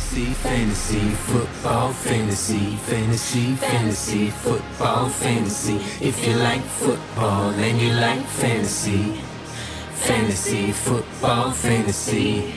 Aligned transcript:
Fantasy, 0.00 0.34
fantasy, 0.42 1.10
football, 1.28 1.92
fantasy, 1.92 2.76
fantasy, 2.88 3.54
fantasy, 3.56 4.30
football, 4.30 5.08
fantasy. 5.10 5.76
If 6.00 6.26
you 6.26 6.34
like 6.36 6.62
football 6.62 7.50
and 7.50 7.78
you 7.78 7.92
like 7.92 8.24
fantasy, 8.26 9.20
fantasy, 9.94 10.72
football, 10.72 11.52
fantasy. 11.52 12.50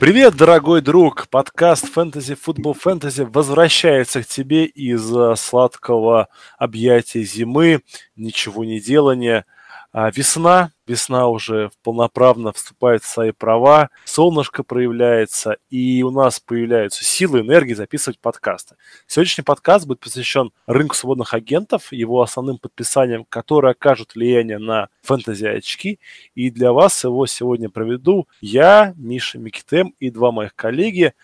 Привет, 0.00 0.34
дорогой 0.36 0.80
друг! 0.80 1.28
Подкаст 1.28 1.84
Fantasy 1.94 2.34
Football 2.34 2.76
Fantasy 2.82 3.30
возвращается 3.30 4.22
к 4.22 4.26
тебе 4.26 4.64
из 4.64 5.14
э, 5.14 5.36
сладкого 5.36 6.28
объятия 6.58 7.22
зимы, 7.22 7.82
ничего 8.16 8.64
не 8.64 8.80
делания– 8.80 9.44
а 9.92 10.10
весна, 10.10 10.72
весна 10.86 11.28
уже 11.28 11.70
полноправно 11.82 12.52
вступает 12.52 13.02
в 13.02 13.08
свои 13.08 13.32
права, 13.32 13.90
солнышко 14.04 14.62
проявляется, 14.62 15.56
и 15.68 16.02
у 16.02 16.10
нас 16.10 16.38
появляются 16.38 17.04
силы, 17.04 17.40
энергии 17.40 17.74
записывать 17.74 18.20
подкасты. 18.20 18.76
Сегодняшний 19.06 19.42
подкаст 19.42 19.86
будет 19.86 20.00
посвящен 20.00 20.52
рынку 20.66 20.94
свободных 20.94 21.34
агентов, 21.34 21.92
его 21.92 22.22
основным 22.22 22.58
подписаниям, 22.58 23.24
которые 23.28 23.72
окажут 23.72 24.14
влияние 24.14 24.58
на 24.58 24.88
фэнтези-очки. 25.02 25.98
И 26.34 26.50
для 26.50 26.72
вас 26.72 27.02
его 27.02 27.26
сегодня 27.26 27.68
проведу 27.68 28.28
я, 28.40 28.94
Миша 28.96 29.38
Микитем 29.38 29.94
и 29.98 30.10
два 30.10 30.30
моих 30.30 30.54
коллеги, 30.54 31.14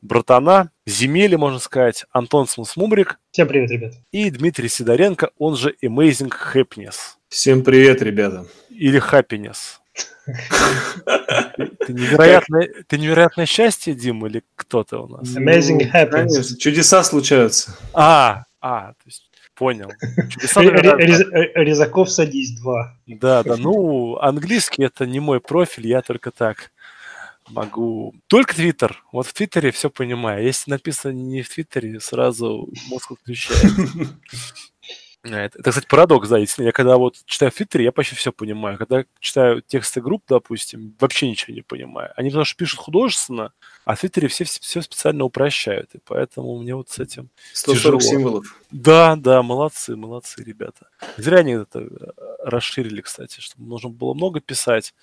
братана, 0.00 0.70
земели, 0.86 1.36
можно 1.36 1.58
сказать, 1.58 2.06
Антон 2.12 2.46
Смусмумрик. 2.46 3.18
Всем 3.30 3.48
привет, 3.48 3.70
ребят. 3.70 3.94
И 4.10 4.30
Дмитрий 4.30 4.68
Сидоренко, 4.68 5.30
он 5.36 5.56
же 5.56 5.74
Amazing 5.82 6.32
Happiness. 6.54 7.15
Всем 7.28 7.62
привет, 7.64 8.02
ребята. 8.02 8.46
Или 8.70 9.00
happiness. 9.00 9.78
Ты 10.26 11.92
невероятное, 11.92 12.68
ты 12.88 12.98
невероятное 12.98 13.46
счастье, 13.46 13.94
Дим, 13.94 14.26
или 14.26 14.42
кто 14.54 14.84
то 14.84 15.04
у 15.04 15.08
нас? 15.08 15.36
Amazing 15.36 15.80
ну, 15.84 15.90
happiness. 15.92 16.10
Конечно, 16.10 16.58
чудеса 16.58 17.02
случаются. 17.04 17.76
А, 17.92 18.44
а, 18.60 18.92
то 18.92 19.02
есть 19.06 19.30
Понял. 19.56 19.90
Чудеса, 20.28 20.60
Резаков 20.60 22.10
садись, 22.10 22.60
два. 22.60 22.94
Да, 23.06 23.42
да, 23.42 23.56
ну, 23.56 24.18
английский 24.18 24.84
это 24.84 25.06
не 25.06 25.18
мой 25.18 25.40
профиль, 25.40 25.86
я 25.86 26.02
только 26.02 26.30
так 26.30 26.72
могу... 27.48 28.14
Только 28.26 28.54
Твиттер. 28.54 29.02
Вот 29.12 29.26
в 29.26 29.32
Твиттере 29.32 29.70
все 29.70 29.88
понимаю. 29.88 30.44
Если 30.44 30.70
написано 30.70 31.12
не 31.12 31.40
в 31.40 31.48
Твиттере, 31.48 32.00
сразу 32.00 32.68
мозг 32.88 33.12
отключает. 33.12 33.72
Это, 35.34 35.58
это, 35.58 35.70
кстати, 35.70 35.86
парадокс, 35.86 36.28
да, 36.28 36.38
я 36.38 36.72
когда 36.72 36.96
вот 36.96 37.16
читаю 37.26 37.50
в 37.50 37.54
Твиттере, 37.54 37.84
я 37.84 37.92
почти 37.92 38.14
все 38.14 38.32
понимаю. 38.32 38.78
Когда 38.78 39.04
читаю 39.20 39.62
тексты 39.62 40.00
групп, 40.00 40.24
допустим, 40.28 40.94
вообще 41.00 41.28
ничего 41.28 41.54
не 41.54 41.62
понимаю. 41.62 42.12
Они 42.16 42.30
потому 42.30 42.44
что 42.44 42.56
пишут 42.56 42.80
художественно, 42.80 43.52
а 43.84 43.94
в 43.94 44.00
Твиттере 44.00 44.28
все, 44.28 44.44
все 44.44 44.82
специально 44.82 45.24
упрощают, 45.24 45.94
и 45.94 45.98
поэтому 46.04 46.58
мне 46.58 46.74
вот 46.74 46.90
с 46.90 46.98
этим 46.98 47.30
140 47.52 48.00
тяжело. 48.00 48.00
символов. 48.00 48.60
Да, 48.70 49.16
да, 49.16 49.42
молодцы, 49.42 49.96
молодцы, 49.96 50.42
ребята. 50.42 50.88
Зря 51.16 51.38
они 51.38 51.52
это 51.52 51.80
э, 51.80 51.86
расширили, 52.42 53.00
кстати, 53.00 53.40
чтобы 53.40 53.68
нужно 53.68 53.90
было 53.90 54.14
много 54.14 54.40
писать. 54.40 54.94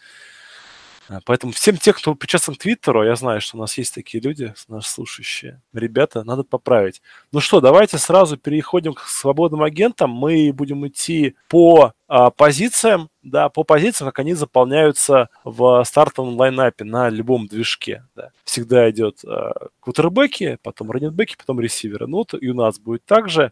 А, 1.09 1.19
поэтому 1.25 1.51
всем 1.51 1.77
тех, 1.77 1.97
кто 1.97 2.15
причастен 2.15 2.55
к 2.55 2.59
Твиттеру, 2.59 3.03
я 3.03 3.15
знаю, 3.15 3.41
что 3.41 3.57
у 3.57 3.59
нас 3.59 3.77
есть 3.77 3.93
такие 3.93 4.21
люди, 4.21 4.53
наши 4.67 4.89
слушающие, 4.89 5.61
ребята, 5.73 6.23
надо 6.23 6.43
поправить. 6.43 7.01
Ну 7.31 7.39
что, 7.39 7.61
давайте 7.61 7.97
сразу 7.97 8.37
переходим 8.37 8.93
к 8.93 9.01
свободным 9.01 9.63
агентам. 9.63 10.11
Мы 10.11 10.51
будем 10.53 10.87
идти 10.87 11.35
по 11.49 11.93
а, 12.07 12.29
позициям, 12.29 13.09
да, 13.21 13.49
по 13.49 13.63
позициям, 13.63 14.09
как 14.09 14.19
они 14.19 14.33
заполняются 14.33 15.29
в 15.43 15.83
стартовом 15.83 16.37
лайнапе 16.37 16.83
на 16.83 17.09
любом 17.09 17.47
движке. 17.47 18.05
Да. 18.15 18.29
Всегда 18.43 18.89
идет 18.89 19.19
а, 19.25 19.67
квотербеки, 19.79 20.57
потом 20.61 20.91
раннинбеки, 20.91 21.35
потом 21.37 21.59
ресиверы. 21.59 22.07
Ну, 22.07 22.17
вот 22.17 22.33
и 22.33 22.49
у 22.49 22.53
нас 22.53 22.79
будет 22.79 23.05
также. 23.05 23.51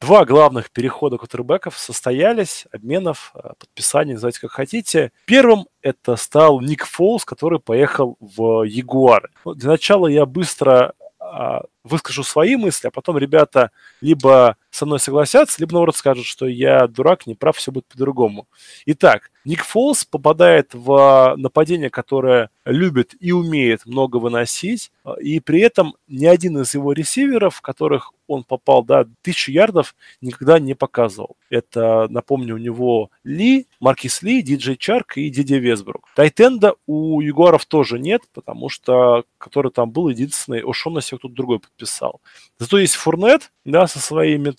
Два 0.00 0.26
главных 0.26 0.70
перехода 0.70 1.16
кутербеков 1.16 1.78
состоялись, 1.78 2.66
обменов, 2.70 3.32
э, 3.34 3.52
подписаний, 3.58 4.12
называйте 4.12 4.40
как 4.40 4.50
хотите. 4.50 5.10
Первым 5.24 5.68
это 5.80 6.16
стал 6.16 6.60
Ник 6.60 6.84
Фолс, 6.84 7.24
который 7.24 7.60
поехал 7.60 8.18
в 8.20 8.64
Ягуар. 8.64 9.30
Ну, 9.44 9.54
для 9.54 9.70
начала 9.70 10.06
я 10.06 10.26
быстро 10.26 10.92
а, 11.18 11.62
выскажу 11.86 12.22
свои 12.22 12.56
мысли, 12.56 12.88
а 12.88 12.90
потом 12.90 13.18
ребята 13.18 13.70
либо 14.00 14.56
со 14.70 14.86
мной 14.86 15.00
согласятся, 15.00 15.60
либо 15.60 15.72
наоборот 15.72 15.96
скажут, 15.96 16.26
что 16.26 16.46
я 16.46 16.86
дурак, 16.86 17.26
не 17.26 17.34
прав, 17.34 17.56
все 17.56 17.72
будет 17.72 17.86
по-другому. 17.86 18.46
Итак, 18.84 19.30
Ник 19.44 19.64
Фолс 19.64 20.04
попадает 20.04 20.70
в 20.74 21.34
нападение, 21.36 21.88
которое 21.88 22.50
любит 22.64 23.14
и 23.20 23.30
умеет 23.32 23.86
много 23.86 24.16
выносить, 24.16 24.90
и 25.20 25.38
при 25.40 25.60
этом 25.60 25.94
ни 26.08 26.26
один 26.26 26.58
из 26.58 26.74
его 26.74 26.92
ресиверов, 26.92 27.60
которых 27.60 28.12
он 28.26 28.42
попал, 28.42 28.82
да, 28.82 29.06
тысячу 29.22 29.52
ярдов, 29.52 29.94
никогда 30.20 30.58
не 30.58 30.74
показывал. 30.74 31.36
Это, 31.48 32.08
напомню, 32.10 32.56
у 32.56 32.58
него 32.58 33.10
Ли, 33.22 33.68
Маркис 33.78 34.20
Ли, 34.22 34.42
Диджей 34.42 34.76
Чарк 34.76 35.16
и 35.16 35.30
Диди 35.30 35.54
Весбрук. 35.54 36.08
Тайтенда 36.16 36.74
у 36.86 37.20
Егоров 37.20 37.66
тоже 37.66 38.00
нет, 38.00 38.22
потому 38.34 38.68
что 38.68 39.24
который 39.38 39.70
там 39.70 39.92
был 39.92 40.08
единственный, 40.08 40.60
Ошонна 40.60 41.00
кто-то 41.00 41.28
другой 41.28 41.60
подписал. 41.76 42.20
Зато 42.58 42.78
есть 42.78 42.94
Фурнет, 42.94 43.52
да, 43.64 43.86
со 43.86 43.98
своими 43.98 44.54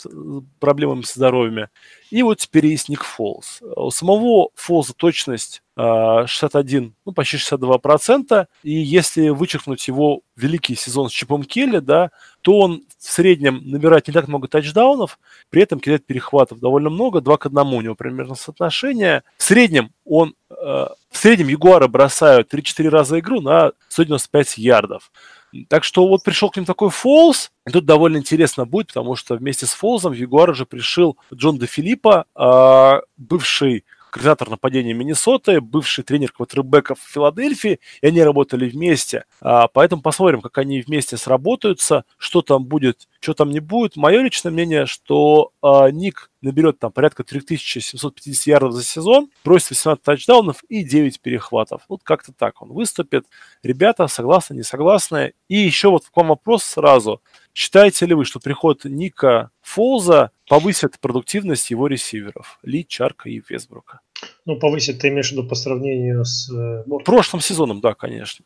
проблемами 0.60 1.02
со 1.02 1.14
здоровьем. 1.18 1.66
И 2.10 2.22
вот 2.22 2.38
теперь 2.38 2.66
есть 2.66 2.88
Ник 2.88 3.02
Фолс. 3.02 3.60
У 3.76 3.90
самого 3.90 4.50
Фолза 4.54 4.94
точность 4.94 5.62
61, 5.76 6.84
а, 6.84 6.90
ну, 7.04 7.12
почти 7.12 7.36
62%. 7.36 8.46
И 8.62 8.72
если 8.72 9.28
вычеркнуть 9.28 9.86
его 9.88 10.22
великий 10.36 10.74
сезон 10.74 11.08
с 11.08 11.12
Чипом 11.12 11.42
Келли, 11.44 11.80
да, 11.80 12.10
то 12.42 12.58
он 12.58 12.82
в 12.98 13.10
среднем 13.10 13.62
набирает 13.64 14.08
не 14.08 14.14
так 14.14 14.28
много 14.28 14.48
тачдаунов, 14.48 15.18
при 15.50 15.62
этом 15.62 15.80
кидает 15.80 16.06
перехватов 16.06 16.60
довольно 16.60 16.90
много, 16.90 17.20
2 17.20 17.36
к 17.36 17.46
1 17.46 17.58
у 17.58 17.80
него 17.80 17.94
примерно 17.94 18.34
соотношение. 18.34 19.22
В 19.36 19.42
среднем 19.42 19.92
он, 20.04 20.34
э, 20.50 20.54
в 20.54 21.16
среднем 21.16 21.48
Ягуары 21.48 21.88
бросают 21.88 22.48
3-4 22.48 22.88
раза 22.88 23.18
игру 23.18 23.40
на 23.40 23.72
195 23.88 24.58
ярдов. 24.58 25.10
Так 25.68 25.84
что 25.84 26.06
вот 26.06 26.22
пришел 26.24 26.50
к 26.50 26.56
ним 26.56 26.64
такой 26.64 26.90
Фолз, 26.90 27.50
и 27.66 27.70
тут 27.70 27.84
довольно 27.84 28.18
интересно 28.18 28.66
будет, 28.66 28.88
потому 28.88 29.16
что 29.16 29.36
вместе 29.36 29.66
с 29.66 29.72
Фолзом 29.72 30.12
Ягуар 30.12 30.50
уже 30.50 30.66
пришел 30.66 31.16
Джон 31.32 31.58
де 31.58 31.66
Филиппа, 31.66 32.26
э, 32.34 33.00
бывший 33.16 33.84
координатор 34.10 34.50
нападения 34.50 34.92
Миннесоты, 34.92 35.60
бывший 35.60 36.04
тренер 36.04 36.32
квотербеков 36.32 36.98
Филадельфии, 37.00 37.80
и 38.00 38.06
они 38.06 38.22
работали 38.22 38.68
вместе. 38.68 39.24
А, 39.40 39.68
поэтому 39.68 40.02
посмотрим, 40.02 40.40
как 40.40 40.58
они 40.58 40.80
вместе 40.80 41.16
сработаются, 41.16 42.04
что 42.16 42.42
там 42.42 42.64
будет, 42.64 43.08
что 43.20 43.34
там 43.34 43.50
не 43.50 43.60
будет. 43.60 43.96
Мое 43.96 44.22
личное 44.22 44.50
мнение, 44.50 44.86
что 44.86 45.52
а, 45.62 45.90
Ник 45.90 46.30
наберет 46.40 46.78
там 46.78 46.92
порядка 46.92 47.24
3750 47.24 48.46
ярдов 48.46 48.72
за 48.72 48.84
сезон, 48.84 49.30
бросит 49.44 49.70
18 49.70 50.02
тачдаунов 50.02 50.62
и 50.68 50.84
9 50.84 51.20
перехватов. 51.20 51.82
Вот 51.88 52.02
как-то 52.02 52.32
так 52.32 52.62
он 52.62 52.72
выступит. 52.72 53.26
Ребята, 53.62 54.06
согласны, 54.06 54.54
не 54.54 54.62
согласны? 54.62 55.32
И 55.48 55.56
еще 55.56 55.90
вот 55.90 56.04
к 56.06 56.16
вам 56.16 56.28
вопрос 56.28 56.64
сразу. 56.64 57.20
Считаете 57.54 58.06
ли 58.06 58.14
вы, 58.14 58.24
что 58.24 58.38
приход 58.38 58.84
Ника 58.84 59.50
Фолза 59.62 60.30
повысит 60.48 60.98
продуктивность 61.00 61.70
его 61.70 61.86
ресиверов? 61.86 62.58
Ли, 62.62 62.86
Чарка 62.86 63.28
и 63.28 63.40
Весбрука. 63.48 64.00
Ну, 64.44 64.58
повысит, 64.58 65.00
ты 65.00 65.08
имеешь 65.08 65.28
в 65.28 65.32
виду 65.32 65.44
по 65.44 65.54
сравнению 65.54 66.24
с... 66.24 66.50
Э, 66.52 66.84
Прошлым 67.04 67.40
сезоном, 67.40 67.80
да, 67.80 67.94
конечно. 67.94 68.44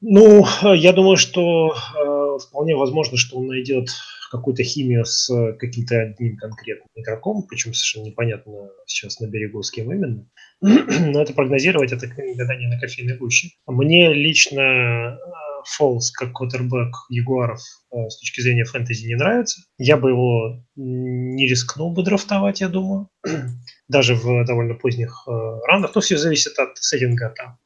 Ну, 0.00 0.46
я 0.74 0.92
думаю, 0.92 1.16
что 1.16 1.74
э, 1.74 2.38
вполне 2.38 2.76
возможно, 2.76 3.16
что 3.16 3.38
он 3.38 3.48
найдет 3.48 3.88
какую-то 4.30 4.62
химию 4.62 5.04
с 5.04 5.28
каким-то 5.58 6.00
одним 6.00 6.36
конкретным 6.36 6.88
игроком, 6.94 7.44
причем 7.48 7.74
совершенно 7.74 8.06
непонятно 8.06 8.70
сейчас 8.86 9.20
на 9.20 9.26
берегу 9.26 9.62
с 9.62 9.70
кем 9.70 9.92
именно. 9.92 10.26
Но 10.60 11.22
это 11.22 11.32
прогнозировать, 11.32 11.92
это 11.92 12.06
не 12.06 12.66
на 12.66 12.80
кофейной 12.80 13.16
гуще. 13.16 13.50
Мне 13.66 14.12
лично 14.12 15.18
Фолс 15.64 16.10
как 16.10 16.32
квотербек 16.32 16.94
Ягуаров 17.08 17.60
э, 17.92 18.08
с 18.08 18.18
точки 18.18 18.40
зрения 18.40 18.64
фэнтези 18.64 19.06
не 19.06 19.14
нравится. 19.14 19.62
Я 19.78 19.96
бы 19.96 20.10
его 20.10 20.62
не 20.76 21.46
рискнул 21.48 21.92
бы 21.92 22.02
драфтовать, 22.02 22.60
я 22.60 22.68
думаю. 22.68 23.08
Даже 23.88 24.14
в 24.14 24.44
довольно 24.44 24.74
поздних 24.74 25.24
э, 25.26 25.30
раундах. 25.68 25.94
Ну, 25.94 26.00
все 26.00 26.16
зависит 26.16 26.58
от 26.58 26.76
сеттинга 26.78 27.34
там. 27.36 27.58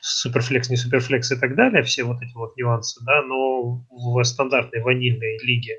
Суперфлекс, 0.00 0.70
не 0.70 0.76
суперфлекс 0.76 1.32
и 1.32 1.36
так 1.36 1.56
далее. 1.56 1.82
Все 1.82 2.04
вот 2.04 2.20
эти 2.22 2.34
вот 2.34 2.56
нюансы, 2.56 3.00
да. 3.04 3.22
Но 3.22 3.84
в 3.88 4.22
стандартной 4.24 4.82
ванильной 4.82 5.38
лиге 5.42 5.76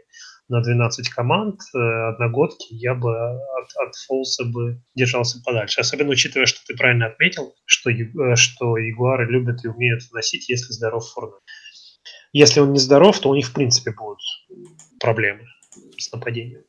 на 0.51 0.62
12 0.62 1.09
команд 1.09 1.62
э, 1.74 1.77
одногодки, 2.09 2.74
я 2.74 2.94
бы 2.94 3.09
от, 3.18 3.88
от 3.88 3.95
Фолса 4.07 4.44
бы 4.44 4.81
держался 4.95 5.42
подальше. 5.44 5.80
Особенно 5.80 6.09
учитывая, 6.09 6.45
что 6.45 6.59
ты 6.68 6.75
правильно 6.75 7.07
отметил, 7.07 7.56
что, 7.65 7.89
э, 7.89 8.36
что 8.36 8.77
Ягуары 8.77 9.31
любят 9.31 9.63
и 9.63 9.69
умеют 9.69 10.01
носить, 10.12 10.50
если 10.50 10.74
здоров 10.74 11.09
Форнет. 11.12 11.39
Если 12.33 12.59
он 12.59 12.74
не 12.74 12.80
здоров, 12.80 13.19
то 13.19 13.30
у 13.30 13.36
них 13.36 13.48
в 13.48 13.53
принципе 13.53 13.92
будут 13.92 14.19
проблемы 15.00 15.48
с 15.98 16.12
нападением. 16.12 16.63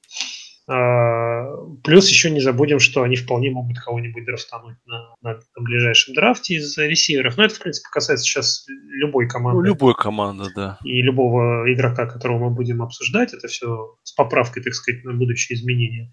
А, 0.69 1.45
плюс 1.83 2.09
еще 2.09 2.31
не 2.31 2.41
забудем, 2.41 2.79
что 2.79 3.03
они 3.03 3.17
вполне 3.17 3.51
могут 3.51 3.79
кого-нибудь 3.79 4.25
драфтануть 4.25 4.77
на, 4.87 5.15
на, 5.21 5.35
на 5.35 5.63
ближайшем 5.63 6.15
драфте 6.15 6.55
из 6.55 6.79
ресиверов. 6.79 7.37
Но 7.37 7.45
это, 7.45 7.57
в 7.57 7.59
принципе, 7.59 7.89
касается 7.91 8.25
сейчас 8.25 8.65
любой 9.03 9.29
команды. 9.29 9.59
Ну, 9.59 9.65
любой 9.65 9.95
команды, 9.95 10.45
да. 10.55 10.79
И 10.85 11.03
любого 11.03 11.73
игрока, 11.73 12.07
которого 12.07 12.49
мы 12.49 12.51
будем 12.51 12.83
обсуждать. 12.83 13.35
Это 13.35 13.49
все 13.49 13.97
с 14.03 14.13
поправкой, 14.13 14.63
так 14.63 14.75
сказать, 14.75 15.05
на 15.05 15.13
будущее 15.13 15.59
изменения 15.59 16.13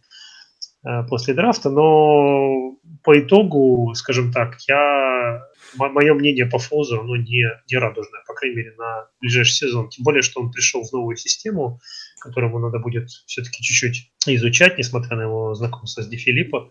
а, 0.84 1.04
после 1.04 1.34
драфта. 1.34 1.70
Но 1.70 2.78
по 3.04 3.20
итогу, 3.20 3.94
скажем 3.96 4.32
так, 4.32 4.58
я 4.68 5.42
мое 5.78 6.14
мнение 6.14 6.46
по 6.46 6.58
Фозу, 6.58 7.00
оно 7.02 7.16
не, 7.16 7.46
не 7.70 7.78
радужное, 7.78 8.22
по 8.28 8.34
крайней 8.34 8.58
мере, 8.58 8.74
на 8.78 9.08
ближайший 9.22 9.68
сезон. 9.68 9.90
Тем 9.90 10.04
более, 10.04 10.22
что 10.22 10.42
он 10.42 10.52
пришел 10.52 10.84
в 10.84 10.92
новую 10.92 11.16
систему, 11.16 11.80
которому 12.20 12.60
надо 12.60 12.80
будет 12.80 13.10
все-таки 13.10 13.64
чуть-чуть 13.64 14.12
изучать, 14.28 14.78
несмотря 14.78 15.16
на 15.16 15.24
его 15.24 15.54
знакомство 15.54 16.02
с 16.02 16.08
Ди 16.08 16.18
Филиппо. 16.18 16.70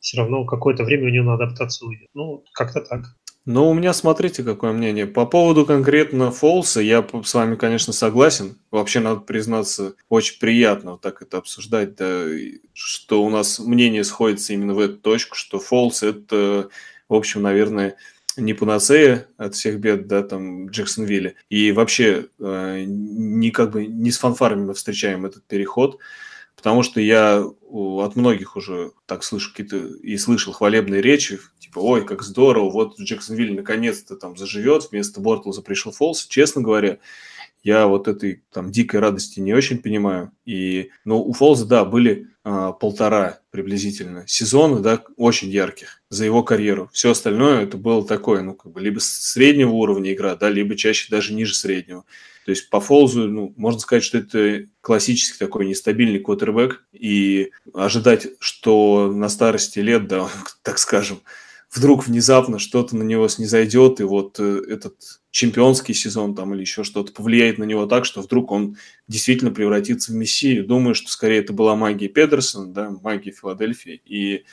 Все 0.00 0.16
равно 0.16 0.46
какое-то 0.46 0.84
время 0.84 1.06
у 1.06 1.10
него 1.10 1.26
на 1.26 1.34
адаптацию 1.34 1.88
уйдет. 1.88 2.08
Ну, 2.14 2.44
как-то 2.54 2.80
так. 2.80 3.04
Ну, 3.52 3.68
у 3.68 3.74
меня, 3.74 3.92
смотрите, 3.92 4.44
какое 4.44 4.70
мнение. 4.70 5.06
По 5.06 5.26
поводу 5.26 5.66
конкретно 5.66 6.30
Фолса, 6.30 6.80
я 6.80 7.04
с 7.24 7.34
вами, 7.34 7.56
конечно, 7.56 7.92
согласен. 7.92 8.56
Вообще, 8.70 9.00
надо 9.00 9.22
признаться, 9.22 9.94
очень 10.08 10.38
приятно 10.38 10.92
вот 10.92 11.00
так 11.00 11.20
это 11.20 11.38
обсуждать, 11.38 11.96
да, 11.96 12.26
что 12.74 13.24
у 13.24 13.28
нас 13.28 13.58
мнение 13.58 14.04
сходится 14.04 14.52
именно 14.52 14.74
в 14.74 14.78
эту 14.78 14.98
точку, 14.98 15.34
что 15.34 15.58
Фолс– 15.58 16.02
это, 16.04 16.68
в 17.08 17.14
общем, 17.14 17.42
наверное, 17.42 17.96
не 18.36 18.54
панацея 18.54 19.26
от 19.36 19.56
всех 19.56 19.80
бед, 19.80 20.06
да, 20.06 20.22
там, 20.22 20.68
Джексонвилле. 20.68 21.34
И 21.48 21.72
вообще 21.72 22.26
э, 22.38 22.84
не 22.86 23.50
как 23.50 23.72
бы 23.72 23.84
не 23.84 24.12
с 24.12 24.18
фанфарами 24.18 24.66
мы 24.66 24.74
встречаем 24.74 25.26
этот 25.26 25.42
переход, 25.42 25.98
потому 26.60 26.82
что 26.82 27.00
я 27.00 27.42
от 27.42 28.16
многих 28.16 28.54
уже 28.54 28.92
так 29.06 29.24
слышу 29.24 29.50
какие-то 29.50 29.78
и 29.78 30.18
слышал 30.18 30.52
хвалебные 30.52 31.00
речи, 31.00 31.40
типа, 31.58 31.78
ой, 31.78 32.04
как 32.04 32.22
здорово, 32.22 32.70
вот 32.70 33.00
Джексонвилл 33.00 33.54
наконец-то 33.54 34.14
там 34.14 34.36
заживет, 34.36 34.90
вместо 34.90 35.22
Бортлза 35.22 35.62
пришел 35.62 35.90
Фолс. 35.90 36.26
Честно 36.26 36.60
говоря, 36.60 36.98
я 37.62 37.86
вот 37.86 38.08
этой 38.08 38.42
там 38.52 38.70
дикой 38.70 39.00
радости 39.00 39.40
не 39.40 39.54
очень 39.54 39.78
понимаю. 39.78 40.32
И, 40.44 40.90
ну, 41.06 41.22
у 41.22 41.32
Фолза, 41.32 41.64
да, 41.64 41.86
были 41.86 42.28
а, 42.44 42.72
полтора 42.72 43.40
приблизительно 43.50 44.24
сезона, 44.26 44.80
да, 44.80 45.02
очень 45.16 45.48
ярких 45.48 46.02
за 46.10 46.26
его 46.26 46.42
карьеру. 46.42 46.90
Все 46.92 47.12
остальное 47.12 47.62
это 47.62 47.78
было 47.78 48.06
такое, 48.06 48.42
ну, 48.42 48.52
как 48.52 48.72
бы 48.72 48.82
либо 48.82 48.98
среднего 48.98 49.70
уровня 49.70 50.12
игра, 50.12 50.36
да, 50.36 50.50
либо 50.50 50.76
чаще 50.76 51.08
даже 51.10 51.32
ниже 51.32 51.54
среднего. 51.54 52.04
То 52.44 52.50
есть 52.50 52.70
по 52.70 52.80
Фолзу, 52.80 53.28
ну, 53.28 53.52
можно 53.56 53.80
сказать, 53.80 54.02
что 54.02 54.18
это 54.18 54.66
классический 54.80 55.38
такой 55.38 55.66
нестабильный 55.66 56.20
квотербек, 56.20 56.84
и 56.92 57.50
ожидать, 57.74 58.28
что 58.38 59.12
на 59.12 59.28
старости 59.28 59.78
лет, 59.78 60.08
да, 60.08 60.28
так 60.62 60.78
скажем, 60.78 61.20
вдруг 61.70 62.06
внезапно 62.06 62.58
что-то 62.58 62.96
на 62.96 63.02
него 63.02 63.28
снизойдет, 63.28 64.00
и 64.00 64.04
вот 64.04 64.40
э, 64.40 64.62
этот 64.68 64.94
чемпионский 65.30 65.94
сезон 65.94 66.34
там 66.34 66.54
или 66.54 66.62
еще 66.62 66.82
что-то 66.82 67.12
повлияет 67.12 67.58
на 67.58 67.64
него 67.64 67.86
так, 67.86 68.04
что 68.04 68.22
вдруг 68.22 68.50
он 68.50 68.76
действительно 69.06 69.52
превратится 69.52 70.10
в 70.10 70.16
мессию. 70.16 70.66
Думаю, 70.66 70.94
что 70.94 71.08
скорее 71.10 71.38
это 71.38 71.52
была 71.52 71.76
магия 71.76 72.08
Педерсона, 72.08 72.72
да, 72.72 72.90
магия 73.02 73.30
Филадельфии, 73.30 74.02
и 74.04 74.44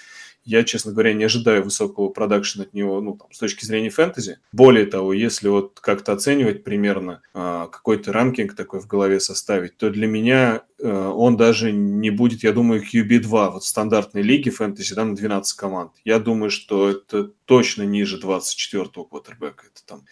я, 0.47 0.63
честно 0.63 0.93
говоря, 0.93 1.13
не 1.13 1.25
ожидаю 1.25 1.63
высокого 1.63 2.07
продакшена 2.07 2.63
от 2.63 2.73
него 2.73 3.01
ну, 3.01 3.17
там, 3.17 3.31
с 3.31 3.37
точки 3.37 3.65
зрения 3.65 3.89
фэнтези. 3.89 4.39
Более 4.53 4.85
того, 4.85 5.11
если 5.11 5.49
вот 5.49 5.79
как-то 5.81 6.13
оценивать 6.13 6.63
примерно 6.63 7.21
э, 7.33 7.67
какой-то 7.69 8.13
ранкинг 8.13 8.55
такой 8.55 8.79
в 8.79 8.87
голове 8.87 9.19
составить, 9.19 9.75
то 9.77 9.89
для 9.89 10.07
меня 10.07 10.63
э, 10.79 10.89
он 10.89 11.35
даже 11.35 11.73
не 11.73 12.11
будет, 12.11 12.43
я 12.43 12.53
думаю, 12.53 12.81
QB2 12.81 13.51
вот 13.51 13.65
стандартной 13.65 14.21
лиге 14.21 14.49
фэнтези, 14.49 14.95
да, 14.95 15.03
на 15.03 15.17
12 15.17 15.57
команд. 15.57 15.91
Я 16.05 16.19
думаю, 16.19 16.49
что 16.49 16.89
это 16.91 17.25
точно 17.43 17.83
ниже 17.83 18.17
24-го 18.17 19.03
квотербека. 19.03 19.65
Это 19.65 19.85
там 19.85 20.05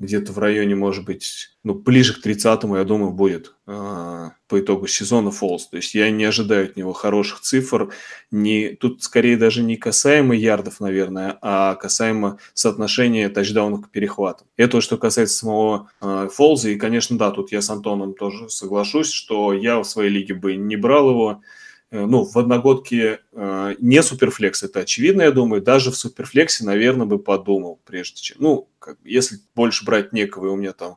где-то 0.00 0.32
в 0.32 0.38
районе, 0.38 0.76
может 0.76 1.04
быть, 1.04 1.50
ну, 1.64 1.74
ближе 1.74 2.14
к 2.14 2.24
30-му, 2.24 2.76
я 2.76 2.84
думаю, 2.84 3.10
будет 3.10 3.54
э, 3.66 4.30
по 4.46 4.60
итогу 4.60 4.86
сезона 4.86 5.32
Фолс. 5.32 5.66
То 5.68 5.76
есть 5.76 5.94
я 5.94 6.08
не 6.10 6.24
ожидаю 6.24 6.66
от 6.66 6.76
него 6.76 6.92
хороших 6.92 7.40
цифр. 7.40 7.92
Не, 8.30 8.70
тут 8.70 9.02
скорее 9.02 9.36
даже 9.36 9.62
не 9.62 9.76
касаемо 9.76 10.36
ярдов, 10.36 10.78
наверное, 10.78 11.36
а 11.42 11.74
касаемо 11.74 12.38
соотношения 12.54 13.28
тачдаунов 13.28 13.86
к 13.86 13.90
перехватам. 13.90 14.46
Это 14.56 14.80
что 14.80 14.98
касается 14.98 15.38
самого 15.38 15.90
э, 16.00 16.28
Фолза. 16.32 16.70
И, 16.70 16.76
конечно, 16.76 17.18
да, 17.18 17.32
тут 17.32 17.50
я 17.50 17.60
с 17.60 17.68
Антоном 17.68 18.14
тоже 18.14 18.48
соглашусь, 18.50 19.10
что 19.10 19.52
я 19.52 19.80
в 19.80 19.84
своей 19.84 20.10
лиге 20.10 20.34
бы 20.34 20.54
не 20.54 20.76
брал 20.76 21.10
его. 21.10 21.42
Э, 21.90 22.04
ну, 22.04 22.24
в 22.24 22.36
одногодке 22.36 23.20
э, 23.32 23.74
не 23.80 24.02
суперфлекс, 24.02 24.62
это 24.62 24.80
очевидно, 24.80 25.22
я 25.22 25.30
думаю. 25.30 25.62
Даже 25.62 25.90
в 25.90 25.96
суперфлексе, 25.96 26.64
наверное, 26.64 27.06
бы 27.06 27.18
подумал, 27.18 27.80
прежде 27.84 28.20
чем... 28.20 28.36
Ну, 28.40 28.68
как, 28.78 28.98
если 29.04 29.38
больше 29.54 29.84
брать 29.84 30.12
некого, 30.12 30.46
и 30.46 30.50
у 30.50 30.56
меня 30.56 30.72
там 30.72 30.96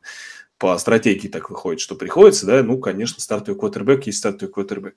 по 0.57 0.77
стратегии 0.77 1.27
так 1.27 1.49
выходит, 1.49 1.81
что 1.81 1.95
приходится, 1.95 2.45
да, 2.45 2.61
ну, 2.61 2.77
конечно, 2.77 3.19
стартовый 3.19 3.59
квотербек 3.59 4.05
есть 4.05 4.19
стартовый 4.19 4.53
квотербек. 4.53 4.95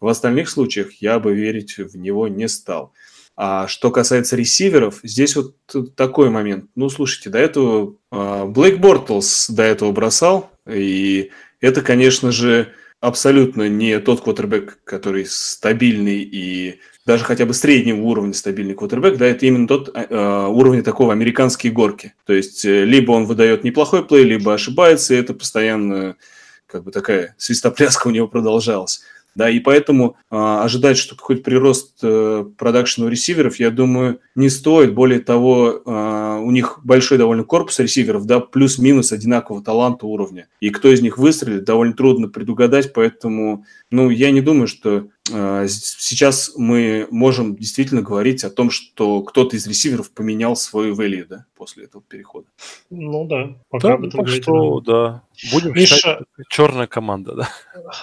В 0.00 0.08
остальных 0.08 0.48
случаях 0.48 0.94
я 0.94 1.20
бы 1.20 1.34
верить 1.34 1.76
в 1.78 1.96
него 1.96 2.26
не 2.26 2.48
стал. 2.48 2.92
А 3.36 3.66
что 3.68 3.90
касается 3.90 4.36
ресиверов, 4.36 5.00
здесь 5.02 5.36
вот 5.36 5.56
такой 5.96 6.30
момент. 6.30 6.70
Ну, 6.74 6.88
слушайте, 6.88 7.30
до 7.30 7.38
этого 7.38 7.96
э, 8.10 8.44
Блейк 8.46 8.78
Бортлс 8.78 9.50
до 9.50 9.62
этого 9.62 9.92
бросал, 9.92 10.50
и 10.68 11.30
это, 11.60 11.82
конечно 11.82 12.32
же, 12.32 12.72
абсолютно 13.04 13.68
не 13.68 13.98
тот 14.00 14.22
квотербек, 14.22 14.78
который 14.84 15.26
стабильный 15.26 16.22
и 16.22 16.80
даже 17.06 17.22
хотя 17.24 17.44
бы 17.44 17.52
среднего 17.52 18.00
уровня 18.00 18.32
стабильный 18.32 18.74
квотербек, 18.74 19.18
да, 19.18 19.26
это 19.26 19.44
именно 19.44 19.68
тот 19.68 19.90
э, 19.92 20.46
уровень 20.48 20.82
такого 20.82 21.12
американские 21.12 21.70
горки. 21.72 22.14
То 22.24 22.32
есть 22.32 22.64
э, 22.64 22.84
либо 22.84 23.12
он 23.12 23.26
выдает 23.26 23.62
неплохой 23.62 24.06
плей, 24.06 24.24
либо 24.24 24.54
ошибается, 24.54 25.14
и 25.14 25.18
это 25.18 25.34
постоянно 25.34 26.16
как 26.66 26.84
бы 26.84 26.92
такая 26.92 27.34
свистопляска 27.36 28.08
у 28.08 28.10
него 28.10 28.26
продолжалась. 28.26 29.02
Да, 29.34 29.50
и 29.50 29.58
поэтому 29.58 30.16
э, 30.30 30.36
ожидать, 30.36 30.96
что 30.96 31.16
какой-то 31.16 31.42
прирост 31.42 31.98
э, 32.02 32.44
продакшена 32.56 33.10
ресиверов, 33.10 33.58
я 33.58 33.70
думаю, 33.70 34.20
не 34.36 34.48
стоит. 34.48 34.94
Более 34.94 35.18
того, 35.18 35.82
э, 35.84 36.38
у 36.40 36.50
них 36.52 36.80
большой 36.84 37.18
довольно 37.18 37.42
корпус 37.42 37.80
ресиверов, 37.80 38.26
да, 38.26 38.38
плюс-минус 38.38 39.10
одинакового 39.10 39.62
таланта 39.62 40.06
уровня. 40.06 40.46
И 40.60 40.70
кто 40.70 40.88
из 40.88 41.00
них 41.00 41.18
выстрелит, 41.18 41.64
довольно 41.64 41.94
трудно 41.94 42.28
предугадать, 42.28 42.92
поэтому, 42.92 43.64
ну, 43.90 44.08
я 44.10 44.30
не 44.30 44.40
думаю, 44.40 44.68
что 44.68 45.08
сейчас 45.26 46.52
мы 46.56 47.08
можем 47.10 47.56
действительно 47.56 48.02
говорить 48.02 48.44
о 48.44 48.50
том, 48.50 48.70
что 48.70 49.22
кто-то 49.22 49.56
из 49.56 49.66
ресиверов 49.66 50.10
поменял 50.10 50.54
свою 50.54 50.94
value, 50.94 51.24
да, 51.24 51.46
после 51.56 51.84
этого 51.84 52.02
перехода. 52.02 52.46
Ну 52.90 53.26
да, 53.26 53.56
пока 53.70 53.96
да, 53.96 54.10
так 54.10 54.28
что, 54.28 54.80
да. 54.80 55.22
Будем 55.52 55.72
Миша, 55.72 55.96
считать, 55.96 56.26
черная 56.50 56.86
команда, 56.86 57.34
да. 57.34 57.48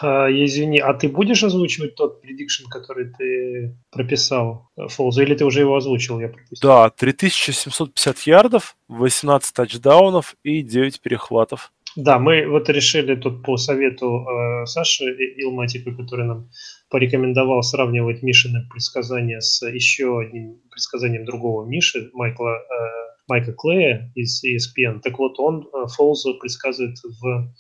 А, 0.02 0.30
извини, 0.30 0.80
а 0.80 0.94
ты 0.96 1.10
будешь 1.10 1.44
озвучивать 1.44 1.96
тот 1.96 2.22
предикшн, 2.22 2.68
который 2.68 3.14
ты 3.14 3.76
прописал, 3.92 4.70
Фолза, 4.76 5.22
или 5.22 5.36
ты 5.36 5.46
уже 5.46 5.60
его 5.60 5.76
озвучил? 5.76 6.20
Я 6.20 6.30
прописал? 6.30 6.86
Да, 6.86 6.90
3750 6.90 8.20
ярдов, 8.22 8.76
18 8.88 9.54
тачдаунов 9.54 10.36
и 10.44 10.64
9 10.64 11.02
перехватов. 11.02 11.72
Да, 11.96 12.20
мы 12.20 12.48
вот 12.48 12.70
решили 12.70 13.16
тут 13.16 13.44
по 13.44 13.58
совету 13.58 14.26
э, 14.26 14.66
Саши 14.66 15.06
Илматика, 15.38 15.92
который 15.92 16.26
нам 16.26 16.50
порекомендовал 16.90 17.64
сравнивать 17.64 18.24
Мишины 18.24 18.68
предсказания 18.70 19.42
с 19.42 19.66
еще 19.68 20.20
одним 20.20 20.62
предсказанием 20.70 21.26
другого 21.26 21.66
Миши, 21.66 22.10
Майкла 22.14 22.58
э, 22.58 23.02
Майка 23.28 23.54
Клея 23.54 24.12
из 24.16 24.44
ESPN. 24.44 25.02
Так 25.02 25.20
вот, 25.20 25.40
он 25.40 25.68
э, 25.68 25.88
Фолзу 25.88 26.38
предсказывает 26.40 26.98
в 27.04 27.52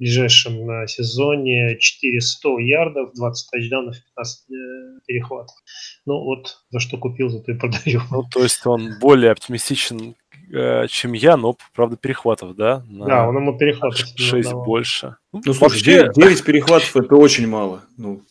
ближайшем 0.00 0.70
э, 0.70 0.86
сезоне 0.88 1.78
400 1.78 2.48
ярдов, 2.60 3.12
20 3.14 3.50
тачдаунов, 3.50 3.96
15 4.16 4.50
э, 4.50 4.54
перехватов. 5.06 5.54
Ну 6.06 6.24
вот, 6.24 6.56
за 6.70 6.80
что 6.80 6.96
купил, 6.96 7.28
за 7.28 7.40
то 7.40 7.52
и 7.52 7.54
продаю. 7.54 8.00
Ну, 8.10 8.24
то 8.30 8.42
есть 8.42 8.66
он 8.66 8.98
более 8.98 9.30
оптимистичен, 9.30 10.16
чем 10.88 11.12
я, 11.12 11.36
но, 11.36 11.56
правда, 11.74 11.96
перехватов, 11.96 12.56
да? 12.56 12.84
На 12.88 13.06
да, 13.06 13.28
он 13.28 13.36
ему 13.36 13.56
перехватов 13.56 14.06
6 14.16 14.52
больше. 14.52 15.16
Ну, 15.32 15.42
ну 15.44 15.54
слушай, 15.54 15.74
вообще... 15.74 16.12
9, 16.12 16.14
9 16.14 16.44
перехватов– 16.44 16.96
это 16.96 17.14
очень 17.16 17.46
мало. 17.46 17.82
Ну, 17.96 18.22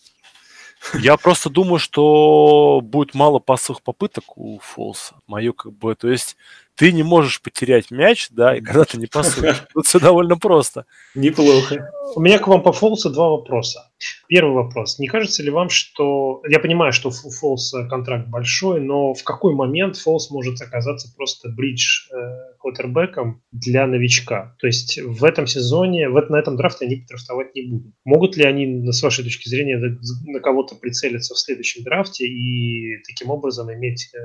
я 1.00 1.18
просто 1.18 1.50
думаю, 1.50 1.80
что 1.80 2.82
будет 2.82 3.14
мало 3.14 3.40
пасовых 3.40 3.82
попыток 3.82 4.38
у 4.38 4.60
Фолса. 4.60 5.16
Мое 5.28 5.54
как 5.54 5.74
бы, 5.74 5.94
то 5.96 6.10
есть 6.10 6.36
ты 6.76 6.92
не 6.92 7.04
можешь 7.04 7.42
потерять 7.42 7.92
мяч, 7.92 8.30
да, 8.32 8.56
и 8.56 8.62
когда 8.62 8.86
ты 8.86 8.98
не 8.98 9.06
пасуешь. 9.06 9.64
Тут 9.74 9.86
все 9.86 10.00
довольно 10.00 10.38
просто. 10.38 10.86
Неплохо. 11.14 11.92
У 12.16 12.22
меня 12.22 12.40
к 12.40 12.48
вам 12.48 12.64
по 12.64 12.72
Фолсу 12.72 13.10
два 13.10 13.30
вопроса. 13.30 13.89
Первый 14.28 14.54
вопрос. 14.54 15.00
Не 15.00 15.08
кажется 15.08 15.44
ли 15.44 15.50
вам, 15.50 15.70
что... 15.70 16.42
Я 16.48 16.60
понимаю, 16.60 16.94
что 16.94 17.10
у 17.10 17.32
Фолс 17.32 17.74
контракт 17.90 18.28
большой, 18.28 18.80
но 18.80 19.14
в 19.14 19.24
какой 19.24 19.54
момент 19.54 19.98
Фолс 19.98 20.30
может 20.32 20.62
оказаться 20.62 21.14
просто 21.16 21.50
бридж 21.50 22.08
э, 22.12 22.56
квотербеком 22.60 23.42
для 23.52 23.88
новичка? 23.88 24.56
То 24.60 24.68
есть 24.68 25.00
в 25.02 25.24
этом 25.24 25.48
сезоне, 25.48 26.10
в, 26.10 26.30
на 26.30 26.38
этом 26.38 26.56
драфте 26.56 26.86
они 26.86 27.06
драфтовать 27.10 27.56
не 27.56 27.64
будут. 27.64 27.94
Могут 28.06 28.38
ли 28.38 28.46
они, 28.46 28.92
с 28.92 29.02
вашей 29.02 29.24
точки 29.24 29.50
зрения, 29.50 29.78
на 29.78 30.40
кого-то 30.40 30.76
прицелиться 30.76 31.34
в 31.34 31.40
следующем 31.40 31.84
драфте 31.84 32.26
и 32.26 33.02
таким 33.08 33.30
образом 33.32 33.74
иметь 33.74 34.10
э, 34.14 34.20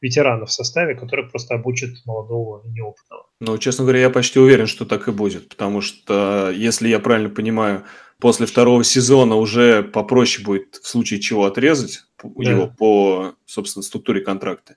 ветеранов 0.00 0.48
в 0.48 0.52
составе, 0.52 0.94
которые 0.94 1.28
просто 1.28 1.54
обучат 1.54 1.90
молодого 2.06 2.62
и 2.66 2.70
неопытного? 2.70 3.26
Ну, 3.40 3.58
честно 3.58 3.84
говоря, 3.84 4.00
я 4.00 4.10
почти 4.10 4.38
уверен, 4.38 4.66
что 4.66 4.86
так 4.86 5.08
и 5.08 5.12
будет, 5.12 5.50
потому 5.50 5.80
что, 5.80 6.50
если 6.50 6.88
я 6.88 6.98
правильно 6.98 7.28
понимаю, 7.28 7.84
после 8.18 8.46
второго 8.46 8.84
сезона 8.84 9.36
уже 9.36 9.82
попроще 9.82 10.44
будет 10.44 10.76
в 10.82 10.86
случае 10.86 11.20
чего 11.20 11.44
отрезать 11.44 12.04
да. 12.22 12.50
его 12.50 12.66
по, 12.68 13.34
собственно, 13.44 13.82
структуре 13.82 14.20
контракта. 14.20 14.76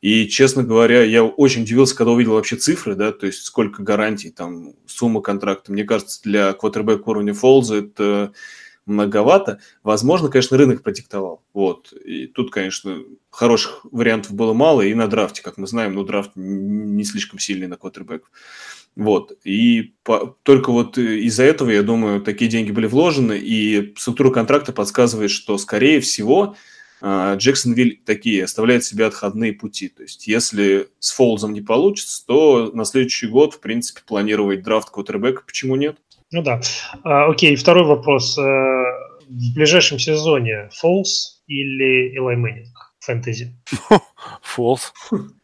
И, 0.00 0.26
честно 0.28 0.64
говоря, 0.64 1.04
я 1.04 1.22
очень 1.22 1.62
удивился, 1.62 1.94
когда 1.94 2.10
увидел 2.10 2.32
вообще 2.32 2.56
цифры, 2.56 2.96
да, 2.96 3.12
то 3.12 3.26
есть 3.26 3.44
сколько 3.44 3.84
гарантий, 3.84 4.30
там, 4.30 4.74
сумма 4.84 5.20
контракта. 5.20 5.70
Мне 5.70 5.84
кажется, 5.84 6.20
для 6.24 6.52
квотербека 6.54 7.08
уровня 7.08 7.34
Фолза 7.34 7.76
это 7.76 8.32
многовато. 8.84 9.60
Возможно, 9.84 10.28
конечно, 10.28 10.56
рынок 10.56 10.82
продиктовал. 10.82 11.44
Вот. 11.54 11.92
И 11.92 12.26
тут, 12.26 12.50
конечно, 12.50 12.98
хороших 13.30 13.86
вариантов 13.92 14.32
было 14.32 14.52
мало. 14.54 14.82
И 14.82 14.92
на 14.94 15.06
драфте, 15.06 15.40
как 15.40 15.56
мы 15.56 15.68
знаем, 15.68 15.94
ну, 15.94 16.02
драфт 16.02 16.32
не 16.34 17.04
слишком 17.04 17.38
сильный 17.38 17.68
на 17.68 17.76
квотербеков. 17.76 18.28
Вот. 18.94 19.32
И 19.44 19.94
по, 20.04 20.36
только 20.42 20.70
вот 20.70 20.98
из-за 20.98 21.44
этого, 21.44 21.70
я 21.70 21.82
думаю, 21.82 22.20
такие 22.20 22.50
деньги 22.50 22.72
были 22.72 22.86
вложены, 22.86 23.38
и 23.38 23.94
структура 23.96 24.30
контракта 24.30 24.72
подсказывает, 24.72 25.30
что, 25.30 25.56
скорее 25.56 26.00
всего, 26.00 26.56
а, 27.00 27.34
Джексонвиль 27.34 28.00
такие 28.04 28.44
оставляет 28.44 28.84
себе 28.84 29.06
отходные 29.06 29.52
пути. 29.54 29.88
То 29.88 30.02
есть, 30.02 30.28
если 30.28 30.88
с 31.00 31.10
Фолзом 31.12 31.52
не 31.52 31.62
получится, 31.62 32.24
то 32.26 32.70
на 32.74 32.84
следующий 32.84 33.26
год, 33.26 33.54
в 33.54 33.60
принципе, 33.60 34.02
планировать 34.06 34.62
драфт 34.62 34.90
квотербека, 34.90 35.42
почему 35.44 35.76
нет? 35.76 35.96
Ну 36.30 36.42
да. 36.42 36.60
А, 37.02 37.28
окей, 37.30 37.56
второй 37.56 37.84
вопрос. 37.84 38.38
Э, 38.38 38.42
в 38.42 39.54
ближайшем 39.54 39.98
сезоне 39.98 40.68
Фолз 40.74 41.42
или 41.46 42.16
Элай 42.16 42.36
Мэннинг? 42.36 42.92
Фэнтези. 43.00 43.52
Фолз. 44.42 44.92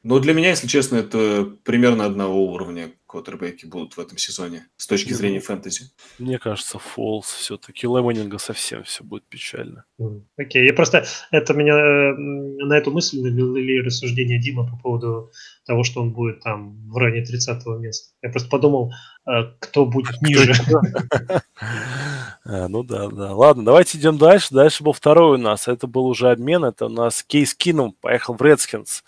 Ну, 0.04 0.20
для 0.20 0.32
меня, 0.32 0.50
если 0.50 0.68
честно, 0.68 0.96
это 0.96 1.50
примерно 1.64 2.04
одного 2.04 2.52
уровня 2.52 2.92
квотербеки 3.08 3.66
будут 3.66 3.96
в 3.96 4.00
этом 4.00 4.18
сезоне 4.18 4.68
с 4.76 4.86
точки 4.86 5.12
зрения 5.14 5.40
фэнтези? 5.40 5.90
Мне 6.18 6.38
кажется, 6.38 6.78
Фолс 6.78 7.26
все-таки. 7.32 7.86
Лемонинга 7.86 8.38
совсем 8.38 8.84
все 8.84 9.02
будет 9.02 9.24
печально. 9.24 9.84
Окей, 10.36 10.62
okay. 10.62 10.66
я 10.66 10.74
просто... 10.74 11.04
Это 11.30 11.54
меня 11.54 11.74
э, 11.74 12.14
на 12.14 12.74
эту 12.74 12.92
мысль 12.92 13.20
навели 13.20 13.80
рассуждения 13.80 14.38
Дима 14.38 14.68
по 14.70 14.76
поводу 14.76 15.32
того, 15.66 15.84
что 15.84 16.02
он 16.02 16.12
будет 16.12 16.42
там 16.42 16.76
в 16.88 16.96
районе 16.98 17.24
30 17.24 17.66
места. 17.78 18.14
Я 18.22 18.30
просто 18.30 18.50
подумал, 18.50 18.92
э, 19.26 19.52
кто 19.58 19.86
будет 19.86 20.20
ниже. 20.20 20.52
А, 22.44 22.68
ну 22.68 22.82
да, 22.82 23.08
да. 23.08 23.34
Ладно, 23.34 23.64
давайте 23.64 23.96
идем 23.96 24.18
дальше. 24.18 24.54
Дальше 24.54 24.84
был 24.84 24.92
второй 24.92 25.38
у 25.38 25.40
нас. 25.40 25.66
Это 25.66 25.86
был 25.86 26.06
уже 26.06 26.30
обмен. 26.30 26.64
Это 26.64 26.86
у 26.86 26.90
нас 26.90 27.22
Кейс 27.22 27.54
Кином 27.54 27.92
поехал 28.00 28.34
в 28.34 28.42
Редскинс. 28.42 29.02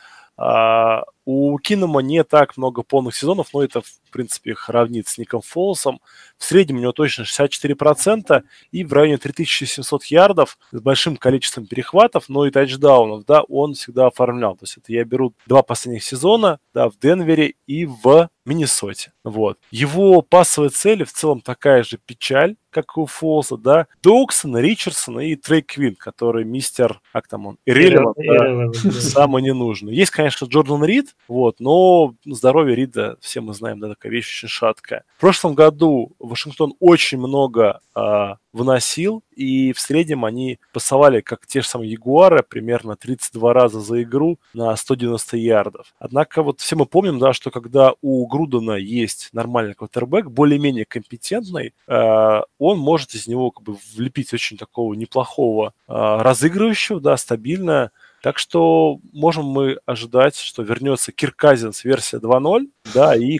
У 1.24 1.56
Кинома 1.58 2.00
не 2.00 2.24
так 2.24 2.56
много 2.56 2.82
полных 2.82 3.14
сезонов, 3.14 3.48
но 3.52 3.62
это, 3.62 3.82
в 3.82 4.10
принципе, 4.10 4.52
их 4.52 4.68
равнит 4.68 5.06
с 5.06 5.18
Ником 5.18 5.42
Фолсом. 5.42 6.00
В 6.38 6.44
среднем 6.44 6.78
у 6.78 6.80
него 6.80 6.92
точно 6.92 7.22
64% 7.22 8.42
и 8.72 8.84
в 8.84 8.92
районе 8.92 9.18
3700 9.18 10.04
ярдов 10.04 10.58
с 10.72 10.80
большим 10.80 11.16
количеством 11.16 11.66
перехватов, 11.66 12.28
но 12.28 12.46
и 12.46 12.50
тачдаунов, 12.50 13.24
да, 13.26 13.42
он 13.42 13.74
всегда 13.74 14.06
оформлял. 14.06 14.56
То 14.56 14.64
есть 14.64 14.78
это 14.78 14.92
я 14.92 15.04
беру 15.04 15.34
два 15.46 15.62
последних 15.62 16.02
сезона, 16.02 16.58
да, 16.74 16.88
в 16.88 16.98
Денвере 16.98 17.54
и 17.66 17.84
в 17.84 18.30
Миннесоте. 18.44 19.12
Вот. 19.22 19.58
Его 19.70 20.22
пасовые 20.22 20.70
цели 20.70 21.04
в 21.04 21.12
целом 21.12 21.40
такая 21.40 21.82
же 21.82 21.98
печаль, 21.98 22.56
как 22.70 22.96
у 22.96 23.06
Фолса, 23.06 23.56
да, 23.56 23.86
Доуксон, 24.02 24.56
Ричардсон 24.56 25.20
и 25.20 25.36
Трей 25.36 25.62
Квин, 25.62 25.94
который 25.94 26.44
мистер, 26.44 27.00
как 27.12 27.28
там 27.28 27.46
он, 27.46 27.58
Иррелевант, 27.66 28.16
да, 28.16 29.00
самый 29.00 29.42
ненужный. 29.42 29.94
Есть, 29.94 30.12
конечно, 30.12 30.46
Джордан 30.46 30.84
Рид, 30.84 31.09
вот, 31.28 31.60
но 31.60 32.14
здоровье 32.24 32.74
Рида, 32.74 33.16
все 33.20 33.40
мы 33.40 33.54
знаем, 33.54 33.80
да, 33.80 33.88
такая 33.88 34.12
вещь 34.12 34.28
очень 34.28 34.48
шаткая. 34.48 35.04
В 35.16 35.20
прошлом 35.20 35.54
году 35.54 36.12
Вашингтон 36.18 36.74
очень 36.80 37.18
много 37.18 37.80
а, 37.94 38.36
выносил, 38.52 39.22
и 39.34 39.72
в 39.72 39.80
среднем 39.80 40.24
они 40.24 40.58
пасовали, 40.72 41.20
как 41.20 41.46
те 41.46 41.60
же 41.60 41.68
самые 41.68 41.92
Ягуары, 41.92 42.42
примерно 42.42 42.96
32 42.96 43.52
раза 43.52 43.80
за 43.80 44.02
игру 44.02 44.38
на 44.54 44.74
190 44.74 45.36
ярдов. 45.36 45.94
Однако 45.98 46.42
вот 46.42 46.60
все 46.60 46.76
мы 46.76 46.86
помним, 46.86 47.18
да, 47.18 47.32
что 47.32 47.50
когда 47.50 47.92
у 48.02 48.26
Грудена 48.26 48.72
есть 48.72 49.30
нормальный 49.32 49.74
квотербек, 49.74 50.26
более-менее 50.26 50.84
компетентный, 50.84 51.74
э, 51.86 52.40
он 52.58 52.78
может 52.78 53.14
из 53.14 53.26
него 53.26 53.50
как 53.50 53.62
бы 53.64 53.76
влепить 53.94 54.32
очень 54.32 54.56
такого 54.56 54.94
неплохого 54.94 55.72
э, 55.86 55.92
разыгрывающего, 55.92 57.00
да, 57.00 57.16
стабильно, 57.16 57.92
так 58.22 58.38
что 58.38 58.98
можем 59.12 59.46
мы 59.46 59.78
ожидать, 59.86 60.36
что 60.36 60.62
вернется 60.62 61.12
Кирказинс 61.12 61.84
версия 61.84 62.18
2.0, 62.18 62.68
да, 62.94 63.16
и 63.16 63.38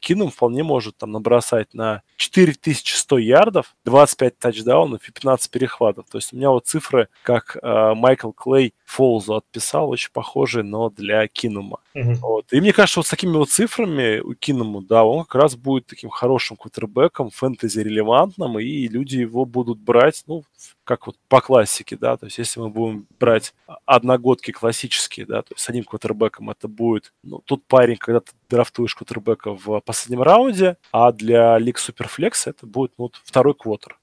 Кином 0.00 0.30
вполне 0.30 0.62
может 0.62 0.96
там 0.96 1.12
набросать 1.12 1.74
на 1.74 2.02
4100 2.16 3.18
ярдов, 3.18 3.74
25 3.84 4.38
тачдаунов 4.38 5.08
и 5.08 5.12
15 5.12 5.50
перехватов. 5.50 6.06
То 6.10 6.18
есть 6.18 6.32
у 6.32 6.36
меня 6.36 6.50
вот 6.50 6.66
цифры, 6.66 7.08
как 7.22 7.56
э, 7.60 7.94
Майкл 7.94 8.30
Клей 8.30 8.74
Фолзу 8.84 9.34
отписал, 9.34 9.90
очень 9.90 10.10
похожие, 10.12 10.62
но 10.62 10.90
для 10.90 11.26
Кинума. 11.26 11.78
Uh-huh. 11.94 12.14
Вот. 12.14 12.52
И 12.52 12.60
мне 12.60 12.72
кажется, 12.72 13.00
вот 13.00 13.06
с 13.06 13.10
такими 13.10 13.36
вот 13.36 13.50
цифрами 13.50 14.20
у 14.20 14.34
Киному, 14.34 14.82
да, 14.82 15.04
он 15.04 15.24
как 15.24 15.34
раз 15.36 15.56
будет 15.56 15.86
таким 15.86 16.10
хорошим 16.10 16.56
квотербеком, 16.56 17.30
фэнтези-релевантным, 17.30 18.58
и 18.58 18.88
люди 18.88 19.16
его 19.18 19.44
будут 19.44 19.78
брать, 19.78 20.22
ну, 20.26 20.44
как 20.84 21.06
вот 21.06 21.16
по 21.28 21.40
классике, 21.40 21.96
да, 21.96 22.16
то 22.16 22.26
есть 22.26 22.38
если 22.38 22.60
мы 22.60 22.68
будем 22.68 23.06
брать 23.18 23.54
одногодки 23.86 24.50
классические, 24.50 25.26
да, 25.26 25.42
то 25.42 25.54
есть 25.54 25.64
с 25.64 25.68
одним 25.68 25.84
квотербеком 25.84 26.50
это 26.50 26.68
будет, 26.68 27.12
ну, 27.22 27.40
тут 27.44 27.64
парень, 27.64 27.96
когда 27.96 28.20
ты 28.20 28.32
драфтуешь 28.54 28.94
квотербека 28.94 29.52
в 29.52 29.80
последнем 29.80 30.22
раунде, 30.22 30.76
а 30.92 31.10
для 31.12 31.58
Лиг 31.58 31.78
Суперфлекс 31.78 32.46
это 32.46 32.66
будет 32.66 32.92
ну, 32.98 33.04
вот, 33.04 33.20
второй 33.24 33.54
квотер. 33.54 33.98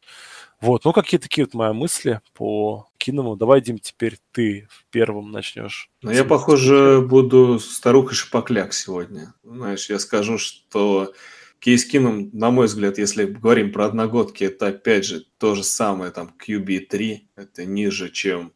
Вот, 0.60 0.86
ну 0.86 0.94
какие 0.94 1.20
такие 1.20 1.46
вот 1.46 1.54
мои 1.54 1.74
мысли 1.74 2.22
по 2.34 2.90
Киному. 2.98 3.36
Давай, 3.36 3.62
Дим, 3.62 3.80
теперь 3.80 4.18
ты 4.32 4.68
в 4.70 4.86
первом 4.92 5.32
начнешь. 5.32 5.90
Ну, 6.04 6.12
я, 6.12 6.24
похоже, 6.24 7.02
буду 7.02 7.60
старухой 7.60 8.14
шипокляк 8.14 8.74
сегодня. 8.74 9.34
Знаешь, 9.44 9.90
я 9.90 9.98
скажу, 9.98 10.38
что 10.38 11.14
Кейс 11.60 11.86
Кином, 11.86 12.30
на 12.34 12.52
мой 12.52 12.68
взгляд, 12.68 12.98
если 12.98 13.26
говорим 13.26 13.72
про 13.72 13.86
одногодки, 13.86 14.44
это 14.44 14.68
опять 14.68 15.06
же 15.06 15.26
то 15.40 15.56
же 15.56 15.64
самое, 15.64 16.12
там, 16.12 16.36
QB3, 16.46 17.20
это 17.38 17.66
ниже, 17.66 18.12
чем 18.12 18.54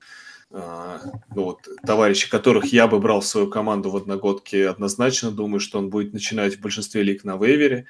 ну, 0.55 1.43
вот, 1.43 1.67
товарищи, 1.85 2.29
которых 2.29 2.67
я 2.67 2.87
бы 2.87 2.99
брал 2.99 3.19
в 3.19 3.27
свою 3.27 3.47
команду 3.47 3.89
в 3.89 3.97
одногодке, 3.97 4.69
однозначно 4.69 5.31
думаю, 5.31 5.59
что 5.59 5.79
он 5.79 5.89
будет 5.89 6.13
начинать 6.13 6.55
в 6.55 6.61
большинстве 6.61 7.03
лиг 7.03 7.25
на 7.25 7.35
вейвере. 7.35 7.87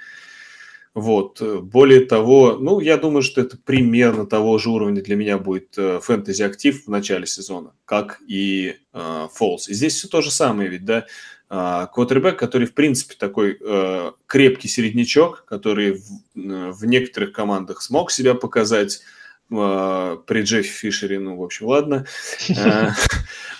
Вот. 0.96 1.42
Более 1.42 2.06
того, 2.06 2.58
ну, 2.60 2.80
я 2.80 2.98
думаю, 2.98 3.22
что 3.22 3.42
это 3.42 3.58
примерно 3.58 4.26
того 4.26 4.58
же 4.58 4.70
уровня 4.70 5.02
для 5.04 5.18
меня 5.18 5.38
будет 5.38 5.78
э, 5.78 6.00
фэнтези-актив 6.02 6.86
в 6.86 6.90
начале 6.90 7.28
сезона, 7.28 7.74
как 7.84 8.22
и 8.26 8.78
э, 8.94 9.28
И 9.68 9.74
здесь 9.74 9.96
все 9.96 10.08
то 10.08 10.22
же 10.22 10.32
самое 10.32 10.70
ведь, 10.70 10.86
да. 10.86 11.06
Э, 11.50 11.88
квотербек, 11.94 12.40
который, 12.40 12.66
в 12.66 12.74
принципе, 12.74 13.16
такой 13.20 13.58
э, 13.60 14.12
крепкий 14.26 14.68
середнячок, 14.68 15.46
который 15.46 15.94
в, 15.94 16.06
э, 16.36 16.72
в 16.72 16.86
некоторых 16.86 17.34
командах 17.34 17.82
смог 17.82 18.10
себя 18.10 18.34
показать, 18.34 19.02
а, 19.02 19.25
при 19.50 20.42
Джеффе 20.42 20.70
Фишере, 20.70 21.20
ну, 21.20 21.36
в 21.38 21.44
общем, 21.44 21.68
ладно. 21.68 22.06
Э, 22.50 22.90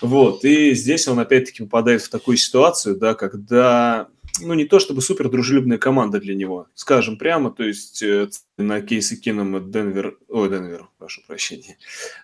вот, 0.00 0.44
и 0.44 0.74
здесь 0.74 1.06
он 1.08 1.18
опять-таки 1.18 1.62
попадает 1.62 2.02
в 2.02 2.08
такую 2.08 2.36
ситуацию, 2.36 2.96
да, 2.96 3.14
когда, 3.14 4.08
ну, 4.40 4.54
не 4.54 4.64
то 4.64 4.80
чтобы 4.80 5.00
супер 5.00 5.28
дружелюбная 5.28 5.78
команда 5.78 6.18
для 6.18 6.34
него, 6.34 6.66
скажем 6.74 7.16
прямо, 7.18 7.50
то 7.50 7.62
есть 7.62 8.02
э, 8.02 8.28
на 8.58 8.80
кейсе 8.80 9.16
Кином 9.16 9.70
Денвер, 9.70 10.18
ой, 10.28 10.50
Денвер, 10.50 10.88
прошу 10.98 11.22
прощения, 11.26 11.78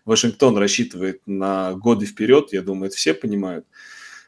Вашингтон 0.05 0.59
рассчитывает 0.59 1.23
на 1.27 1.75
годы 1.75 2.07
вперед, 2.07 2.53
я 2.53 2.63
думаю, 2.63 2.89
это 2.89 2.97
все 2.97 3.15
понимают. 3.15 3.65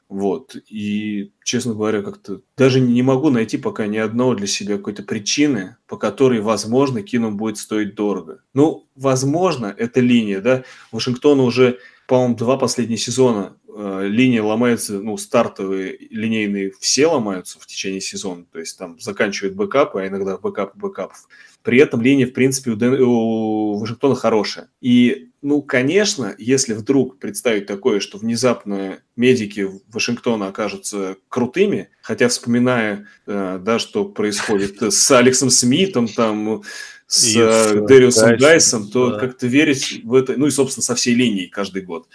Вот. 0.09 0.57
И, 0.69 1.33
честно 1.43 1.75
говоря, 1.75 2.03
как-то 2.03 2.43
даже 2.57 2.81
не 2.81 3.03
могу 3.03 3.31
найти 3.31 3.57
пока 3.57 3.87
ни 3.87 3.97
одного 3.97 4.35
для 4.35 4.47
себя 4.47 4.77
какой-то 4.77 5.03
причины, 5.03 5.77
по 5.87 5.97
которой, 5.97 6.41
возможно, 6.41 7.03
Кинум 7.03 7.31
будет 7.31 7.59
стоить 7.59 7.95
дорого. 7.95 8.43
Ну, 8.53 8.87
возможно, 8.95 9.75
это 9.77 10.01
линия, 10.01 10.41
да. 10.41 10.65
Вашингтон 10.93 11.41
уже, 11.41 11.79
по-моему, 12.07 12.37
два 12.37 12.57
последних 12.57 13.01
сезона 13.01 13.57
э, 13.75 14.07
линия 14.07 14.43
ломается, 14.43 15.01
ну, 15.01 15.17
стартовые 15.17 15.97
линейные 16.11 16.73
все 16.81 17.07
ломаются 17.07 17.59
в 17.59 17.67
течение 17.67 18.01
сезона, 18.01 18.45
то 18.51 18.59
есть 18.59 18.79
там 18.79 18.99
заканчивают 19.01 19.55
бэкапы, 19.55 20.01
а 20.01 20.07
иногда 20.07 20.39
бэкап 20.39 20.77
бэкапов. 20.77 21.27
При 21.63 21.79
этом 21.79 22.03
линия, 22.03 22.27
в 22.27 22.33
принципе, 22.33 22.73
у, 22.73 22.77
Дэн, 22.77 23.01
у 23.01 23.79
Вашингтона 23.79 24.15
хорошая. 24.15 24.69
И, 24.83 25.31
ну, 25.41 25.63
конечно, 25.63 26.35
если 26.37 26.75
вдруг 26.75 27.19
представить 27.19 27.67
такое, 27.67 28.01
что 28.01 28.19
внезапно 28.19 28.99
медики 29.17 29.71
Вашингтона 29.89 30.49
окажутся 30.49 31.17
крутыми, 31.29 31.89
хотя 32.03 32.29
вспоминая, 32.29 33.09
э, 33.27 33.59
да, 33.63 33.79
что 33.79 34.05
происходит 34.05 34.83
с 34.83 35.11
Алексом 35.11 35.49
Смитом, 35.49 36.07
там, 36.07 36.63
с, 37.07 37.35
с 37.35 37.73
Дэриусом 37.87 38.37
Гайсом, 38.37 38.91
то 38.91 39.13
да. 39.13 39.21
как-то 39.21 39.47
верить 39.47 40.01
в 40.05 40.15
это, 40.15 40.35
ну 40.37 40.47
и, 40.47 40.51
собственно, 40.51 40.83
со 40.83 40.95
всей 40.95 41.15
линией 41.15 41.49
каждый 41.49 41.83
год 41.83 42.09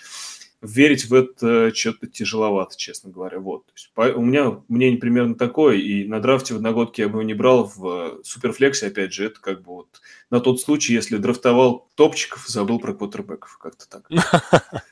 верить 0.62 1.06
в 1.06 1.14
это 1.14 1.74
что-то 1.74 2.08
тяжеловато, 2.08 2.76
честно 2.78 3.10
говоря. 3.10 3.40
Вот. 3.40 3.66
То 3.66 3.72
есть, 3.76 3.92
по, 3.94 4.02
у 4.02 4.22
меня 4.22 4.62
мнение 4.68 5.00
примерно 5.00 5.36
такое, 5.36 5.78
и 5.78 6.06
на 6.06 6.20
драфте 6.20 6.54
в 6.54 6.58
одногодке 6.58 7.04
я 7.04 7.08
бы 7.08 7.20
его 7.20 7.24
не 7.24 7.34
брал, 7.34 7.72
в 7.74 7.88
э, 7.88 8.24
суперфлексе, 8.24 8.88
опять 8.88 9.14
же, 9.14 9.26
это 9.26 9.40
как 9.40 9.62
бы 9.62 9.74
вот 9.74 9.88
на 10.30 10.40
тот 10.40 10.60
случай, 10.60 10.94
если 10.94 11.18
драфтовал 11.18 11.88
топчиков 11.96 12.48
и 12.48 12.52
забыл 12.52 12.80
про 12.80 12.94
квотербеков, 12.94 13.58
как-то 13.58 13.88
так. 13.90 14.10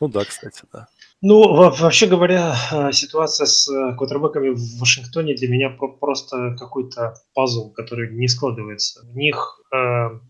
Ну 0.00 0.08
да, 0.08 0.24
кстати, 0.24 0.62
да. 0.70 0.86
Ну, 1.22 1.54
вообще 1.54 2.06
говоря, 2.06 2.54
э, 2.72 2.92
ситуация 2.92 3.46
с 3.46 3.68
э, 3.68 3.96
квотербеками 3.96 4.50
в 4.50 4.78
Вашингтоне 4.78 5.34
для 5.34 5.48
меня 5.48 5.70
просто 5.70 6.56
какой-то 6.58 7.14
пазл, 7.32 7.70
который 7.70 8.12
не 8.12 8.28
складывается. 8.28 9.06
В 9.06 9.16
них 9.16 9.60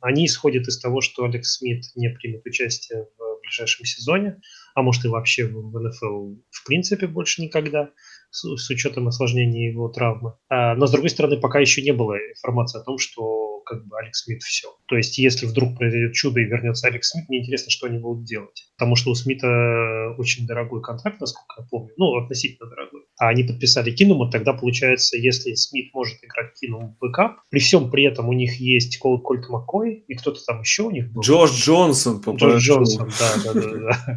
они 0.00 0.26
исходят 0.26 0.68
из 0.68 0.78
того, 0.78 1.00
что 1.00 1.24
Алекс 1.24 1.56
Смит 1.56 1.86
не 1.96 2.10
примет 2.10 2.46
участие 2.46 3.08
в 3.18 3.40
ближайшем 3.40 3.84
сезоне 3.84 4.40
а 4.74 4.82
может 4.82 5.04
и 5.04 5.08
вообще 5.08 5.46
в 5.46 5.78
НФЛ 5.78 6.34
в 6.50 6.66
принципе 6.66 7.06
больше 7.06 7.42
никогда, 7.42 7.90
с, 8.30 8.56
с 8.56 8.70
учетом 8.70 9.08
осложнения 9.08 9.70
его 9.70 9.88
травмы. 9.88 10.34
А, 10.48 10.74
но 10.74 10.86
с 10.86 10.90
другой 10.90 11.10
стороны, 11.10 11.38
пока 11.38 11.60
еще 11.60 11.82
не 11.82 11.92
было 11.92 12.16
информации 12.16 12.80
о 12.80 12.84
том, 12.84 12.98
что 12.98 13.62
как 13.64 13.86
бы 13.86 13.98
Алекс 13.98 14.24
Смит 14.24 14.42
все. 14.42 14.68
То 14.86 14.96
есть, 14.96 15.18
если 15.18 15.46
вдруг 15.46 15.76
произойдет 15.78 16.14
чудо 16.14 16.40
и 16.40 16.44
вернется 16.44 16.88
Алекс 16.88 17.10
Смит, 17.10 17.28
мне 17.28 17.40
интересно, 17.40 17.70
что 17.70 17.86
они 17.86 17.98
будут 17.98 18.24
делать. 18.24 18.64
Потому 18.76 18.96
что 18.96 19.10
у 19.10 19.14
Смита 19.14 20.14
очень 20.18 20.46
дорогой 20.46 20.82
контракт, 20.82 21.20
насколько 21.20 21.54
я 21.58 21.66
помню. 21.70 21.92
Ну, 21.96 22.16
относительно 22.16 22.68
дорогой. 22.68 23.02
А 23.18 23.28
они 23.28 23.44
подписали 23.44 23.90
Кинума, 23.90 24.30
тогда 24.30 24.52
получается, 24.52 25.16
если 25.16 25.54
Смит 25.54 25.92
может 25.94 26.18
играть 26.22 26.54
Кинум 26.60 26.94
в 26.94 26.98
бэкап, 26.98 27.36
при 27.50 27.60
всем 27.60 27.90
при 27.90 28.04
этом 28.04 28.28
у 28.28 28.32
них 28.32 28.56
есть 28.56 28.98
Кол 28.98 29.20
Кольт 29.20 29.48
Маккой 29.48 30.04
и 30.08 30.14
кто-то 30.14 30.40
там 30.44 30.60
еще 30.60 30.84
у 30.84 30.90
них 30.90 31.12
был. 31.12 31.22
Джордж 31.22 31.52
Джонсон. 31.52 32.20
По 32.20 32.34
Джордж 32.34 32.60
Джонсон, 32.60 33.10
да, 33.18 33.52
да, 33.52 33.60
да. 33.60 34.16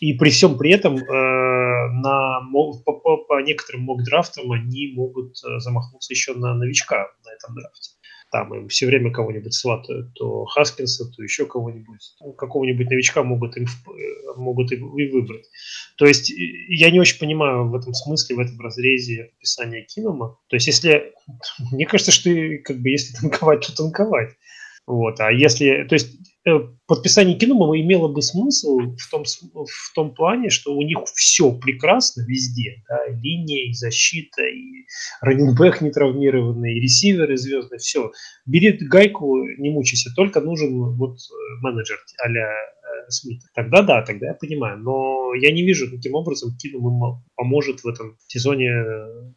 И 0.00 0.12
при 0.14 0.30
всем 0.30 0.58
при 0.58 0.72
этом 0.72 0.96
э, 0.96 1.90
на, 2.02 2.40
по, 2.84 2.92
по, 2.92 3.16
по 3.18 3.42
некоторым 3.42 3.82
мок-драфтам 3.82 4.52
они 4.52 4.92
могут 4.94 5.36
э, 5.44 5.58
замахнуться 5.58 6.12
еще 6.12 6.34
на 6.34 6.54
новичка 6.54 7.08
на 7.24 7.30
этом 7.30 7.54
драфте. 7.54 7.90
Там 8.32 8.52
им 8.54 8.68
все 8.68 8.86
время 8.86 9.12
кого-нибудь 9.12 9.54
сватают, 9.54 10.12
то 10.14 10.44
Хаскинса, 10.46 11.10
то 11.10 11.22
еще 11.22 11.46
кого-нибудь. 11.46 12.16
Ну, 12.20 12.32
какого-нибудь 12.32 12.90
новичка 12.90 13.22
могут, 13.22 13.56
им, 13.56 13.64
э, 13.64 14.36
могут 14.36 14.72
и 14.72 14.76
выбрать. 14.76 15.46
То 15.96 16.06
есть 16.06 16.30
я 16.68 16.90
не 16.90 16.98
очень 16.98 17.20
понимаю 17.20 17.68
в 17.68 17.74
этом 17.74 17.94
смысле, 17.94 18.36
в 18.36 18.40
этом 18.40 18.60
разрезе 18.60 19.30
описания 19.36 19.82
Кинома. 19.82 20.38
То 20.48 20.56
есть 20.56 20.66
если... 20.66 21.12
Мне 21.72 21.86
кажется, 21.86 22.12
что 22.12 22.30
как 22.64 22.78
бы 22.80 22.90
если 22.90 23.14
танковать, 23.14 23.66
то 23.66 23.74
танковать. 23.74 24.34
Вот. 24.86 25.20
А 25.20 25.30
если... 25.30 25.84
То 25.84 25.94
есть 25.94 26.16
подписание 26.86 27.36
Кинума 27.36 27.78
имело 27.78 28.08
бы 28.08 28.22
смысл 28.22 28.78
в 28.78 29.10
том, 29.10 29.24
в 29.24 29.94
том 29.94 30.14
плане, 30.14 30.50
что 30.50 30.74
у 30.74 30.82
них 30.82 30.98
все 31.14 31.52
прекрасно 31.52 32.22
везде. 32.26 32.82
Да, 32.88 33.06
линия, 33.08 33.68
и 33.68 33.72
защита, 33.72 34.42
и 34.44 34.86
раненбэк 35.20 35.80
не 35.80 35.90
травмированный, 35.90 36.74
и 36.74 36.80
ресиверы 36.80 37.36
звездные, 37.36 37.78
все. 37.78 38.12
Бери 38.46 38.72
гайку, 38.72 39.42
не 39.58 39.70
мучайся, 39.70 40.10
только 40.14 40.40
нужен 40.40 40.96
вот 40.96 41.16
э, 41.16 41.34
менеджер 41.62 41.98
а-ля 42.24 42.48
э, 42.48 43.10
Смита. 43.10 43.46
Тогда 43.54 43.82
да, 43.82 44.02
тогда 44.02 44.28
я 44.28 44.34
понимаю. 44.34 44.78
Но 44.78 45.34
я 45.34 45.52
не 45.52 45.62
вижу, 45.62 45.90
каким 45.90 46.14
образом 46.14 46.56
Кинум 46.56 47.24
поможет 47.34 47.80
в 47.80 47.88
этом 47.88 48.16
сезоне 48.28 48.72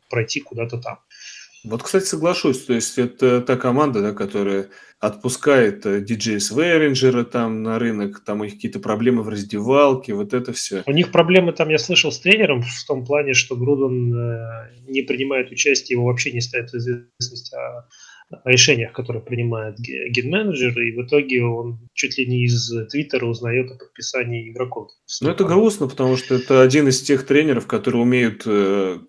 пройти 0.10 0.42
куда-то 0.42 0.78
там. 0.78 1.00
Вот, 1.70 1.84
кстати, 1.84 2.06
соглашусь. 2.06 2.66
То 2.66 2.74
есть 2.74 2.98
это 2.98 3.42
та 3.42 3.56
команда, 3.56 4.02
да, 4.02 4.14
которая 4.14 4.70
отпускает 5.00 5.86
э, 5.86 6.02
диджея 6.02 6.40
Свейринджера 6.40 7.24
там 7.24 7.64
на 7.64 7.80
рынок, 7.80 8.22
там 8.26 8.42
у 8.42 8.44
них 8.44 8.56
какие-то 8.56 8.80
проблемы 8.80 9.24
в 9.24 9.30
раздевалке, 9.30 10.14
вот 10.14 10.34
это 10.34 10.52
все. 10.52 10.84
У 10.86 10.92
них 10.92 11.12
проблемы 11.12 11.54
там, 11.54 11.70
я 11.70 11.78
слышал, 11.78 12.12
с 12.12 12.20
тренером 12.20 12.64
в 12.64 12.86
том 12.88 13.06
плане, 13.06 13.34
что 13.34 13.56
Груден 13.56 14.14
э, 14.14 14.72
не 14.88 15.04
принимает 15.04 15.52
участие, 15.52 15.96
его 15.96 16.08
вообще 16.08 16.32
не 16.32 16.42
ставит 16.42 16.72
в 16.72 16.76
известность 16.76 17.54
о 17.54 17.88
решениях, 18.46 18.92
которые 18.92 19.24
принимает 19.24 19.78
ген-менеджер, 19.80 20.80
и 20.80 20.92
в 20.92 21.06
итоге 21.06 21.44
он 21.44 21.80
чуть 21.94 22.18
ли 22.18 22.28
не 22.28 22.46
из 22.46 22.72
Твиттера 22.90 23.26
узнает 23.26 23.72
о 23.72 23.76
подписании 23.76 24.52
игроков. 24.52 24.90
Ну, 25.22 25.30
это 25.30 25.44
грустно, 25.44 25.88
потому 25.88 26.16
что 26.18 26.36
это 26.36 26.62
один 26.62 26.88
из 26.88 27.02
тех 27.02 27.26
тренеров, 27.26 27.68
которые 27.68 28.02
умеют 28.02 28.44
э, 28.46 29.00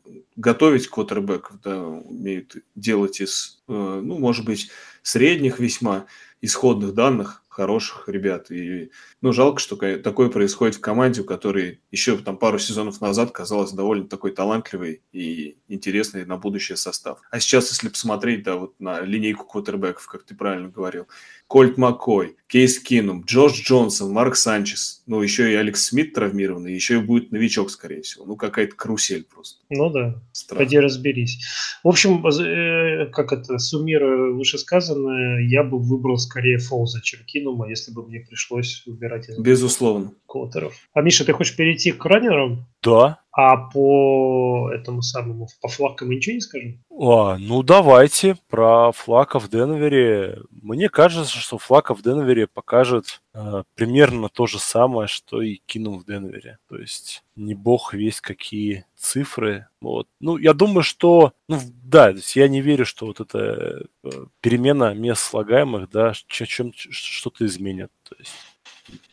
готовить 0.40 0.88
квотербеков, 0.88 1.60
да, 1.60 1.82
умеют 1.82 2.56
делать 2.74 3.20
из, 3.20 3.62
э, 3.68 3.72
ну, 3.72 4.18
может 4.18 4.44
быть, 4.44 4.70
средних 5.02 5.60
весьма 5.60 6.06
исходных 6.40 6.94
данных 6.94 7.44
хороших 7.48 8.08
ребят. 8.08 8.50
И, 8.50 8.90
ну, 9.20 9.32
жалко, 9.32 9.60
что 9.60 9.76
такое 9.76 10.30
происходит 10.30 10.76
в 10.76 10.80
команде, 10.80 11.20
у 11.20 11.24
которой 11.24 11.80
еще 11.90 12.16
там 12.16 12.38
пару 12.38 12.58
сезонов 12.58 13.00
назад 13.02 13.32
казалось 13.32 13.72
довольно 13.72 14.08
такой 14.08 14.30
талантливый 14.30 15.02
и 15.12 15.58
интересный 15.68 16.24
на 16.24 16.38
будущее 16.38 16.76
состав. 16.76 17.20
А 17.30 17.38
сейчас, 17.38 17.70
если 17.70 17.88
посмотреть, 17.88 18.44
да, 18.44 18.56
вот 18.56 18.80
на 18.80 19.00
линейку 19.00 19.44
квотербеков, 19.44 20.06
как 20.06 20.22
ты 20.22 20.34
правильно 20.34 20.68
говорил, 20.68 21.06
Кольт 21.48 21.76
Маккой, 21.76 22.36
Кейс 22.50 22.80
Кинум, 22.80 23.22
Джош 23.24 23.62
Джонсон, 23.62 24.10
Марк 24.12 24.34
Санчес, 24.34 25.04
ну, 25.06 25.22
еще 25.22 25.52
и 25.52 25.54
Алекс 25.54 25.84
Смит 25.84 26.14
травмированный, 26.14 26.74
еще 26.74 26.94
и 26.94 27.00
будет 27.00 27.30
новичок, 27.30 27.70
скорее 27.70 28.02
всего. 28.02 28.24
Ну, 28.24 28.34
какая-то 28.34 28.74
карусель 28.74 29.24
просто. 29.24 29.60
Ну 29.70 29.88
да, 29.90 30.20
Странно. 30.32 30.58
пойди 30.64 30.80
разберись. 30.80 31.38
В 31.84 31.88
общем, 31.88 32.26
э, 32.26 33.06
как 33.12 33.32
это, 33.32 33.58
суммируя 33.58 34.32
вышесказанное, 34.32 35.46
я 35.48 35.62
бы 35.62 35.78
выбрал 35.78 36.18
скорее 36.18 36.58
Фолза, 36.58 37.00
чем 37.02 37.20
Кинума, 37.24 37.68
если 37.68 37.92
бы 37.92 38.04
мне 38.04 38.18
пришлось 38.18 38.82
выбирать 38.84 39.28
из 39.28 39.38
Безусловно. 39.38 40.12
Квотеров. 40.26 40.74
А, 40.92 41.02
Миша, 41.02 41.24
ты 41.24 41.32
хочешь 41.32 41.54
перейти 41.54 41.92
к 41.92 42.04
раннерам? 42.04 42.66
Да. 42.82 43.20
А 43.32 43.56
по 43.56 44.70
этому 44.72 45.02
самому, 45.02 45.48
по 45.60 45.68
флакам 45.68 46.10
ничего 46.10 46.34
не 46.34 46.40
скажем? 46.40 46.82
А, 46.90 47.38
ну 47.38 47.62
давайте 47.62 48.36
про 48.48 48.90
флака 48.90 49.38
в 49.38 49.48
Денвере. 49.48 50.40
Мне 50.50 50.88
кажется, 50.88 51.38
что 51.38 51.56
флака 51.56 51.94
в 51.94 52.02
Денвере 52.02 52.48
покажет 52.48 53.22
э, 53.32 53.62
примерно 53.76 54.28
то 54.28 54.46
же 54.46 54.58
самое, 54.58 55.06
что 55.06 55.42
и 55.42 55.60
кинул 55.66 56.00
в 56.00 56.06
Денвере. 56.06 56.58
То 56.68 56.76
есть 56.76 57.22
не 57.36 57.54
бог 57.54 57.94
весь 57.94 58.20
какие 58.20 58.84
цифры. 58.96 59.68
Вот. 59.80 60.08
Ну, 60.18 60.36
я 60.36 60.52
думаю, 60.52 60.82
что, 60.82 61.32
ну, 61.48 61.58
да, 61.84 62.12
я 62.34 62.48
не 62.48 62.60
верю, 62.60 62.84
что 62.84 63.06
вот 63.06 63.20
эта 63.20 63.84
э, 64.02 64.10
перемена 64.40 64.92
мест 64.92 65.22
слагаемых, 65.22 65.88
да, 65.88 66.12
чем 66.26 66.72
что-то 66.74 67.46
изменит. 67.46 67.90
То 68.08 68.16
есть 68.18 68.34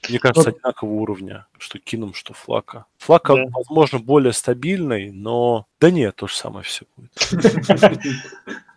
мне 0.10 0.20
кажется, 0.20 0.50
вот. 0.50 0.58
одинакового 0.58 0.94
уровня, 0.94 1.48
что 1.58 1.80
Кином, 1.80 2.14
что 2.14 2.34
Флака. 2.34 2.86
Флака, 2.98 3.36
да. 3.36 3.46
возможно, 3.54 4.00
более 4.00 4.34
стабильный, 4.34 5.12
но 5.12 5.66
да 5.80 5.92
нет, 5.92 6.16
то 6.16 6.28
же 6.28 6.36
самое 6.36 6.64
все 6.64 6.86
будет. 6.96 7.12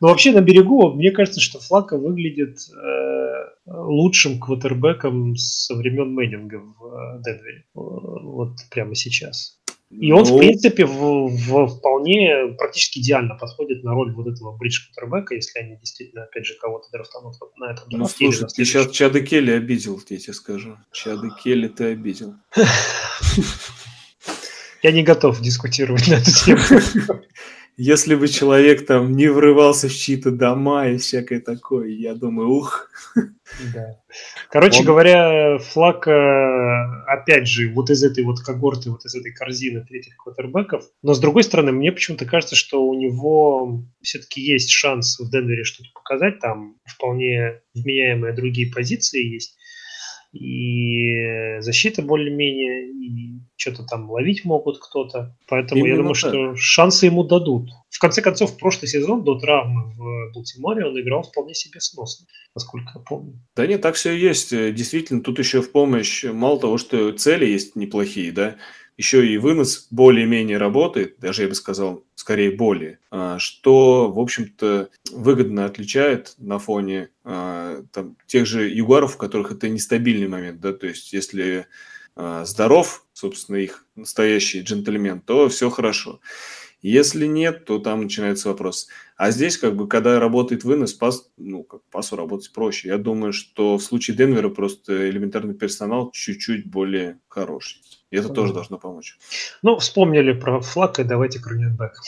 Ну, 0.02 0.08
вообще 0.08 0.32
на 0.32 0.40
берегу, 0.40 0.92
мне 0.92 1.10
кажется, 1.10 1.40
что 1.40 1.60
Флака 1.60 1.98
выглядит 1.98 2.56
э, 2.72 3.30
лучшим 3.66 4.40
квотербеком 4.40 5.36
со 5.36 5.74
времен 5.74 6.14
Мэннинга 6.14 6.56
в 6.56 6.86
э, 6.86 7.22
Денвере. 7.22 7.64
Вот 7.74 8.56
прямо 8.70 8.94
сейчас. 8.94 9.59
И 9.90 10.12
он, 10.12 10.22
ну... 10.22 10.36
в 10.36 10.38
принципе, 10.38 10.86
в, 10.86 11.28
в 11.28 11.66
вполне 11.66 12.54
практически 12.56 13.00
идеально 13.00 13.34
подходит 13.34 13.82
на 13.82 13.92
роль 13.92 14.12
вот 14.14 14.28
этого 14.28 14.56
бридж 14.56 14.86
кутербека, 14.86 15.34
если 15.34 15.58
они 15.58 15.76
действительно, 15.76 16.22
опять 16.24 16.46
же, 16.46 16.54
кого-то 16.60 16.88
драфтанут 16.92 17.34
на 17.56 17.72
этом 17.72 17.84
Ну, 17.90 18.06
слушай, 18.06 18.46
ты 18.46 18.64
сейчас 18.64 18.90
Чады 18.90 19.22
Келли 19.22 19.50
обидел, 19.50 20.00
я 20.08 20.18
тебе 20.18 20.32
скажу. 20.32 20.78
Чады 20.92 21.30
Келли 21.42 21.68
ты 21.68 21.92
обидел. 21.92 22.34
Я 24.82 24.92
не 24.92 25.02
готов 25.02 25.40
дискутировать 25.42 26.08
на 26.08 26.14
эту 26.14 26.30
тему. 26.32 26.62
Если 27.82 28.14
бы 28.14 28.28
человек 28.28 28.84
там 28.84 29.12
не 29.12 29.28
врывался 29.28 29.88
в 29.88 29.94
чьи-то 29.94 30.30
дома 30.30 30.88
и 30.88 30.98
всякое 30.98 31.40
такое, 31.40 31.88
я 31.88 32.14
думаю, 32.14 32.50
ух. 32.50 32.90
Да. 33.72 33.96
Короче 34.50 34.80
Он... 34.80 34.84
говоря, 34.84 35.56
флаг, 35.56 36.06
опять 36.06 37.48
же, 37.48 37.72
вот 37.72 37.88
из 37.88 38.04
этой 38.04 38.22
вот 38.22 38.40
когорты, 38.40 38.90
вот 38.90 39.06
из 39.06 39.14
этой 39.14 39.32
корзины 39.32 39.82
третьих 39.82 40.14
квотербеков. 40.18 40.84
Но 41.02 41.14
с 41.14 41.20
другой 41.20 41.42
стороны, 41.42 41.72
мне 41.72 41.90
почему-то 41.90 42.26
кажется, 42.26 42.54
что 42.54 42.86
у 42.86 42.92
него 42.92 43.82
все-таки 44.02 44.42
есть 44.42 44.68
шанс 44.68 45.18
в 45.18 45.30
Денвере 45.30 45.64
что-то 45.64 45.88
показать. 45.94 46.38
Там 46.38 46.76
вполне 46.84 47.62
вменяемые 47.72 48.34
другие 48.34 48.70
позиции 48.70 49.24
есть. 49.24 49.56
И 50.34 51.60
защита 51.60 52.02
более-менее, 52.02 52.90
и 52.90 53.39
что-то 53.60 53.84
там 53.84 54.10
ловить 54.10 54.44
могут 54.44 54.78
кто-то. 54.80 55.36
Поэтому 55.46 55.80
Именно 55.80 55.90
я 55.90 55.96
думаю, 55.98 56.14
так. 56.14 56.30
что 56.30 56.56
шансы 56.56 57.06
ему 57.06 57.24
дадут. 57.24 57.70
В 57.90 57.98
конце 57.98 58.22
концов, 58.22 58.52
в 58.52 58.56
прошлый 58.56 58.88
сезон 58.88 59.22
до 59.22 59.38
травмы 59.38 59.92
в 59.92 60.32
Балтиморе 60.32 60.86
он 60.86 60.98
играл 60.98 61.22
вполне 61.22 61.54
себе 61.54 61.80
сносно, 61.80 62.26
насколько 62.54 62.92
я 62.94 63.00
помню. 63.00 63.38
Да 63.54 63.66
нет, 63.66 63.82
так 63.82 63.96
все 63.96 64.12
и 64.12 64.20
есть. 64.20 64.50
Действительно, 64.50 65.20
тут 65.20 65.38
еще 65.38 65.60
в 65.60 65.72
помощь, 65.72 66.24
мало 66.24 66.58
того, 66.58 66.78
что 66.78 67.12
цели 67.12 67.44
есть 67.44 67.76
неплохие, 67.76 68.32
да, 68.32 68.56
еще 68.96 69.26
и 69.26 69.38
вынос 69.38 69.86
более-менее 69.90 70.58
работает, 70.58 71.18
даже 71.20 71.42
я 71.42 71.48
бы 71.48 71.54
сказал, 71.54 72.04
скорее 72.14 72.50
более, 72.50 72.98
а, 73.10 73.38
что, 73.38 74.12
в 74.12 74.18
общем-то, 74.18 74.90
выгодно 75.10 75.64
отличает 75.64 76.34
на 76.36 76.58
фоне 76.58 77.08
а, 77.24 77.82
там, 77.92 78.18
тех 78.26 78.46
же 78.46 78.68
югаров, 78.68 79.14
у 79.14 79.18
которых 79.18 79.52
это 79.52 79.70
нестабильный 79.70 80.28
момент, 80.28 80.60
да, 80.60 80.74
то 80.74 80.86
есть 80.86 81.14
если 81.14 81.66
здоров, 82.16 83.04
собственно, 83.12 83.56
их 83.56 83.86
настоящий 83.96 84.62
джентльмен, 84.62 85.20
то 85.20 85.48
все 85.48 85.70
хорошо. 85.70 86.20
Если 86.82 87.26
нет, 87.26 87.66
то 87.66 87.78
там 87.78 88.02
начинается 88.02 88.48
вопрос. 88.48 88.88
А 89.16 89.30
здесь, 89.30 89.58
как 89.58 89.76
бы, 89.76 89.86
когда 89.86 90.18
работает 90.18 90.64
вынос, 90.64 90.94
пас, 90.94 91.28
ну, 91.36 91.62
как 91.62 91.82
пасу 91.90 92.16
работать 92.16 92.52
проще. 92.52 92.88
Я 92.88 92.96
думаю, 92.96 93.34
что 93.34 93.76
в 93.76 93.82
случае 93.82 94.16
Денвера 94.16 94.48
просто 94.48 95.10
элементарный 95.10 95.54
персонал 95.54 96.10
чуть-чуть 96.10 96.70
более 96.70 97.18
хороший. 97.28 97.82
И 98.10 98.16
это 98.16 98.30
тоже 98.30 98.54
должно 98.54 98.78
помочь. 98.78 99.18
Ну, 99.62 99.78
вспомнили 99.78 100.32
про 100.32 100.60
флаг, 100.62 100.98
и 100.98 101.04
давайте 101.04 101.38
к 101.38 101.46
раненбекам. 101.46 102.02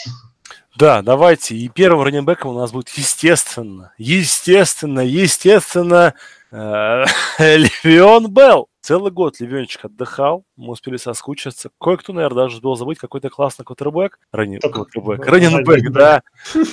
Да, 0.76 1.02
давайте. 1.02 1.54
И 1.54 1.68
первым 1.68 2.02
раненбеком 2.02 2.52
у 2.52 2.58
нас 2.58 2.72
будет, 2.72 2.88
естественно, 2.90 3.92
естественно, 3.98 5.00
естественно, 5.00 6.14
Левион 7.38 8.30
Белл. 8.30 8.68
Целый 8.82 9.12
год 9.12 9.38
Левенчик 9.38 9.84
отдыхал, 9.84 10.44
мы 10.56 10.72
успели 10.72 10.96
соскучиться. 10.96 11.70
Кое-кто, 11.80 12.12
наверное, 12.12 12.42
даже 12.42 12.56
успел 12.56 12.74
забыть 12.74 12.98
какой-то 12.98 13.30
классный 13.30 13.64
квотербек. 13.64 14.18
Раненбек, 15.24 15.92
да. 15.92 16.22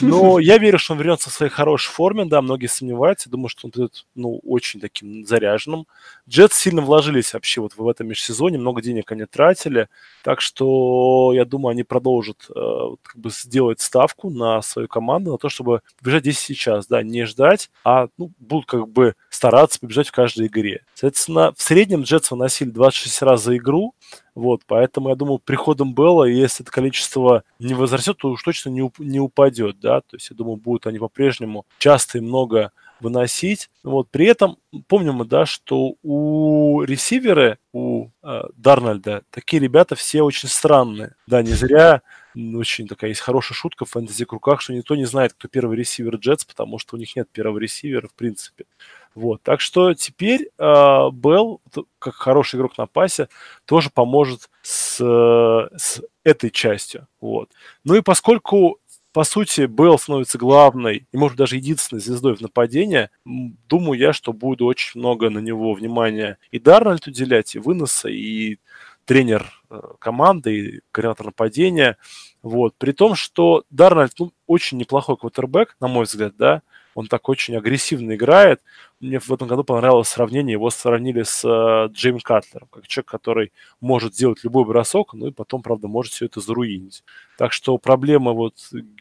Но 0.01 0.39
я 0.39 0.57
верю, 0.57 0.79
что 0.79 0.93
он 0.93 0.99
вернется 0.99 1.29
в 1.29 1.33
своей 1.33 1.51
хорошей 1.51 1.91
форме, 1.91 2.25
да, 2.25 2.41
многие 2.41 2.65
сомневаются. 2.65 3.29
Думаю, 3.29 3.49
что 3.49 3.67
он 3.67 3.71
будет, 3.75 4.07
ну, 4.15 4.39
очень 4.43 4.79
таким 4.79 5.23
заряженным. 5.23 5.85
Джетс 6.27 6.57
сильно 6.57 6.81
вложились 6.81 7.31
вообще 7.31 7.61
вот 7.61 7.75
в 7.77 7.87
этом 7.87 8.07
межсезоне, 8.07 8.57
много 8.57 8.81
денег 8.81 9.11
они 9.11 9.25
тратили. 9.25 9.87
Так 10.23 10.41
что, 10.41 11.31
я 11.35 11.45
думаю, 11.45 11.73
они 11.73 11.83
продолжат 11.83 12.47
э, 12.49 12.95
как 13.03 13.21
бы 13.21 13.29
сделать 13.29 13.81
ставку 13.81 14.31
на 14.31 14.63
свою 14.63 14.87
команду, 14.87 15.33
на 15.33 15.37
то, 15.37 15.47
чтобы 15.49 15.81
побежать 15.99 16.23
здесь 16.23 16.39
сейчас, 16.39 16.87
да, 16.87 17.03
не 17.03 17.25
ждать, 17.25 17.69
а 17.83 18.07
ну, 18.17 18.31
будут 18.39 18.65
как 18.65 18.87
бы 18.89 19.13
стараться 19.29 19.68
побежать 19.77 20.07
в 20.07 20.11
каждой 20.11 20.47
игре. 20.47 20.83
Соответственно, 20.93 21.53
в 21.55 21.61
среднем 21.61 22.03
Джетс 22.03 22.31
выносили 22.31 22.69
26 22.69 23.21
раз 23.21 23.43
за 23.43 23.57
игру, 23.57 23.93
вот, 24.35 24.61
поэтому 24.65 25.09
я 25.09 25.15
думаю, 25.15 25.39
приходом 25.39 25.93
Белла, 25.93 26.23
если 26.23 26.63
это 26.63 26.71
количество 26.71 27.43
не 27.59 27.73
возрастет, 27.73 28.17
то 28.17 28.29
уж 28.29 28.41
точно 28.41 28.69
не, 28.69 28.81
уп- 28.81 28.93
не 28.99 29.19
упадет, 29.19 29.79
да, 29.79 30.01
то 30.01 30.15
есть 30.15 30.29
я 30.29 30.35
думаю, 30.35 30.55
будут 30.55 30.87
они 30.87 30.97
по-прежнему 30.97 31.65
часто 31.77 32.17
и 32.17 32.21
много 32.21 32.71
выносить. 32.99 33.69
Вот, 33.83 34.09
при 34.09 34.25
этом 34.25 34.57
помним 34.87 35.15
мы, 35.15 35.25
да, 35.25 35.45
что 35.45 35.95
у 36.03 36.83
ресивера, 36.83 37.57
у 37.73 38.07
э, 38.23 38.41
Дарнольда, 38.57 39.23
такие 39.29 39.61
ребята 39.61 39.95
все 39.95 40.21
очень 40.21 40.49
странные. 40.49 41.15
Да, 41.27 41.41
не 41.41 41.51
зря 41.51 42.01
очень 42.35 42.87
такая 42.87 43.09
есть 43.09 43.21
хорошая 43.21 43.55
шутка 43.55 43.85
в 43.85 43.89
фэнтези-кругах, 43.89 44.61
что 44.61 44.73
никто 44.73 44.95
не 44.95 45.05
знает, 45.05 45.33
кто 45.33 45.47
первый 45.47 45.77
ресивер 45.77 46.15
Джетс, 46.15 46.45
потому 46.45 46.77
что 46.77 46.95
у 46.95 46.99
них 46.99 47.15
нет 47.15 47.27
первого 47.31 47.57
ресивера 47.57 48.07
в 48.07 48.13
принципе. 48.13 48.65
Вот. 49.15 49.41
Так 49.43 49.59
что 49.59 49.93
теперь 49.93 50.49
э, 50.57 51.09
Белл, 51.11 51.61
как 51.99 52.15
хороший 52.15 52.57
игрок 52.57 52.77
на 52.77 52.85
пасе, 52.85 53.27
тоже 53.65 53.89
поможет 53.89 54.49
с, 54.61 54.97
с 54.99 56.01
этой 56.23 56.49
частью. 56.49 57.07
Вот. 57.19 57.49
Ну 57.83 57.95
и 57.95 58.01
поскольку 58.01 58.79
по 59.11 59.23
сути, 59.23 59.65
Белл 59.65 59.97
становится 59.97 60.37
главной 60.37 61.07
и, 61.11 61.17
может, 61.17 61.37
даже 61.37 61.55
единственной 61.55 61.99
звездой 61.99 62.35
в 62.35 62.41
нападении, 62.41 63.09
думаю 63.25 63.99
я, 63.99 64.13
что 64.13 64.33
будет 64.33 64.61
очень 64.61 64.99
много 64.99 65.31
на 65.31 65.39
него 65.39 65.73
внимания 65.73 66.37
и 66.51 66.59
Дарнольд 66.59 67.07
уделять, 67.07 67.55
и 67.55 67.59
выноса, 67.59 68.07
и 68.07 68.59
тренер 69.05 69.51
э, 69.71 69.81
команды, 69.97 70.59
и 70.59 70.81
координатор 70.91 71.25
нападения. 71.25 71.97
Вот. 72.43 72.75
При 72.77 72.91
том, 72.91 73.15
что 73.15 73.63
Дарнольд 73.71 74.13
ну, 74.19 74.31
очень 74.45 74.77
неплохой 74.77 75.17
квотербек, 75.17 75.75
на 75.79 75.87
мой 75.87 76.05
взгляд, 76.05 76.37
да, 76.37 76.61
он 76.93 77.07
так 77.07 77.27
очень 77.29 77.55
агрессивно 77.55 78.13
играет. 78.13 78.61
Мне 78.99 79.19
в 79.19 79.31
этом 79.31 79.47
году 79.47 79.63
понравилось 79.63 80.09
сравнение, 80.09 80.53
его 80.53 80.69
сравнили 80.69 81.23
с 81.23 81.45
э, 81.45 81.87
Джейм 81.93 82.19
Катлером, 82.19 82.67
как 82.69 82.85
человек, 82.85 83.09
который 83.09 83.53
может 83.79 84.13
сделать 84.13 84.43
любой 84.43 84.65
бросок, 84.65 85.13
ну 85.13 85.27
и 85.27 85.31
потом, 85.31 85.61
правда, 85.61 85.87
может 85.87 86.11
все 86.11 86.25
это 86.25 86.41
заруинить. 86.41 87.05
Так 87.37 87.53
что 87.53 87.77
проблема 87.77 88.33
вот 88.33 88.55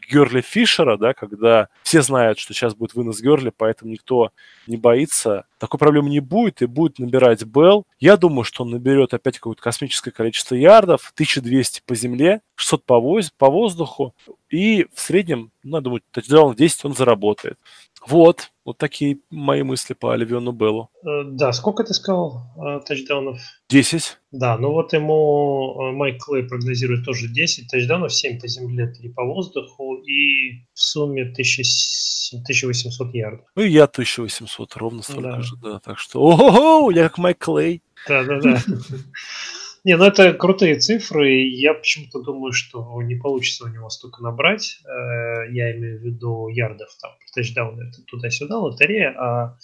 Герли 0.09 0.39
Фишера, 0.39 0.95
да, 0.95 1.13
когда 1.13 1.67
все 1.83 2.01
знают, 2.01 2.39
что 2.39 2.53
сейчас 2.53 2.75
будет 2.75 2.93
вынос 2.93 3.19
Герли, 3.19 3.51
поэтому 3.55 3.91
никто 3.91 4.31
не 4.67 4.77
боится, 4.77 5.45
такой 5.57 5.77
проблемы 5.77 6.09
не 6.09 6.21
будет, 6.21 6.61
и 6.61 6.65
будет 6.65 6.99
набирать 6.99 7.43
Белл. 7.43 7.85
Я 7.99 8.15
думаю, 8.15 8.45
что 8.45 8.63
он 8.63 8.71
наберет 8.71 9.13
опять 9.13 9.37
какое-то 9.37 9.61
космическое 9.61 10.11
количество 10.11 10.55
ярдов, 10.55 11.11
1200 11.13 11.83
по 11.85 11.95
земле, 11.95 12.39
600 12.55 12.85
по, 12.85 13.01
воз- 13.01 13.31
по 13.37 13.49
воздуху, 13.49 14.15
и 14.49 14.87
в 14.93 15.01
среднем, 15.01 15.51
ну, 15.63 15.75
я 15.77 15.81
думаю, 15.81 16.01
тачдаун 16.11 16.55
10 16.55 16.85
он 16.85 16.95
заработает. 16.95 17.59
Вот, 18.07 18.51
вот 18.65 18.77
такие 18.77 19.19
мои 19.29 19.63
мысли 19.63 19.93
по 19.93 20.13
Оливиону 20.13 20.51
Беллу. 20.51 20.89
Э, 21.03 21.23
да, 21.25 21.51
сколько 21.53 21.83
ты 21.83 21.93
сказал 21.93 22.43
э, 22.57 22.79
тачдаунов? 22.85 23.39
10. 23.69 24.17
Да, 24.31 24.57
ну 24.57 24.71
вот 24.71 24.93
ему 24.93 25.75
э, 25.79 25.91
Майк 25.91 26.23
Клей 26.23 26.43
прогнозирует 26.43 27.05
тоже 27.05 27.27
10 27.27 27.69
тачдаунов, 27.69 28.13
7 28.13 28.39
по 28.39 28.47
земле, 28.47 28.87
3 28.87 29.09
по 29.09 29.23
воздуху 29.23 29.95
и 29.95 30.65
в 30.73 30.81
сумме 30.81 31.23
1800 31.23 33.13
ярдов. 33.13 33.45
Ну 33.55 33.63
и 33.63 33.69
я 33.69 33.83
1800, 33.83 34.75
ровно 34.77 35.01
столько 35.01 35.21
да. 35.21 35.41
же, 35.41 35.55
да. 35.61 35.79
Так 35.79 35.99
что, 35.99 36.21
ого, 36.21 36.91
я 36.91 37.03
как 37.03 37.17
Майк 37.17 37.37
Клей. 37.39 37.81
Да-да-да. 38.07 38.61
Не, 39.85 39.95
ну 39.95 40.03
это 40.03 40.33
крутые 40.33 40.75
цифры. 40.75 41.31
Я 41.31 41.73
почему-то 41.73 42.21
думаю, 42.21 42.51
что 42.51 43.01
не 43.01 43.15
получится 43.15 43.65
у 43.65 43.69
него 43.69 43.89
столько 43.89 44.21
набрать. 44.21 44.79
Э, 44.85 45.51
я 45.51 45.75
имею 45.77 45.99
в 45.99 46.03
виду 46.03 46.47
ярдов, 46.49 46.89
там, 47.01 47.11
тачдаун 47.33 47.79
это 47.79 48.03
туда-сюда, 48.05 48.57
лотерея, 48.57 49.11
а 49.17 49.57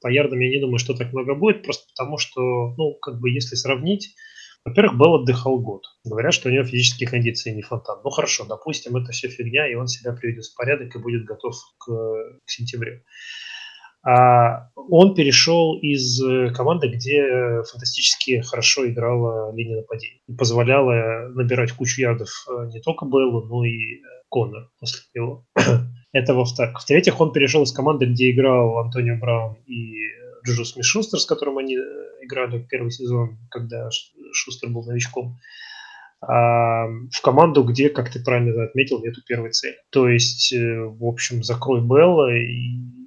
по 0.00 0.08
ярдам 0.08 0.40
я 0.40 0.50
не 0.50 0.60
думаю, 0.60 0.78
что 0.78 0.94
так 0.94 1.12
много 1.12 1.34
будет, 1.34 1.62
просто 1.62 1.86
потому 1.94 2.18
что, 2.18 2.74
ну, 2.76 2.94
как 3.00 3.20
бы, 3.20 3.30
если 3.30 3.54
сравнить, 3.54 4.14
во-первых, 4.64 4.96
Белл 4.96 5.14
отдыхал 5.14 5.58
год. 5.58 5.82
Говорят, 6.04 6.34
что 6.34 6.48
у 6.48 6.52
него 6.52 6.64
физические 6.64 7.08
кондиции 7.08 7.50
не 7.50 7.62
фонтан. 7.62 8.00
Ну 8.04 8.10
хорошо, 8.10 8.44
допустим, 8.44 8.96
это 8.96 9.10
все 9.10 9.28
фигня, 9.28 9.70
и 9.70 9.74
он 9.74 9.88
себя 9.88 10.12
приведет 10.12 10.44
в 10.44 10.56
порядок 10.56 10.94
и 10.94 10.98
будет 10.98 11.24
готов 11.24 11.56
к, 11.78 11.86
к 11.86 12.50
сентябрю. 12.50 13.00
А 14.04 14.68
он 14.74 15.14
перешел 15.14 15.78
из 15.78 16.20
э, 16.22 16.50
команды, 16.50 16.88
где 16.88 17.62
фантастически 17.70 18.40
хорошо 18.40 18.88
играла 18.88 19.54
линия 19.54 19.76
нападения. 19.76 20.20
И 20.26 20.34
позволяла 20.34 21.28
набирать 21.28 21.72
кучу 21.72 22.00
ярдов 22.00 22.30
э, 22.48 22.70
не 22.72 22.80
только 22.80 23.06
Беллу, 23.06 23.42
но 23.46 23.64
и 23.64 23.96
э, 23.96 24.00
Коннор 24.28 24.70
после 24.80 25.00
него. 25.14 25.46
Это 26.12 26.34
во-вторых. 26.34 26.80
В-третьих, 26.80 27.20
он 27.20 27.32
перешел 27.32 27.62
из 27.62 27.72
команды, 27.72 28.06
где 28.06 28.32
играл 28.32 28.78
Антонио 28.78 29.18
Браун 29.18 29.54
и 29.66 29.94
Джуджу 30.44 30.64
Смит 30.64 30.84
Шустер, 30.84 31.20
с 31.20 31.26
которым 31.26 31.58
они 31.58 31.76
играли 32.22 32.66
первый 32.68 32.90
сезон, 32.90 33.38
когда 33.50 33.88
Шустер 34.32 34.70
был 34.70 34.84
новичком, 34.84 35.38
а, 36.20 36.86
в 36.86 37.20
команду, 37.22 37.62
где, 37.62 37.88
как 37.88 38.10
ты 38.10 38.22
правильно 38.22 38.64
отметил, 38.64 39.00
нету 39.00 39.22
первой 39.26 39.50
цели. 39.50 39.76
То 39.90 40.08
есть, 40.08 40.52
в 40.52 41.04
общем, 41.04 41.42
закрой 41.42 41.80
Белла 41.80 42.34
и 42.34 43.01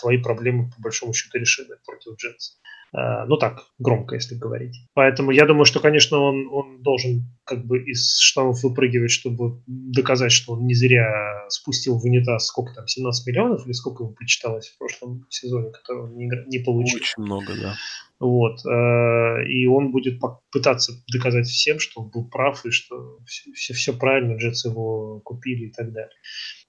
твои 0.00 0.18
проблемы 0.18 0.70
по 0.70 0.82
большому 0.82 1.12
счету 1.12 1.38
решены 1.38 1.76
против 1.84 2.16
Джетс. 2.16 2.56
Uh, 2.92 3.24
ну 3.28 3.36
так, 3.36 3.66
громко, 3.78 4.16
если 4.16 4.34
говорить. 4.34 4.74
Поэтому 4.94 5.30
я 5.30 5.46
думаю, 5.46 5.64
что, 5.64 5.78
конечно, 5.78 6.18
он, 6.18 6.48
он 6.50 6.82
должен 6.82 7.22
как 7.44 7.64
бы 7.64 7.78
из 7.78 8.18
штанов 8.18 8.64
выпрыгивать, 8.64 9.12
чтобы 9.12 9.62
доказать, 9.68 10.32
что 10.32 10.54
он 10.54 10.66
не 10.66 10.74
зря 10.74 11.46
спустил 11.48 11.96
в 12.00 12.04
унитаз 12.04 12.46
сколько 12.46 12.74
там, 12.74 12.88
17 12.88 13.26
миллионов 13.28 13.64
или 13.64 13.72
сколько 13.72 14.02
ему 14.02 14.12
причиталось 14.14 14.70
в 14.70 14.78
прошлом 14.78 15.24
сезоне, 15.28 15.70
который 15.70 16.02
он 16.02 16.16
не, 16.16 16.28
не 16.48 16.58
получил. 16.64 16.98
Очень 16.98 17.22
много, 17.22 17.52
да. 17.60 17.76
Вот. 18.20 18.60
Uh, 18.66 19.44
и 19.46 19.66
он 19.66 19.90
будет 19.90 20.20
пытаться 20.52 20.92
доказать 21.10 21.46
всем, 21.46 21.78
что 21.78 22.02
он 22.02 22.10
был 22.10 22.28
прав 22.28 22.64
и 22.66 22.70
что 22.70 23.18
все, 23.24 23.72
все 23.72 23.92
правильно, 23.94 24.36
Джетс 24.36 24.66
его 24.66 25.20
купили 25.20 25.66
и 25.66 25.72
так 25.72 25.90
далее. 25.90 26.12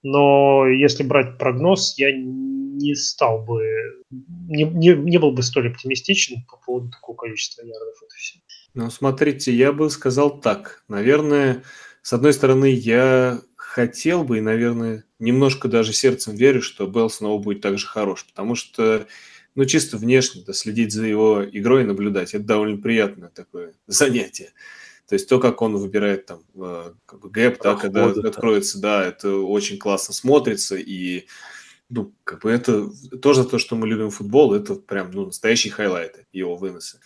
Но 0.02 0.66
если 0.68 1.04
брать 1.04 1.38
прогноз, 1.38 1.96
я 1.98 2.12
не 2.14 2.96
стал 2.96 3.44
бы, 3.44 3.62
не, 4.10 4.64
не, 4.64 4.94
не 4.94 5.18
был 5.18 5.32
бы 5.32 5.44
столь 5.44 5.72
оптимистичен 5.72 6.46
по 6.50 6.56
поводу 6.56 6.90
такого 6.90 7.18
количества 7.18 7.64
ярдов. 7.64 8.02
Это 8.02 8.16
все. 8.16 8.40
Ну, 8.74 8.90
смотрите, 8.90 9.54
я 9.54 9.74
бы 9.74 9.90
сказал 9.90 10.40
так. 10.40 10.86
Наверное, 10.88 11.64
с 12.02 12.14
одной 12.14 12.32
стороны, 12.32 12.72
я 12.72 13.42
хотел 13.58 14.24
бы 14.24 14.38
и, 14.38 14.42
наверное, 14.42 15.04
немножко 15.20 15.68
даже 15.68 15.92
сердцем 15.92 16.36
верю, 16.36 16.62
что 16.62 16.88
Белл 16.88 17.10
снова 17.10 17.42
будет 17.42 17.62
так 17.62 17.78
же 17.78 17.88
хорош, 17.88 18.26
потому 18.26 18.56
что 18.56 19.06
ну, 19.56 19.66
чисто 19.66 19.98
внешне, 19.98 20.44
да, 20.46 20.54
следить 20.54 20.94
за 20.94 21.06
его 21.06 21.44
игрой 21.44 21.84
и 21.84 21.86
наблюдать, 21.86 22.34
это 22.34 22.44
довольно 22.44 22.82
приятное 22.82 23.30
такое 23.30 23.74
занятие. 23.88 24.52
То 25.08 25.16
есть 25.16 25.28
то, 25.28 25.40
как 25.40 25.62
он 25.62 25.76
выбирает 25.76 26.26
там 26.26 26.42
э, 26.56 26.94
как 27.06 27.20
бы 27.20 27.30
гэп, 27.30 27.62
да, 27.62 27.76
когда 27.76 28.06
откроется, 28.06 28.80
да, 28.80 29.06
это 29.06 29.36
очень 29.36 29.78
классно 29.78 30.14
смотрится, 30.14 30.78
и 30.78 31.28
ну, 31.92 32.14
как 32.24 32.42
бы 32.42 32.50
это 32.50 32.90
тоже 33.22 33.44
то, 33.44 33.60
что 33.60 33.76
мы 33.76 33.88
любим 33.88 34.10
футбол, 34.10 34.54
это 34.54 34.76
прям, 34.76 35.12
ну, 35.12 35.26
настоящие 35.26 35.74
хайлайты, 35.74 36.26
его 36.32 36.56
выносы. 36.56 37.00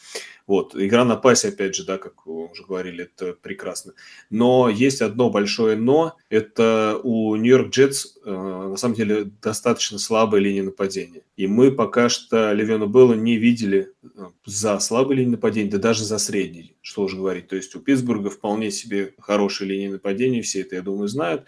Вот, 0.46 0.76
игра 0.76 1.04
на 1.06 1.16
пасе, 1.16 1.48
опять 1.50 1.76
же, 1.76 1.86
да, 1.86 1.98
как 1.98 2.28
уже 2.28 2.64
говорили, 2.64 3.06
это 3.06 3.34
прекрасно. 3.34 3.94
Но 4.30 4.70
есть 4.70 5.02
одно 5.02 5.32
большое 5.32 5.76
но, 5.76 6.18
это 6.30 7.00
у 7.02 7.36
Нью-Йорк 7.36 7.72
Джетс, 7.72 8.18
э, 8.24 8.30
на 8.32 8.78
самом 8.78 8.94
деле, 8.94 9.32
достаточно 9.42 9.98
слабая 9.98 10.42
линия 10.42 10.62
нападения. 10.62 11.24
И 11.36 11.48
мы 11.48 11.72
пока 11.72 12.10
что 12.10 12.54
Левена 12.54 12.86
Белла 12.86 13.16
не 13.16 13.38
видели 13.38 13.92
э, 14.04 14.08
за 14.46 14.78
слабой 14.80 15.16
линией 15.16 15.32
нападения, 15.32 15.72
да 15.72 15.80
даже 15.80 16.04
за 16.04 16.20
средней, 16.20 16.76
что 16.82 17.02
уже 17.02 17.18
говорить. 17.18 17.48
То 17.48 17.56
есть 17.56 17.76
у 17.76 17.80
Питтсбурга 17.80 18.30
вполне 18.30 18.70
себе 18.70 19.16
хорошая 19.20 19.68
линия 19.68 19.90
нападения, 19.90 20.44
все 20.44 20.62
это, 20.62 20.76
я 20.76 20.84
думаю, 20.84 21.08
знают 21.08 21.48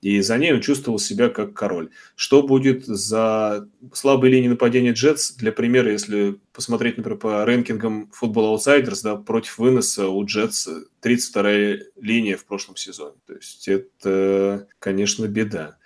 и 0.00 0.20
за 0.20 0.38
ней 0.38 0.52
он 0.52 0.60
чувствовал 0.60 0.98
себя 0.98 1.28
как 1.28 1.54
король. 1.54 1.90
Что 2.14 2.42
будет 2.42 2.86
за 2.86 3.68
слабые 3.92 4.32
линии 4.32 4.48
нападения 4.48 4.92
Джетс? 4.92 5.32
Для 5.32 5.50
примера, 5.50 5.90
если 5.90 6.38
посмотреть, 6.52 6.98
например, 6.98 7.18
по 7.18 7.44
рэнкингам 7.44 8.10
Football 8.20 8.56
Outsiders, 8.56 9.00
да, 9.02 9.16
против 9.16 9.58
выноса 9.58 10.08
у 10.08 10.24
Джетс 10.24 10.68
32-я 11.02 11.78
линия 12.00 12.36
в 12.36 12.44
прошлом 12.44 12.76
сезоне. 12.76 13.16
То 13.26 13.34
есть 13.34 13.66
это, 13.66 14.68
конечно, 14.78 15.26
беда. 15.26 15.78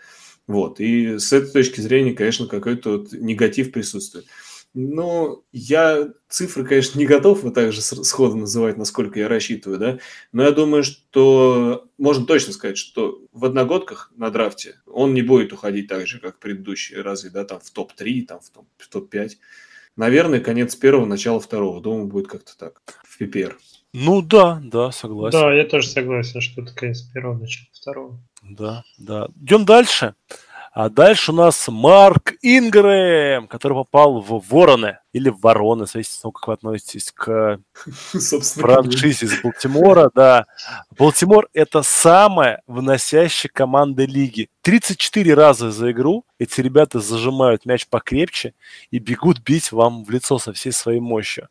Вот. 0.46 0.80
И 0.80 1.18
с 1.18 1.32
этой 1.32 1.50
точки 1.50 1.80
зрения, 1.80 2.12
конечно, 2.12 2.46
какой-то 2.46 2.98
вот 2.98 3.12
негатив 3.12 3.72
присутствует. 3.72 4.26
Ну, 4.74 5.44
я 5.52 6.08
цифры, 6.28 6.64
конечно, 6.64 6.98
не 6.98 7.04
готов 7.04 7.42
вот 7.42 7.54
так 7.54 7.72
же 7.72 7.82
сходу 7.82 8.36
называть, 8.36 8.78
насколько 8.78 9.18
я 9.18 9.28
рассчитываю, 9.28 9.78
да, 9.78 9.98
но 10.32 10.44
я 10.44 10.50
думаю, 10.50 10.82
что 10.82 11.88
можно 11.98 12.24
точно 12.24 12.54
сказать, 12.54 12.78
что 12.78 13.20
в 13.32 13.44
одногодках 13.44 14.10
на 14.16 14.30
драфте 14.30 14.76
он 14.86 15.12
не 15.12 15.20
будет 15.20 15.52
уходить 15.52 15.88
так 15.88 16.06
же, 16.06 16.20
как 16.20 16.38
предыдущие, 16.38 17.02
разве, 17.02 17.28
да, 17.28 17.44
там 17.44 17.60
в 17.60 17.70
топ-3, 17.70 18.22
там 18.22 18.40
в 18.78 18.88
топ-5. 18.88 19.32
Наверное, 19.96 20.40
конец 20.40 20.74
первого, 20.74 21.04
начало 21.04 21.38
второго. 21.38 21.80
Думаю, 21.80 22.06
будет 22.06 22.28
как-то 22.28 22.56
так. 22.56 22.80
В 23.04 23.20
PPR. 23.20 23.54
Ну 23.92 24.22
да, 24.22 24.58
да, 24.64 24.90
согласен. 24.90 25.38
Да, 25.38 25.52
я 25.52 25.64
тоже 25.64 25.88
согласен, 25.88 26.40
что 26.40 26.62
это 26.62 26.74
конец 26.74 27.02
первого, 27.02 27.38
начало 27.38 27.66
второго. 27.74 28.18
Да, 28.42 28.84
да. 28.96 29.28
Идем 29.38 29.66
дальше. 29.66 30.14
А 30.74 30.88
дальше 30.88 31.32
у 31.32 31.34
нас 31.34 31.68
Марк 31.68 32.32
Ингрэм, 32.40 33.46
который 33.46 33.74
попал 33.74 34.22
в 34.22 34.42
Вороны 34.48 35.00
или 35.12 35.28
в 35.28 35.38
Вороны, 35.40 35.84
зависит 35.84 36.16
от 36.16 36.22
того, 36.22 36.32
как 36.32 36.48
вы 36.48 36.54
относитесь 36.54 37.12
к 37.12 37.60
франшизе 38.54 39.26
из 39.26 39.42
Балтимора. 39.42 40.10
Да. 40.14 40.46
Балтимор– 40.96 41.48
это 41.52 41.82
самая 41.82 42.62
выносящая 42.66 43.50
команда 43.52 44.06
лиги. 44.06 44.48
34 44.62 45.34
раза 45.34 45.70
за 45.70 45.92
игру 45.92 46.24
эти 46.38 46.62
ребята 46.62 47.00
зажимают 47.00 47.66
мяч 47.66 47.86
покрепче 47.86 48.54
и 48.90 48.98
бегут 48.98 49.40
бить 49.40 49.72
вам 49.72 50.04
в 50.04 50.10
лицо 50.10 50.38
со 50.38 50.54
всей 50.54 50.72
своей 50.72 51.00
мощью. 51.00 51.48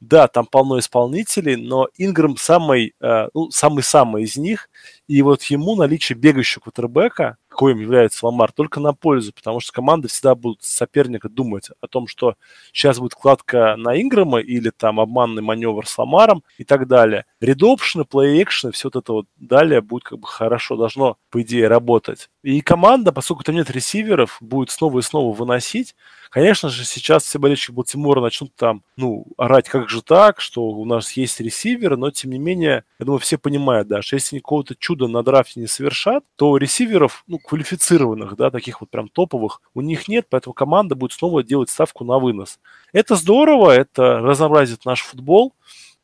Да, 0.00 0.26
там 0.26 0.46
полно 0.46 0.80
исполнителей, 0.80 1.56
но 1.56 1.88
Ингрэм 1.96 2.36
самый, 2.36 2.94
э, 3.00 3.28
ну, 3.34 3.52
самый-самый 3.52 4.24
из 4.24 4.36
них. 4.36 4.68
И 5.08 5.20
вот 5.22 5.42
ему 5.44 5.76
наличие 5.76 6.16
бегающего 6.16 6.62
квотербека, 6.62 7.36
коим 7.52 7.78
является 7.78 8.24
Ламар, 8.26 8.50
только 8.52 8.80
на 8.80 8.92
пользу, 8.92 9.32
потому 9.32 9.60
что 9.60 9.72
команды 9.72 10.08
всегда 10.08 10.34
будут 10.34 10.62
соперника 10.62 11.28
думать 11.28 11.68
о 11.80 11.86
том, 11.86 12.06
что 12.06 12.34
сейчас 12.72 12.98
будет 12.98 13.14
кладка 13.14 13.76
на 13.76 14.00
Инграма 14.00 14.40
или 14.40 14.70
там 14.70 15.00
обманный 15.00 15.42
маневр 15.42 15.86
с 15.86 15.96
Ламаром 15.98 16.42
и 16.58 16.64
так 16.64 16.86
далее. 16.86 17.26
Редопшны, 17.40 18.02
плей-экшны, 18.02 18.72
все 18.72 18.88
вот 18.88 18.96
это 18.96 19.12
вот 19.12 19.26
далее 19.36 19.80
будет 19.80 20.04
как 20.04 20.18
бы 20.18 20.26
хорошо, 20.26 20.76
должно, 20.76 21.16
по 21.30 21.42
идее, 21.42 21.68
работать. 21.68 22.30
И 22.42 22.60
команда, 22.60 23.12
поскольку 23.12 23.44
там 23.44 23.54
нет 23.54 23.70
ресиверов, 23.70 24.38
будет 24.40 24.70
снова 24.70 24.98
и 24.98 25.02
снова 25.02 25.34
выносить. 25.34 25.94
Конечно 26.30 26.70
же, 26.70 26.84
сейчас 26.84 27.24
все 27.24 27.38
болельщики 27.38 27.72
Балтимора 27.72 28.22
начнут 28.22 28.54
там, 28.56 28.82
ну, 28.96 29.26
орать, 29.36 29.68
как 29.68 29.90
же 29.90 30.00
так, 30.00 30.40
что 30.40 30.64
у 30.64 30.84
нас 30.86 31.12
есть 31.12 31.40
ресиверы, 31.40 31.98
но, 31.98 32.10
тем 32.10 32.30
не 32.30 32.38
менее, 32.38 32.84
я 32.98 33.04
думаю, 33.04 33.18
все 33.20 33.36
понимают, 33.36 33.88
да, 33.88 34.00
что 34.00 34.16
если 34.16 34.38
какого-то 34.38 34.74
чуда 34.74 34.91
на 35.00 35.22
драфте 35.22 35.60
не 35.60 35.66
совершат, 35.66 36.24
то 36.36 36.56
ресиверов, 36.56 37.24
ну, 37.26 37.38
квалифицированных, 37.38 38.36
да, 38.36 38.50
таких 38.50 38.80
вот 38.80 38.90
прям 38.90 39.08
топовых, 39.08 39.60
у 39.74 39.80
них 39.80 40.08
нет, 40.08 40.26
поэтому 40.28 40.52
команда 40.54 40.94
будет 40.94 41.12
снова 41.12 41.42
делать 41.42 41.70
ставку 41.70 42.04
на 42.04 42.18
вынос. 42.18 42.58
Это 42.92 43.16
здорово, 43.16 43.70
это 43.70 44.18
разнообразит 44.18 44.84
наш 44.84 45.02
футбол, 45.02 45.54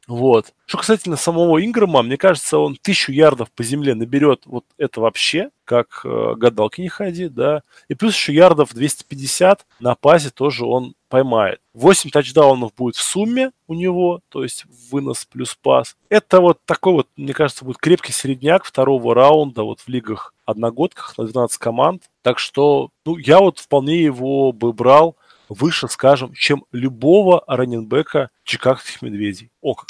вот. 0.09 0.55
Что 0.65 0.79
касательно 0.79 1.17
самого 1.17 1.63
Инграма, 1.63 2.03
мне 2.03 2.17
кажется, 2.17 2.59
он 2.59 2.77
тысячу 2.81 3.13
ярдов 3.13 3.51
по 3.53 3.63
земле 3.63 3.95
наберет 3.95 4.41
вот 4.47 4.65
это 4.79 5.03
вообще, 5.03 5.51
как 5.67 6.01
э, 6.03 6.35
гадалки 6.35 6.81
не 6.81 6.89
ходи, 6.89 7.29
да. 7.29 7.63
И 7.89 7.95
плюс 7.95 8.15
еще 8.15 8.33
ярдов 8.33 8.73
250 8.73 9.67
на 9.81 9.95
пазе 9.95 10.31
тоже 10.31 10.65
он 10.65 10.95
поймает. 11.11 11.61
8 11.75 12.09
тачдаунов 12.09 12.73
будет 12.75 12.97
в 12.97 13.03
сумме 13.03 13.51
у 13.67 13.75
него, 13.75 14.21
то 14.31 14.43
есть 14.43 14.65
вынос 14.91 15.27
плюс 15.27 15.55
пас. 15.55 15.95
Это 16.09 16.41
вот 16.41 16.59
такой 16.65 16.95
вот, 16.95 17.09
мне 17.17 17.35
кажется, 17.35 17.67
будет 17.67 17.77
крепкий 17.77 18.13
средняк 18.13 18.65
второго 18.65 19.15
раунда 19.15 19.63
вот 19.63 19.81
в 19.81 19.89
лигах 19.89 20.33
одногодках 20.47 21.19
на 21.19 21.25
12 21.25 21.59
команд. 21.59 22.05
Так 22.23 22.39
что, 22.39 22.89
ну, 23.05 23.19
я 23.19 23.41
вот 23.41 23.59
вполне 23.59 24.03
его 24.03 24.53
бы 24.53 24.73
брал 24.73 25.17
выше, 25.49 25.89
скажем, 25.89 26.33
чем 26.35 26.65
любого 26.73 27.45
раненбека 27.47 28.31
чикагских 28.45 29.03
медведей. 29.03 29.51
О 29.61 29.75
как! 29.75 29.89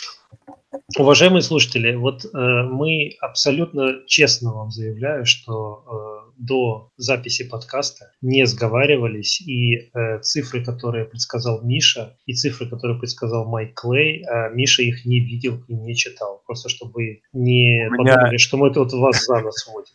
Уважаемые 0.98 1.42
слушатели, 1.42 1.94
вот 1.94 2.24
э, 2.24 2.28
мы 2.38 3.16
абсолютно 3.20 4.04
честно 4.06 4.52
вам 4.52 4.70
заявляю, 4.70 5.24
что 5.24 5.84
э, 5.86 6.30
до 6.38 6.90
записи 6.96 7.48
подкаста 7.48 8.12
не 8.20 8.46
сговаривались, 8.46 9.40
и 9.40 9.90
э, 9.92 10.20
цифры, 10.20 10.64
которые 10.64 11.04
предсказал 11.04 11.62
Миша, 11.62 12.16
и 12.26 12.34
цифры, 12.34 12.68
которые 12.68 12.98
предсказал 12.98 13.46
Майк 13.46 13.80
Клей, 13.80 14.24
э, 14.24 14.54
Миша 14.54 14.82
их 14.82 15.04
не 15.04 15.20
видел 15.20 15.62
и 15.68 15.74
не 15.74 15.94
читал. 15.94 16.42
Просто 16.46 16.68
чтобы 16.68 17.20
не 17.32 17.86
меня... 17.86 18.14
подумали, 18.14 18.36
что 18.36 18.56
мы 18.56 18.72
тут 18.72 18.92
вас 18.92 19.24
за 19.24 19.40
нос 19.40 19.66
водим. 19.72 19.92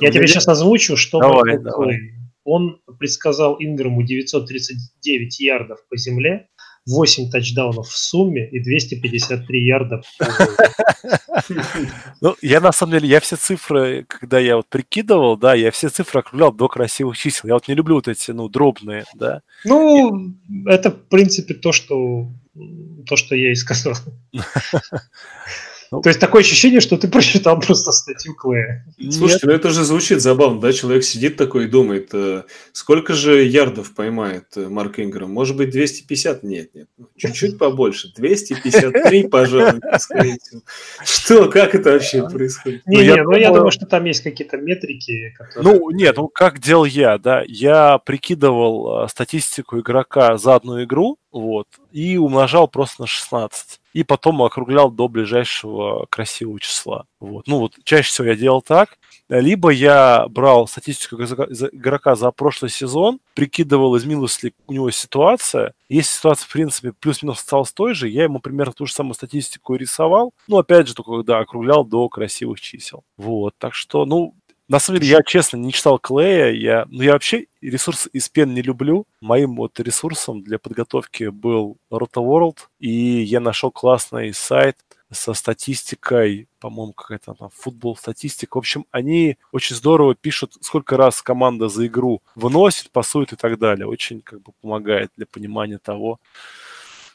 Я 0.00 0.10
тебе 0.10 0.26
сейчас 0.26 0.48
озвучу, 0.48 0.96
что 0.96 1.18
Майк 1.18 1.62
Клей. 1.62 2.21
Он 2.44 2.80
предсказал 2.98 3.56
Инграму 3.58 4.02
939 4.02 5.40
ярдов 5.40 5.78
по 5.88 5.96
земле, 5.96 6.48
8 6.86 7.30
тачдаунов 7.30 7.88
в 7.88 7.96
сумме 7.96 8.48
и 8.50 8.60
253 8.60 9.64
ярда. 9.64 10.02
Ну, 12.20 12.36
я 12.42 12.60
на 12.60 12.72
самом 12.72 12.92
деле, 12.92 13.08
я 13.08 13.20
все 13.20 13.36
цифры, 13.36 14.04
когда 14.08 14.38
я 14.38 14.56
вот 14.56 14.68
прикидывал, 14.68 15.36
да, 15.36 15.54
я 15.54 15.70
все 15.70 15.88
цифры 15.88 16.20
округлял 16.20 16.52
до 16.52 16.68
красивых 16.68 17.16
чисел. 17.16 17.48
Я 17.48 17.54
вот 17.54 17.68
не 17.68 17.74
люблю 17.74 17.96
вот 17.96 18.08
эти, 18.08 18.30
ну, 18.32 18.48
дробные, 18.48 19.04
да. 19.14 19.42
Ну, 19.64 20.34
это, 20.66 20.90
в 20.90 21.08
принципе, 21.08 21.54
то, 21.54 21.72
что 21.72 22.28
то, 23.06 23.16
что 23.16 23.34
я 23.34 23.52
и 23.52 23.54
сказал. 23.54 23.94
Ну, 25.92 26.00
То 26.00 26.08
есть 26.08 26.18
такое 26.18 26.40
ощущение, 26.40 26.80
что 26.80 26.96
ты 26.96 27.06
прочитал 27.12 27.60
просто 27.60 27.92
статью 27.92 28.34
Клея. 28.34 28.84
Слушайте, 29.10 29.46
ну 29.46 29.52
это 29.52 29.68
же 29.68 29.84
звучит 29.84 30.22
забавно, 30.22 30.58
да? 30.58 30.72
Человек 30.72 31.04
сидит 31.04 31.36
такой 31.36 31.64
и 31.64 31.68
думает, 31.68 32.08
э, 32.14 32.44
сколько 32.72 33.12
же 33.12 33.44
ярдов 33.44 33.94
поймает 33.94 34.46
э, 34.56 34.68
Марк 34.68 34.98
Инграм? 35.00 35.30
Может 35.30 35.54
быть, 35.54 35.68
250? 35.68 36.44
Нет, 36.44 36.74
нет. 36.74 36.88
Ну, 36.96 37.08
чуть-чуть 37.16 37.58
побольше. 37.58 38.10
253, 38.16 39.24
пожалуй, 39.30 39.80
скорее 39.98 40.38
всего. 40.42 40.62
Что, 41.04 41.50
как 41.50 41.74
это 41.74 41.92
вообще 41.92 42.26
происходит? 42.26 42.86
Не, 42.86 42.96
ну, 42.96 43.02
не, 43.02 43.22
ну 43.24 43.36
я 43.36 43.48
думаю, 43.48 43.70
что 43.70 43.84
там 43.84 44.06
есть 44.06 44.22
какие-то 44.22 44.56
метрики. 44.56 45.36
Ну, 45.56 45.90
нет, 45.90 46.16
ну 46.16 46.28
как 46.28 46.58
делал 46.58 46.86
я, 46.86 47.18
да? 47.18 47.44
Я 47.46 47.98
прикидывал 47.98 49.04
э, 49.04 49.08
статистику 49.08 49.78
игрока 49.78 50.38
за 50.38 50.54
одну 50.54 50.82
игру, 50.82 51.18
вот, 51.30 51.66
и 51.90 52.16
умножал 52.16 52.66
просто 52.66 53.02
на 53.02 53.06
16 53.06 53.81
и 53.92 54.04
потом 54.04 54.42
округлял 54.42 54.90
до 54.90 55.08
ближайшего 55.08 56.06
красивого 56.06 56.60
числа. 56.60 57.04
Вот. 57.20 57.46
Ну 57.46 57.58
вот 57.58 57.74
чаще 57.84 58.08
всего 58.08 58.28
я 58.28 58.34
делал 58.34 58.62
так. 58.62 58.98
Либо 59.28 59.70
я 59.70 60.26
брал 60.28 60.66
статистику 60.66 61.16
игрока 61.16 62.16
за 62.16 62.30
прошлый 62.32 62.70
сезон, 62.70 63.18
прикидывал, 63.34 63.96
изменилась 63.96 64.42
ли 64.42 64.52
у 64.66 64.72
него 64.72 64.90
ситуация. 64.90 65.72
Если 65.88 66.12
ситуация, 66.12 66.46
в 66.46 66.52
принципе, 66.52 66.92
плюс-минус 66.92 67.38
осталась 67.38 67.72
той 67.72 67.94
же, 67.94 68.08
я 68.08 68.24
ему 68.24 68.40
примерно 68.40 68.72
ту 68.72 68.84
же 68.84 68.92
самую 68.92 69.14
статистику 69.14 69.74
рисовал. 69.74 70.34
Ну, 70.48 70.58
опять 70.58 70.88
же, 70.88 70.94
только 70.94 71.12
когда 71.12 71.38
округлял 71.38 71.84
до 71.84 72.08
красивых 72.08 72.60
чисел. 72.60 73.04
Вот, 73.16 73.54
так 73.58 73.74
что, 73.74 74.04
ну, 74.04 74.34
на 74.72 74.78
самом 74.78 75.00
деле, 75.00 75.12
я, 75.12 75.22
честно, 75.22 75.58
не 75.58 75.70
читал 75.70 75.98
Клея. 75.98 76.50
Я, 76.50 76.86
ну, 76.88 77.02
я 77.02 77.12
вообще 77.12 77.44
ресурсы 77.60 78.08
из 78.14 78.30
пен 78.30 78.54
не 78.54 78.62
люблю. 78.62 79.04
Моим 79.20 79.56
вот 79.56 79.78
ресурсом 79.78 80.42
для 80.42 80.58
подготовки 80.58 81.24
был 81.24 81.76
RotoWorld, 81.90 82.56
и 82.80 82.90
я 82.90 83.40
нашел 83.40 83.70
классный 83.70 84.32
сайт 84.32 84.78
со 85.10 85.34
статистикой, 85.34 86.48
по-моему, 86.58 86.94
какая-то 86.94 87.34
там 87.34 87.50
футбол 87.54 87.98
статистика. 87.98 88.56
В 88.56 88.60
общем, 88.60 88.86
они 88.90 89.36
очень 89.52 89.76
здорово 89.76 90.14
пишут, 90.14 90.54
сколько 90.62 90.96
раз 90.96 91.20
команда 91.20 91.68
за 91.68 91.86
игру 91.86 92.22
выносит, 92.34 92.90
пасует 92.90 93.34
и 93.34 93.36
так 93.36 93.58
далее. 93.58 93.86
Очень 93.86 94.22
как 94.22 94.40
бы 94.40 94.52
помогает 94.62 95.10
для 95.18 95.26
понимания 95.26 95.76
того, 95.76 96.18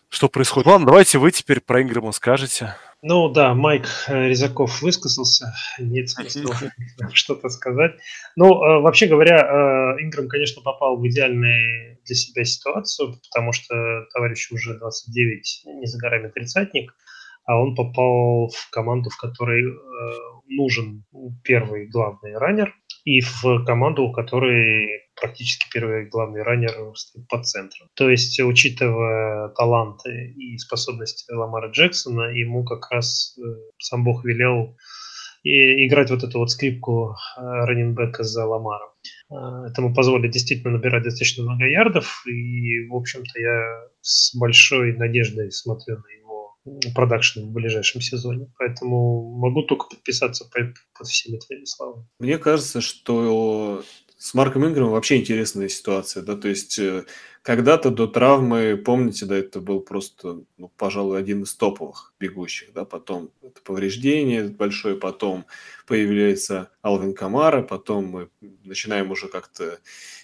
что 0.10 0.30
происходит. 0.30 0.67
Ладно, 0.67 0.88
давайте 0.88 1.17
вы 1.17 1.32
теперь 1.32 1.60
про 1.62 1.82
Инграма 1.82 2.12
скажете. 2.12 2.76
Ну 3.04 3.30
да, 3.30 3.54
Майк 3.54 3.86
э, 4.08 4.30
Резаков 4.30 4.82
высказался, 4.82 5.54
нет 5.78 6.10
смысла 6.10 6.56
что-то 7.13 7.50
сказать. 7.50 7.91
Ну, 8.36 8.63
э, 8.63 8.82
вообще 8.82 9.06
говоря, 9.06 9.38
э, 9.38 10.02
Инграм, 10.02 10.28
конечно, 10.28 10.63
попал 10.63 10.98
в 10.98 11.08
идеальную 11.08 12.00
для 12.06 12.15
себя 12.15 12.43
ситуацию, 12.43 13.20
потому 13.30 13.52
что 13.54 13.76
товарищ 14.13 14.52
уже 14.52 14.78
29, 14.80 15.63
не 15.80 15.86
за 15.86 15.98
горами 16.00 16.30
тридцатник, 16.30 16.96
а 17.46 17.62
он 17.62 17.76
попал 17.76 18.50
в 18.50 18.70
команду, 18.72 19.10
в 19.10 19.17
которой 19.17 19.63
нужен 20.50 21.06
первый 21.43 21.88
главный 21.88 22.38
раннер, 22.38 22.74
и 23.08 23.22
в 23.22 23.63
команду, 23.63 24.04
у 24.04 24.12
которой 24.12 24.89
практически 25.15 25.65
первый 25.74 26.10
главный 26.10 26.43
раннер 26.43 26.74
стоит 26.93 27.26
по 27.30 27.41
центру. 27.41 27.88
То 27.96 28.10
есть, 28.10 28.38
учитывая 28.41 29.48
таланты 29.56 30.34
и 30.36 30.58
способности 30.58 31.32
Ламара 31.32 31.72
Джексона, 31.72 32.24
ему 32.34 32.65
как 32.65 32.91
раз 32.91 33.38
э, 33.38 33.41
сам 33.80 34.04
Бог 34.04 34.26
велел 34.26 34.76
и 35.43 35.88
играть 35.88 36.10
вот 36.10 36.24
эту 36.24 36.39
вот 36.39 36.52
скрипку 36.52 37.15
э, 37.38 37.41
раненбека 37.41 38.26
за 38.26 38.46
Ламаром. 38.46 38.89
Э, 39.32 39.70
это 39.70 39.82
ему 39.82 39.93
позволит 39.93 40.32
действительно 40.32 40.74
набирать 40.74 41.04
достаточно 41.04 41.46
много 41.46 41.65
ярдов, 41.65 42.24
и, 42.28 42.89
в 42.89 42.93
общем-то, 42.93 43.39
я 43.39 43.88
с 44.02 44.36
большой 44.36 44.98
надеждой 44.98 45.54
смотрю 45.54 45.96
на 45.96 46.10
его 46.20 46.27
продакшн 46.96 47.42
в 47.42 47.52
ближайшем 47.52 48.02
сезоне. 48.02 48.52
Поэтому 48.58 49.38
могу 49.38 49.64
только 49.64 49.88
подписаться 49.90 50.46
под, 50.46 50.76
всеми 51.08 51.38
твоими 51.38 51.66
словами. 51.66 52.06
Мне 52.20 52.38
кажется, 52.38 52.82
что 52.82 53.84
с 54.18 54.34
Марком 54.34 54.66
Инграмом 54.66 54.92
вообще 54.92 55.18
интересная 55.18 55.70
ситуация, 55.70 56.24
да, 56.24 56.36
то 56.36 56.48
есть 56.48 56.80
э, 56.80 57.06
когда-то 57.48 57.92
до 57.92 58.08
травмы, 58.08 58.76
помните, 58.76 59.26
да, 59.26 59.38
это 59.38 59.62
был 59.62 59.80
просто, 59.80 60.42
ну, 60.58 60.70
пожалуй, 60.76 61.18
один 61.18 61.44
из 61.44 61.56
топовых 61.56 62.14
бегущих, 62.20 62.74
да, 62.74 62.84
потом 62.84 63.32
это 63.42 63.62
повреждение 63.62 64.50
большое, 64.50 64.98
потом 64.98 65.46
появляется 65.88 66.72
Алвин 66.82 67.14
Камара, 67.14 67.62
потом 67.62 68.06
мы 68.08 68.30
начинаем 68.66 69.12
уже 69.12 69.30
как-то 69.30 69.80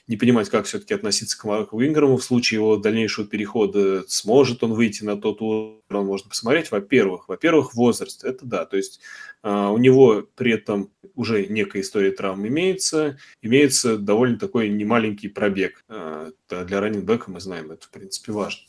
не 0.05 0.17
понимать, 0.17 0.49
как 0.49 0.65
все-таки 0.65 0.93
относиться 0.93 1.39
к 1.39 1.45
Марку 1.45 1.81
Инграму 1.81 2.17
в 2.17 2.23
случае 2.25 2.57
его 2.57 2.75
дальнейшего 2.75 3.25
перехода, 3.25 4.03
сможет 4.09 4.61
он 4.61 4.73
выйти 4.73 5.05
на 5.05 5.15
тот 5.15 5.41
уровень, 5.41 5.79
можно 5.89 6.27
посмотреть, 6.27 6.71
во-первых, 6.71 7.29
во-первых, 7.29 7.73
возраст, 7.73 8.25
это 8.25 8.45
да, 8.45 8.65
то 8.65 8.75
есть 8.75 8.99
а, 9.43 9.71
у 9.71 9.77
него 9.77 10.27
при 10.35 10.51
этом 10.51 10.91
уже 11.15 11.45
некая 11.45 11.81
история 11.81 12.11
травм 12.11 12.45
имеется, 12.47 13.17
имеется 13.41 13.97
довольно 13.97 14.37
такой 14.37 14.67
немаленький 14.69 15.29
пробег. 15.29 15.83
А, 16.53 16.63
для 16.63 16.79
раннинбека 16.79 17.31
мы 17.31 17.39
знаем, 17.39 17.71
это 17.71 17.87
в 17.87 17.89
принципе 17.89 18.31
важно. 18.31 18.61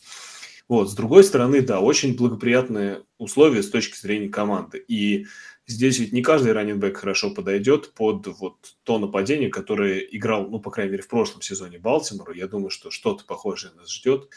Вот, 0.66 0.90
с 0.90 0.94
другой 0.94 1.25
стороны, 1.25 1.61
да, 1.61 1.81
очень 1.81 2.16
благоприятные 2.16 3.05
условия 3.18 3.62
с 3.62 3.70
точки 3.70 3.99
зрения 3.99 4.31
команды. 4.31 4.79
И 4.79 5.27
здесь 5.66 5.99
ведь 5.99 6.12
не 6.12 6.23
каждый 6.23 6.53
раненбэк 6.53 6.97
хорошо 6.97 7.31
подойдет 7.31 7.92
под 7.92 8.27
вот 8.27 8.57
то 8.83 8.99
нападение, 8.99 9.51
которое 9.51 9.99
играл, 9.99 10.49
ну, 10.49 10.61
по 10.61 10.70
крайней 10.70 10.92
мере, 10.92 11.03
в 11.03 11.09
прошлом 11.09 11.42
сезоне 11.42 11.79
Балтимору. 11.79 12.33
Я 12.33 12.47
думаю, 12.47 12.70
что 12.70 12.90
что-то 12.90 13.25
похожее 13.25 13.75
нас 13.75 13.92
ждет 13.92 14.31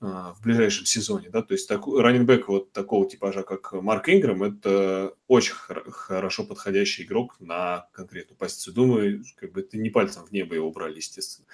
а, 0.00 0.32
в 0.32 0.42
ближайшем 0.42 0.86
сезоне, 0.86 1.28
да, 1.28 1.42
то 1.42 1.52
есть 1.52 1.68
так, 1.68 1.86
раненбэк 1.86 2.48
вот 2.48 2.72
такого 2.72 3.08
типажа, 3.08 3.42
как 3.42 3.72
Марк 3.72 4.08
Инграм, 4.08 4.42
это 4.42 5.14
очень 5.26 5.54
хор- 5.54 5.90
хорошо 5.90 6.44
подходящий 6.44 7.02
игрок 7.02 7.36
на 7.38 7.88
конкретную 7.92 8.38
позицию. 8.38 8.74
Думаю, 8.74 9.24
как 9.36 9.52
бы 9.52 9.60
это 9.60 9.76
не 9.76 9.90
пальцем 9.90 10.24
в 10.24 10.32
небо 10.32 10.54
его 10.54 10.68
убрали, 10.68 10.96
естественно. 10.96 11.46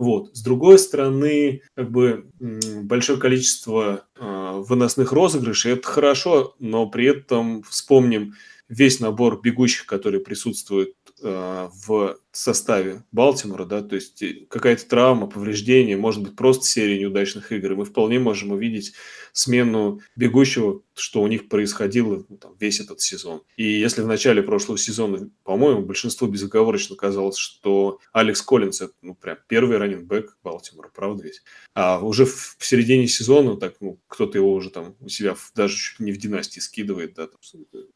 Вот. 0.00 0.34
С 0.34 0.42
другой 0.42 0.78
стороны, 0.78 1.60
как 1.76 1.90
бы 1.90 2.30
большое 2.40 3.20
количество 3.20 4.06
э, 4.16 4.62
выносных 4.66 5.12
розыгрышей– 5.12 5.72
это 5.74 5.86
хорошо, 5.86 6.54
но 6.58 6.88
при 6.88 7.04
этом 7.04 7.62
вспомним 7.64 8.32
весь 8.70 8.98
набор 9.00 9.42
бегущих, 9.42 9.84
которые 9.84 10.22
присутствуют 10.22 10.94
э, 11.22 11.68
в 11.86 12.16
составе 12.32 13.02
Балтимора, 13.12 13.64
да, 13.64 13.82
то 13.82 13.96
есть 13.96 14.22
э, 14.22 14.46
какая-то 14.48 14.86
травма, 14.86 15.26
повреждение, 15.26 15.96
может 15.96 16.22
быть, 16.22 16.36
просто 16.36 16.64
серия 16.64 16.98
неудачных 16.98 17.50
игр, 17.52 17.72
и 17.72 17.76
мы 17.76 17.84
вполне 17.84 18.18
можем 18.18 18.52
увидеть 18.52 18.92
смену 19.32 20.00
бегущего, 20.16 20.82
что 20.94 21.22
у 21.22 21.26
них 21.26 21.48
происходило 21.48 22.24
ну, 22.28 22.36
там, 22.36 22.56
весь 22.58 22.80
этот 22.80 23.00
сезон. 23.00 23.42
И 23.56 23.64
если 23.64 24.02
в 24.02 24.06
начале 24.06 24.42
прошлого 24.42 24.78
сезона, 24.78 25.30
по-моему, 25.44 25.82
большинство 25.82 26.28
безоговорочно 26.28 26.96
казалось, 26.96 27.36
что 27.36 27.98
Алекс 28.12 28.42
Коллинс– 28.42 28.80
это 28.82 28.92
ну, 29.02 29.14
прям 29.14 29.38
первый 29.48 29.78
раннинг-бэк 29.78 30.28
Балтимора, 30.42 30.90
правда 30.94 31.24
ведь? 31.24 31.42
А 31.74 32.00
уже 32.00 32.26
в, 32.26 32.56
середине 32.60 33.08
сезона 33.08 33.56
так, 33.56 33.74
ну, 33.80 33.98
кто-то 34.08 34.38
его 34.38 34.52
уже 34.52 34.70
там 34.70 34.94
у 35.00 35.08
себя 35.08 35.36
даже 35.54 35.76
чуть 35.76 36.00
не 36.00 36.12
в 36.12 36.18
династии 36.18 36.60
скидывает, 36.60 37.14
да, 37.14 37.26
там, 37.26 37.40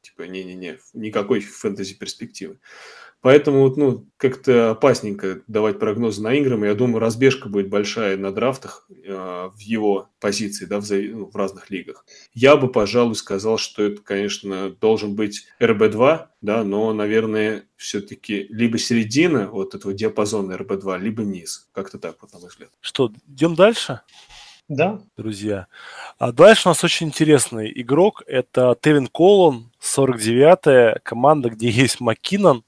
типа 0.03 0.23
не-не-не, 0.23 0.79
никакой 0.95 1.41
фэнтези 1.41 1.95
перспективы. 1.95 2.59
Поэтому 3.25 3.61
вот, 3.61 3.79
ну, 3.79 4.07
как-то 4.19 4.73
опасненько 4.73 5.41
давать 5.47 5.79
прогнозы 5.79 6.23
на 6.23 6.39
Инграма. 6.39 6.67
Я 6.67 6.75
думаю, 6.75 6.99
разбежка 6.99 7.49
будет 7.49 7.71
большая 7.71 8.19
на 8.19 8.31
драфтах 8.33 8.87
э, 8.91 9.49
в 9.51 9.59
его 9.61 10.11
позиции, 10.21 10.67
да, 10.67 10.79
в, 10.79 10.91
ну, 10.91 11.31
в 11.31 11.35
разных 11.35 11.71
лигах. 11.71 12.05
Я 12.35 12.59
бы, 12.59 12.71
пожалуй, 12.71 13.15
сказал, 13.15 13.57
что 13.57 13.83
это, 13.83 14.03
конечно, 14.03 14.69
должен 14.79 15.15
быть 15.15 15.47
РБ-2, 15.59 16.27
да, 16.43 16.65
но, 16.65 16.93
наверное, 16.93 17.65
все-таки 17.77 18.47
либо 18.51 18.77
середина 18.77 19.49
вот 19.49 19.75
этого 19.75 19.95
диапазона 19.95 20.53
РБ-2, 20.53 20.99
либо 20.99 21.23
низ. 21.23 21.71
Как-то 21.73 21.99
так, 21.99 22.17
вот, 22.21 22.35
на 22.35 22.41
мой 22.41 22.51
взгляд. 22.51 22.69
Что, 22.83 23.11
идем 23.27 23.55
дальше? 23.55 24.03
Да. 24.69 25.01
Друзья. 25.17 25.67
А 26.19 26.31
дальше 26.31 26.69
у 26.69 26.73
нас 26.73 26.85
очень 26.85 27.07
интересный 27.07 27.73
игрок. 27.75 28.23
Это 28.27 28.77
Тевин 28.79 29.07
Колон, 29.07 29.71
49-я 29.81 30.99
команда, 31.03 31.49
где 31.49 31.71
есть 31.71 32.01
Маккинон, 32.01 32.65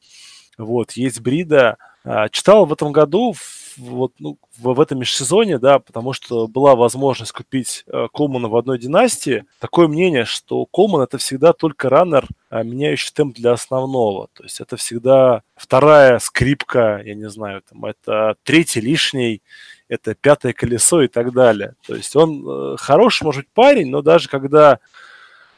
вот, 0.58 0.92
есть 0.92 1.20
Брида. 1.20 1.76
А, 2.04 2.28
читал 2.28 2.66
в 2.66 2.72
этом 2.72 2.92
году, 2.92 3.34
вот, 3.76 4.12
ну, 4.18 4.38
в, 4.58 4.80
этом 4.80 5.00
межсезоне, 5.00 5.58
да, 5.58 5.78
потому 5.78 6.12
что 6.12 6.46
была 6.46 6.74
возможность 6.76 7.32
купить 7.32 7.84
э, 7.86 8.06
Колмана 8.12 8.48
в 8.48 8.56
одной 8.56 8.78
династии. 8.78 9.44
Такое 9.58 9.86
мнение, 9.88 10.24
что 10.24 10.64
Колман 10.66 11.02
это 11.02 11.18
всегда 11.18 11.52
только 11.52 11.90
раннер, 11.90 12.26
э, 12.50 12.62
меняющий 12.62 13.12
темп 13.12 13.36
для 13.36 13.52
основного. 13.52 14.28
То 14.32 14.44
есть 14.44 14.60
это 14.60 14.76
всегда 14.76 15.42
вторая 15.56 16.18
скрипка, 16.20 17.02
я 17.04 17.14
не 17.14 17.28
знаю, 17.28 17.62
там, 17.68 17.84
это 17.84 18.36
третий 18.44 18.80
лишний, 18.80 19.42
это 19.88 20.14
пятое 20.14 20.52
колесо 20.52 21.02
и 21.02 21.08
так 21.08 21.32
далее. 21.32 21.74
То 21.86 21.94
есть 21.94 22.14
он 22.16 22.44
э, 22.46 22.76
хороший, 22.78 23.24
может 23.24 23.42
быть, 23.42 23.50
парень, 23.52 23.90
но 23.90 24.00
даже 24.00 24.28
когда 24.28 24.78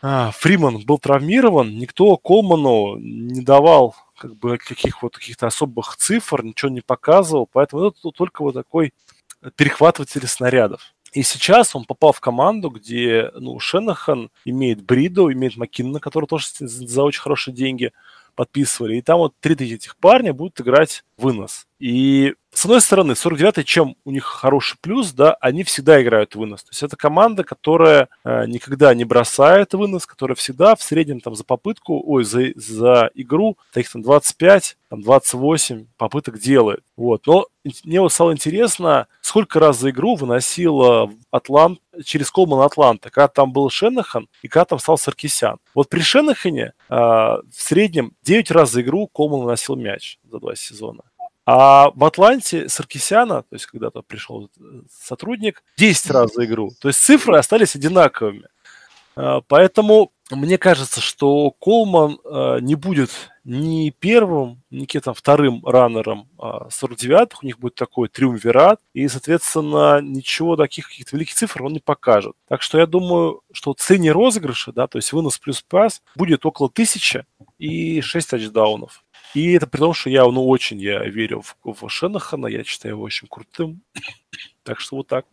а, 0.00 0.30
Фриман 0.32 0.84
был 0.84 0.98
травмирован, 0.98 1.76
никто 1.78 2.16
Колману 2.16 2.96
не 2.98 3.42
давал 3.42 3.94
как 4.18 4.36
бы 4.36 4.58
каких 4.58 5.02
вот 5.02 5.16
каких-то 5.16 5.46
особых 5.46 5.96
цифр, 5.96 6.42
ничего 6.42 6.70
не 6.70 6.80
показывал, 6.80 7.48
поэтому 7.50 7.88
это 7.88 8.10
только 8.10 8.42
вот 8.42 8.54
такой 8.54 8.92
перехватыватель 9.56 10.26
снарядов. 10.26 10.94
И 11.12 11.22
сейчас 11.22 11.74
он 11.74 11.84
попал 11.84 12.12
в 12.12 12.20
команду, 12.20 12.68
где 12.68 13.30
ну, 13.34 13.58
Шенахан 13.58 14.30
имеет 14.44 14.82
Бриду, 14.82 15.32
имеет 15.32 15.56
Маккинна, 15.56 16.00
который 16.00 16.26
тоже 16.26 16.48
за 16.58 17.02
очень 17.02 17.22
хорошие 17.22 17.54
деньги 17.54 17.92
подписывали. 18.34 18.96
И 18.96 19.02
там 19.02 19.18
вот 19.18 19.34
три 19.40 19.54
этих 19.54 19.96
парня 19.96 20.34
будут 20.34 20.60
играть 20.60 21.04
вынос. 21.18 21.66
И 21.78 22.34
с 22.52 22.64
одной 22.64 22.80
стороны, 22.80 23.12
49-й, 23.12 23.62
чем 23.62 23.94
у 24.04 24.10
них 24.10 24.24
хороший 24.24 24.78
плюс, 24.80 25.12
да, 25.12 25.36
они 25.40 25.62
всегда 25.62 26.02
играют 26.02 26.34
вынос. 26.34 26.64
То 26.64 26.70
есть 26.70 26.82
это 26.82 26.96
команда, 26.96 27.44
которая 27.44 28.08
э, 28.24 28.46
никогда 28.46 28.92
не 28.94 29.04
бросает 29.04 29.74
вынос, 29.74 30.06
которая 30.06 30.34
всегда 30.34 30.74
в 30.74 30.82
среднем 30.82 31.20
там 31.20 31.36
за 31.36 31.44
попытку, 31.44 32.02
ой, 32.04 32.24
за, 32.24 32.46
за 32.56 33.10
игру, 33.14 33.58
таких 33.72 33.92
там 33.92 34.02
25, 34.02 34.76
там 34.88 35.02
28 35.02 35.86
попыток 35.96 36.40
делает. 36.40 36.82
Вот. 36.96 37.26
Но 37.26 37.46
мне 37.84 38.00
вот 38.00 38.12
стало 38.12 38.32
интересно, 38.32 39.06
сколько 39.20 39.60
раз 39.60 39.78
за 39.78 39.90
игру 39.90 40.16
выносила 40.16 41.12
Атлант, 41.30 41.80
через 42.04 42.30
Колман 42.30 42.60
Атланта, 42.62 43.10
когда 43.10 43.28
там 43.28 43.52
был 43.52 43.70
Шенахан 43.70 44.28
и 44.42 44.48
когда 44.48 44.64
там 44.64 44.78
стал 44.80 44.98
Саркисян. 44.98 45.58
Вот 45.74 45.88
при 45.88 46.00
Шенахане 46.00 46.72
э, 46.88 46.94
в 46.94 47.42
среднем 47.50 48.14
9 48.22 48.50
раз 48.50 48.72
за 48.72 48.82
игру 48.82 49.06
Колман 49.06 49.42
выносил 49.42 49.76
мяч 49.76 50.18
за 50.24 50.40
два 50.40 50.56
сезона. 50.56 51.02
А 51.50 51.92
в 51.94 52.04
Атланте 52.04 52.68
Саркисяна, 52.68 53.40
то 53.40 53.54
есть 53.54 53.64
когда-то 53.64 54.02
пришел 54.02 54.50
сотрудник, 54.90 55.62
10 55.78 56.10
раз 56.10 56.34
за 56.34 56.44
игру. 56.44 56.72
То 56.78 56.88
есть 56.88 57.00
цифры 57.00 57.38
остались 57.38 57.74
одинаковыми. 57.74 58.48
А, 59.16 59.40
поэтому 59.40 60.12
мне 60.30 60.58
кажется, 60.58 61.00
что 61.00 61.50
Колман 61.52 62.18
а, 62.22 62.58
не 62.58 62.74
будет 62.74 63.08
ни 63.44 63.88
первым, 63.88 64.62
ни 64.68 64.80
каким-то 64.80 65.14
вторым 65.14 65.64
раннером 65.64 66.28
49-х. 66.36 67.38
У 67.42 67.46
них 67.46 67.58
будет 67.58 67.76
такой 67.76 68.10
триумвират. 68.10 68.80
И, 68.92 69.08
соответственно, 69.08 70.02
ничего 70.02 70.54
таких 70.54 70.88
каких-то 70.88 71.16
великих 71.16 71.34
цифр 71.34 71.62
он 71.62 71.72
не 71.72 71.80
покажет. 71.80 72.34
Так 72.46 72.60
что 72.60 72.78
я 72.78 72.84
думаю, 72.84 73.40
что 73.52 73.72
цене 73.72 74.12
розыгрыша, 74.12 74.72
да, 74.72 74.86
то 74.86 74.98
есть 74.98 75.14
вынос 75.14 75.38
плюс 75.38 75.62
пас, 75.62 76.02
будет 76.14 76.44
около 76.44 76.68
тысячи 76.68 77.24
и 77.58 78.02
6 78.02 78.28
тачдаунов. 78.28 79.02
И 79.34 79.52
это 79.52 79.66
при 79.66 79.78
том, 79.78 79.94
что 79.94 80.10
я, 80.10 80.24
ну, 80.24 80.46
очень 80.46 80.78
я 80.80 81.04
верю 81.04 81.42
в, 81.42 81.56
в 81.64 81.88
Шенахана, 81.88 82.46
я 82.46 82.64
считаю 82.64 82.94
его 82.94 83.04
очень 83.04 83.28
крутым. 83.28 83.82
так 84.62 84.80
что 84.80 84.96
вот 84.96 85.08
так. 85.08 85.26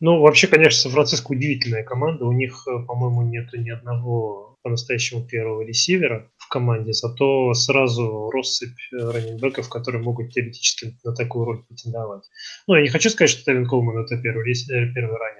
Ну, 0.00 0.20
вообще, 0.20 0.46
конечно, 0.46 0.80
Сан-Франциско 0.80 1.32
удивительная 1.32 1.84
команда. 1.84 2.24
У 2.24 2.32
них, 2.32 2.66
э, 2.66 2.84
по-моему, 2.86 3.22
нету 3.22 3.58
ни 3.58 3.70
одного 3.70 4.58
по-настоящему 4.62 5.26
первого 5.26 5.62
ресивера 5.62 6.30
в 6.36 6.48
команде, 6.48 6.92
зато 6.92 7.54
сразу 7.54 8.30
россыпь 8.30 8.78
э, 8.92 8.96
раненбеков, 8.96 9.68
которые 9.68 10.02
могут 10.02 10.32
теоретически 10.32 10.96
на 11.04 11.14
такую 11.14 11.44
роль 11.46 11.62
претендовать. 11.64 12.24
Ну, 12.66 12.74
я 12.74 12.82
не 12.82 12.88
хочу 12.88 13.10
сказать, 13.10 13.30
что 13.30 13.44
Тевин 13.44 13.66
Колман 13.66 13.98
это 14.04 14.20
первый, 14.20 14.54
первый 14.94 15.16
раннер, 15.16 15.39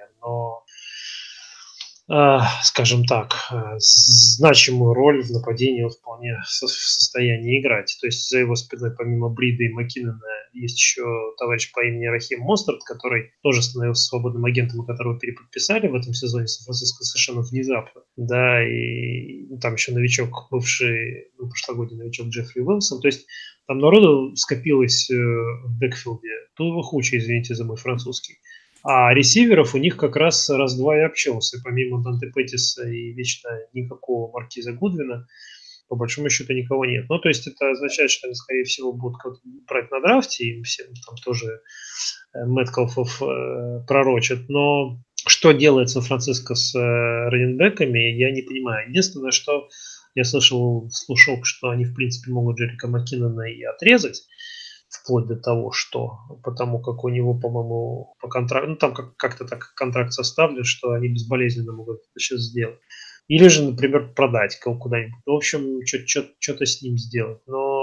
скажем 2.63 3.05
так, 3.05 3.35
э, 3.51 3.75
значимую 3.77 4.93
роль 4.93 5.23
в 5.23 5.31
нападении 5.31 5.83
он 5.83 5.91
вполне 5.91 6.35
в 6.43 6.49
состоянии 6.49 7.61
играть. 7.61 7.95
То 8.01 8.07
есть 8.07 8.29
за 8.29 8.39
его 8.39 8.55
спиной 8.55 8.91
помимо 8.97 9.29
Брида 9.29 9.63
и 9.63 9.69
Маккинона 9.69 10.19
есть 10.51 10.77
еще 10.77 11.03
товарищ 11.37 11.71
по 11.71 11.85
имени 11.85 12.07
Рахим 12.07 12.41
Мостерт, 12.41 12.83
который 12.83 13.31
тоже 13.43 13.61
становился 13.61 14.07
свободным 14.07 14.43
агентом, 14.43 14.85
которого 14.85 15.17
переподписали 15.19 15.87
в 15.87 15.95
этом 15.95 16.13
сезоне 16.13 16.47
Сан-Франциско 16.47 17.05
совершенно 17.05 17.41
внезапно. 17.41 18.01
Да, 18.17 18.61
и 18.61 19.47
там 19.61 19.75
еще 19.75 19.93
новичок, 19.93 20.47
бывший, 20.51 21.31
ну, 21.37 21.47
прошлогодний 21.47 21.97
новичок 21.97 22.27
Джеффри 22.27 22.61
Уилсон. 22.61 22.99
То 22.99 23.07
есть 23.07 23.25
там 23.67 23.79
народу 23.79 24.35
скопилось 24.35 25.09
э, 25.09 25.15
в 25.15 25.77
бэкфилде. 25.79 26.29
Тут 26.55 26.75
выхуче, 26.75 27.19
извините 27.19 27.55
за 27.55 27.63
мой 27.63 27.77
французский. 27.77 28.39
А 28.83 29.13
ресиверов 29.13 29.75
у 29.75 29.77
них 29.77 29.97
как 29.97 30.15
раз 30.15 30.49
раз-два 30.49 30.97
и 30.97 31.01
обчелся. 31.01 31.59
Помимо 31.63 32.03
Данте 32.03 32.31
Петтиса 32.33 32.87
и 32.87 33.13
вечно 33.13 33.49
никакого 33.73 34.31
Маркиза 34.31 34.73
Гудвина, 34.73 35.27
по 35.87 35.95
большому 35.95 36.29
счету 36.29 36.53
никого 36.53 36.85
нет. 36.85 37.05
Ну, 37.09 37.19
то 37.19 37.27
есть 37.27 37.47
это 37.47 37.71
означает, 37.71 38.11
что 38.11 38.27
они, 38.27 38.33
скорее 38.33 38.63
всего, 38.63 38.93
будут 38.93 39.19
брать 39.67 39.91
на 39.91 39.99
драфте, 39.99 40.45
и 40.45 40.63
всем 40.63 40.87
там 41.05 41.15
тоже 41.23 41.61
Мэткалфов 42.33 43.21
э, 43.21 43.83
пророчат. 43.87 44.47
Но 44.47 45.01
что 45.27 45.51
делает 45.51 45.89
Сан-Франциско 45.89 46.55
с 46.55 46.73
э, 46.73 46.79
раненбеками, 46.79 47.99
я 48.17 48.31
не 48.31 48.41
понимаю. 48.41 48.89
Единственное, 48.89 49.31
что 49.31 49.67
я 50.15 50.23
слышал 50.23 50.89
слушок, 50.89 51.45
что 51.45 51.69
они, 51.69 51.85
в 51.85 51.93
принципе, 51.93 52.31
могут 52.31 52.57
Джерика 52.57 52.87
Маккинона 52.87 53.41
и 53.51 53.61
отрезать, 53.63 54.23
вплоть 54.91 55.27
до 55.27 55.35
того, 55.35 55.71
что 55.71 56.19
потому 56.43 56.81
как 56.81 57.03
у 57.03 57.09
него, 57.09 57.33
по-моему, 57.33 58.15
по 58.21 58.27
контракту, 58.27 58.69
ну 58.71 58.75
там 58.75 58.93
как- 58.93 59.15
как-то 59.17 59.45
так 59.45 59.73
контракт 59.75 60.13
составлен, 60.13 60.63
что 60.63 60.91
они 60.91 61.07
безболезненно 61.09 61.73
могут 61.73 61.99
это 61.99 62.19
сейчас 62.19 62.41
сделать. 62.41 62.79
Или 63.27 63.47
же, 63.47 63.63
например, 63.63 64.13
продать 64.13 64.59
куда-нибудь. 64.59 65.21
В 65.25 65.31
общем, 65.31 65.79
что-то 65.85 66.65
с 66.65 66.81
ним 66.81 66.97
сделать. 66.97 67.39
Но 67.47 67.80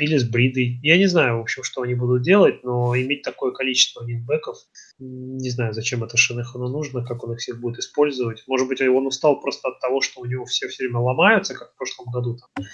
или 0.00 0.16
с 0.16 0.24
Бридой. 0.24 0.78
Я 0.82 0.98
не 0.98 1.06
знаю, 1.06 1.38
в 1.38 1.42
общем, 1.42 1.62
что 1.62 1.82
они 1.82 1.94
будут 1.94 2.22
делать, 2.22 2.62
но 2.64 2.96
иметь 2.96 3.22
такое 3.22 3.52
количество 3.52 4.04
нинбеков, 4.04 4.56
не 4.98 5.50
знаю, 5.50 5.72
зачем 5.72 6.04
это 6.04 6.16
Шенехану 6.16 6.68
нужно, 6.68 7.04
как 7.04 7.24
он 7.24 7.32
их 7.32 7.38
всех 7.38 7.60
будет 7.60 7.78
использовать. 7.78 8.44
Может 8.46 8.68
быть, 8.68 8.80
он 8.80 9.06
устал 9.06 9.40
просто 9.40 9.68
от 9.68 9.80
того, 9.80 10.00
что 10.00 10.20
у 10.20 10.26
него 10.26 10.44
все 10.44 10.68
все 10.68 10.84
время 10.84 10.98
ломаются, 10.98 11.54
как 11.54 11.72
в 11.72 11.76
прошлом 11.76 12.10
году. 12.12 12.36
Там. 12.36 12.64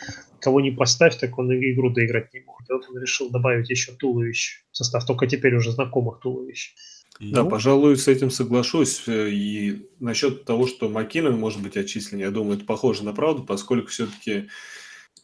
Кого 0.41 0.61
не 0.61 0.70
поставь, 0.70 1.18
так 1.18 1.39
он 1.39 1.53
игру 1.53 1.91
доиграть 1.91 2.33
не 2.35 2.41
может. 2.41 2.68
И 2.68 2.72
вот 2.72 2.85
он 2.89 3.01
решил 3.01 3.31
добавить 3.31 3.70
еще 3.70 3.93
туловищ 3.93 4.64
в 4.70 4.77
состав, 4.77 5.07
только 5.07 5.27
теперь 5.27 5.55
уже 5.55 5.72
знакомых 5.72 6.20
туловищ. 6.20 6.74
Да, 7.18 7.45
ну, 7.45 7.51
пожалуй, 7.51 7.97
с 7.97 8.09
этим 8.09 8.31
соглашусь. 8.31 9.05
Э, 9.07 9.31
и 9.31 9.89
насчет 10.01 10.45
того, 10.45 10.66
что 10.66 10.89
Маккинон 10.89 11.39
может 11.39 11.62
быть 11.62 11.77
отчислен, 11.77 12.18
я 12.18 12.31
думаю, 12.31 12.57
это 12.57 12.66
похоже 12.66 13.05
на 13.05 13.12
правду, 13.12 13.43
поскольку 13.43 13.89
все-таки 13.89 14.49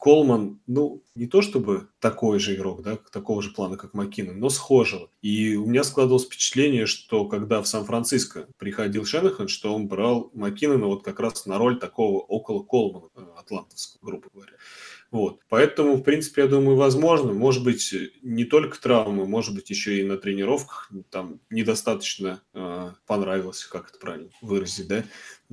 Колман, 0.03 0.59
ну, 0.67 1.05
не 1.15 1.29
то 1.29 1.43
чтобы 1.43 1.87
такой 2.01 2.41
же 2.41 2.57
игрок, 2.57 2.83
да, 2.83 2.99
такого 3.13 3.41
же 3.41 3.51
плана, 3.51 3.77
как 3.77 3.95
Маккинон, 3.95 4.37
но 4.37 4.49
схожего. 4.49 5.09
И 5.21 5.55
у 5.55 5.65
меня 5.65 5.85
складывалось 5.85 6.25
впечатление, 6.25 6.87
что 6.87 7.27
когда 7.27 7.63
в 7.63 7.69
Сан-Франциско 7.69 8.49
приходил 8.59 9.05
Шенахан, 9.05 9.47
что 9.47 9.73
он 9.73 9.87
брал 9.87 10.33
Маккинона 10.35 10.87
вот 10.87 11.05
как 11.05 11.21
раз 11.21 11.47
на 11.47 11.57
роль 11.57 11.79
такого 11.79 12.19
около 12.19 12.65
Колмана, 12.65 13.11
э, 13.15 13.25
атлантовского, 13.39 14.01
грубо 14.05 14.27
говоря. 14.35 14.55
Вот. 15.13 15.41
Поэтому, 15.51 15.97
в 15.97 16.03
принципе, 16.03 16.43
я 16.43 16.49
думаю, 16.49 16.77
возможно. 16.77 17.33
Может 17.35 17.63
быть, 17.63 17.95
не 18.23 18.45
только 18.45 18.81
травмы, 18.81 19.27
может 19.27 19.55
быть, 19.55 19.69
еще 19.69 20.01
и 20.01 20.05
на 20.05 20.17
тренировках 20.17 20.91
там 21.11 21.39
недостаточно 21.51 22.43
э, 22.55 22.91
понравилось, 23.07 23.65
как 23.67 23.91
это 23.91 23.99
правильно 23.99 24.31
выразить, 24.41 24.89
да, 24.89 25.05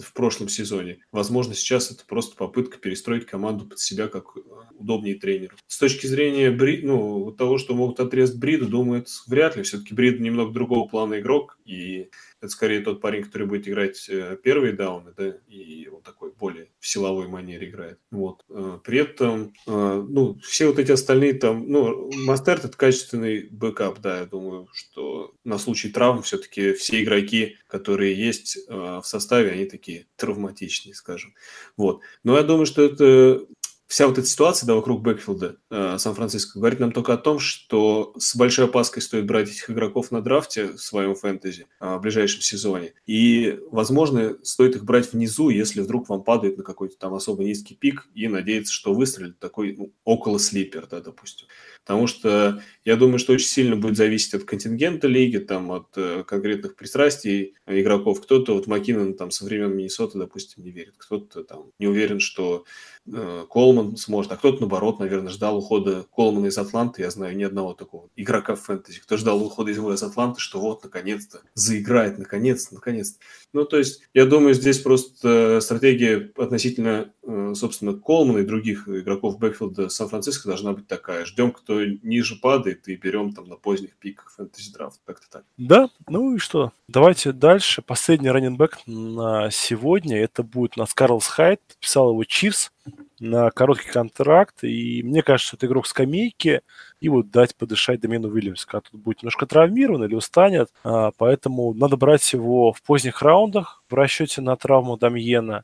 в 0.03 0.13
прошлом 0.13 0.49
сезоне. 0.49 0.99
Возможно, 1.11 1.53
сейчас 1.53 1.91
это 1.91 2.05
просто 2.05 2.35
попытка 2.35 2.77
перестроить 2.77 3.25
команду 3.25 3.65
под 3.65 3.79
себя 3.79 4.07
как 4.07 4.35
э, 4.35 4.39
удобнее 4.75 5.15
тренеру. 5.15 5.55
С 5.67 5.77
точки 5.77 6.07
зрения 6.07 6.51
Бри... 6.51 6.81
ну, 6.83 7.31
того, 7.31 7.57
что 7.57 7.75
могут 7.75 7.99
отрезать 7.99 8.37
Бриду, 8.39 8.67
думаю, 8.67 9.01
это 9.01 9.11
вряд 9.27 9.55
ли. 9.55 9.63
Все-таки 9.63 9.93
Брида 9.93 10.19
немного 10.19 10.51
другого 10.51 10.87
плана 10.87 11.19
игрок, 11.19 11.57
и 11.65 12.09
это 12.41 12.49
скорее 12.49 12.81
тот 12.81 13.01
парень, 13.01 13.23
который 13.23 13.47
будет 13.47 13.67
играть 13.67 14.07
э, 14.09 14.37
первые 14.41 14.73
дауны, 14.73 15.13
да, 15.15 15.33
и 15.47 15.87
он 15.87 16.01
такой 16.01 16.31
более 16.31 16.69
в 16.79 16.87
силовой 16.87 17.27
манере 17.27 17.69
играет. 17.69 17.99
Вот. 18.11 18.45
Э, 18.49 18.79
при 18.83 18.99
этом, 18.99 19.53
ну, 19.65 20.37
все 20.41 20.67
вот 20.67 20.79
эти 20.79 20.91
остальные 20.91 21.33
там, 21.33 21.69
ну, 21.69 22.09
Мостерт 22.25 22.65
это 22.65 22.77
качественный 22.77 23.47
бэкап, 23.49 23.99
да, 23.99 24.19
я 24.19 24.25
думаю, 24.25 24.67
что 24.73 25.33
на 25.43 25.57
случай 25.57 25.89
травм 25.89 26.21
все-таки 26.21 26.73
все 26.73 27.03
игроки, 27.03 27.57
которые 27.67 28.15
есть 28.15 28.57
в 28.67 29.03
составе, 29.03 29.51
они 29.51 29.65
такие 29.65 29.88
травматичные, 30.15 30.93
скажем. 30.93 31.33
Вот. 31.77 32.01
Но 32.23 32.37
я 32.37 32.43
думаю, 32.43 32.65
что 32.65 32.81
это 32.81 33.45
вся 33.89 34.07
вот 34.07 34.19
эта 34.19 34.27
ситуация 34.27 34.67
да, 34.67 34.75
вокруг 34.75 35.01
бэкфилда 35.01 35.55
э, 35.71 35.97
Сан-Франциско 35.97 36.59
говорит 36.59 36.79
нам 36.79 36.91
только 36.91 37.13
о 37.13 37.17
том, 37.17 37.39
что 37.39 38.13
с 38.17 38.35
большой 38.35 38.65
опаской 38.65 39.01
стоит 39.01 39.25
брать 39.25 39.49
этих 39.49 39.67
игроков 39.69 40.11
на 40.11 40.21
драфте 40.21 40.67
в 40.67 40.77
своем 40.77 41.15
фэнтези 41.15 41.65
э, 41.81 41.95
в 41.95 41.99
ближайшем 41.99 42.41
сезоне. 42.41 42.93
И, 43.07 43.59
возможно, 43.71 44.37
стоит 44.43 44.75
их 44.75 44.85
брать 44.85 45.11
внизу, 45.11 45.49
если 45.49 45.81
вдруг 45.81 46.07
вам 46.07 46.23
падает 46.23 46.57
на 46.57 46.63
какой-то 46.63 46.97
там 46.99 47.15
особо 47.15 47.43
низкий 47.43 47.73
пик 47.73 48.07
и 48.13 48.27
надеяться, 48.27 48.71
что 48.71 48.93
выстрелит 48.93 49.39
такой 49.39 49.75
ну, 49.75 49.91
около 50.03 50.39
слипер, 50.39 50.85
да, 50.85 51.01
допустим. 51.01 51.47
Потому 51.83 52.05
что 52.05 52.61
я 52.89 52.95
думаю, 52.95 53.19
что 53.19 53.33
очень 53.33 53.45
сильно 53.45 53.75
будет 53.75 53.97
зависеть 53.97 54.33
от 54.33 54.45
контингента 54.45 55.07
лиги, 55.07 55.37
там, 55.37 55.71
от 55.71 55.89
э, 55.95 56.23
конкретных 56.25 56.75
пристрастий 56.75 57.53
игроков. 57.67 58.19
Кто-то, 58.19 58.55
вот 58.55 58.65
Маккинон 58.65 59.13
там 59.13 59.29
со 59.29 59.45
времен 59.45 59.77
Миннесоты, 59.77 60.17
допустим, 60.17 60.63
не 60.63 60.71
верит. 60.71 60.95
Кто-то 60.97 61.43
там 61.43 61.65
не 61.77 61.85
уверен, 61.85 62.19
что 62.19 62.65
э, 63.05 63.45
Колман 63.47 63.95
сможет, 63.95 64.31
а 64.31 64.37
кто-то, 64.37 64.61
наоборот, 64.61 64.99
наверное, 64.99 65.29
ждал 65.29 65.59
ухода 65.59 66.07
Колмана 66.15 66.47
из 66.47 66.57
Атланты. 66.57 67.03
Я 67.03 67.11
знаю 67.11 67.37
ни 67.37 67.43
одного 67.43 67.75
такого 67.75 68.09
игрока 68.15 68.55
в 68.55 68.61
фэнтези, 68.61 69.01
кто 69.01 69.17
ждал 69.17 69.39
ухода 69.45 69.69
из 69.69 70.03
Атланты, 70.03 70.39
что 70.39 70.59
вот, 70.59 70.83
наконец-то, 70.83 71.41
заиграет, 71.53 72.17
наконец-то, 72.17 72.73
наконец-то. 72.73 73.19
Ну, 73.51 73.65
то 73.65 73.77
есть, 73.77 74.01
я 74.13 74.25
думаю, 74.25 74.53
здесь 74.53 74.79
просто 74.79 75.59
стратегия 75.61 76.31
относительно, 76.37 77.11
э, 77.23 77.53
собственно, 77.55 77.93
Колмана 77.93 78.39
и 78.39 78.45
других 78.45 78.87
игроков 78.87 79.39
бэкфилда 79.39 79.89
Сан-Франциско 79.89 80.47
должна 80.47 80.73
быть 80.73 80.87
такая. 80.87 81.25
Ждем, 81.25 81.51
кто 81.51 81.83
ниже 81.83 82.35
падает, 82.35 82.87
и 82.87 82.95
берем 82.95 83.33
там 83.33 83.47
на 83.47 83.55
поздних 83.55 83.95
пиках 83.97 84.31
фэнтези 84.31 84.71
драфт. 84.73 85.01
Как-то 85.05 85.29
так. 85.29 85.43
Да, 85.57 85.89
ну 86.07 86.35
и 86.35 86.37
что? 86.37 86.71
Давайте 86.87 87.31
дальше. 87.31 87.81
Последний 87.81 88.29
раненбэк 88.29 88.79
на 88.85 89.49
сегодня. 89.51 90.21
Это 90.21 90.43
будет 90.43 90.77
у 90.77 90.81
нас 90.81 90.93
Карлс 90.93 91.27
Хайт. 91.27 91.61
Подписал 91.67 92.11
его 92.11 92.23
Чивс 92.23 92.71
на 93.19 93.49
короткий 93.51 93.89
контракт. 93.89 94.63
И 94.63 95.01
мне 95.03 95.23
кажется, 95.23 95.55
это 95.55 95.65
игрок 95.65 95.87
скамейки. 95.87 96.61
И 96.99 97.09
вот 97.09 97.31
дать 97.31 97.55
подышать 97.55 98.01
Домену 98.01 98.27
Уильямсу, 98.29 98.67
когда 98.67 98.81
тут 98.81 98.99
будет 98.99 99.21
немножко 99.21 99.45
травмирован 99.45 100.03
или 100.03 100.15
устанет. 100.15 100.69
А, 100.83 101.11
поэтому 101.17 101.73
надо 101.73 101.95
брать 101.95 102.33
его 102.33 102.73
в 102.73 102.81
поздних 102.81 103.21
раундах 103.21 103.83
в 103.89 103.93
расчете 103.93 104.41
на 104.41 104.55
травму 104.57 104.97
Дамьена. 104.97 105.63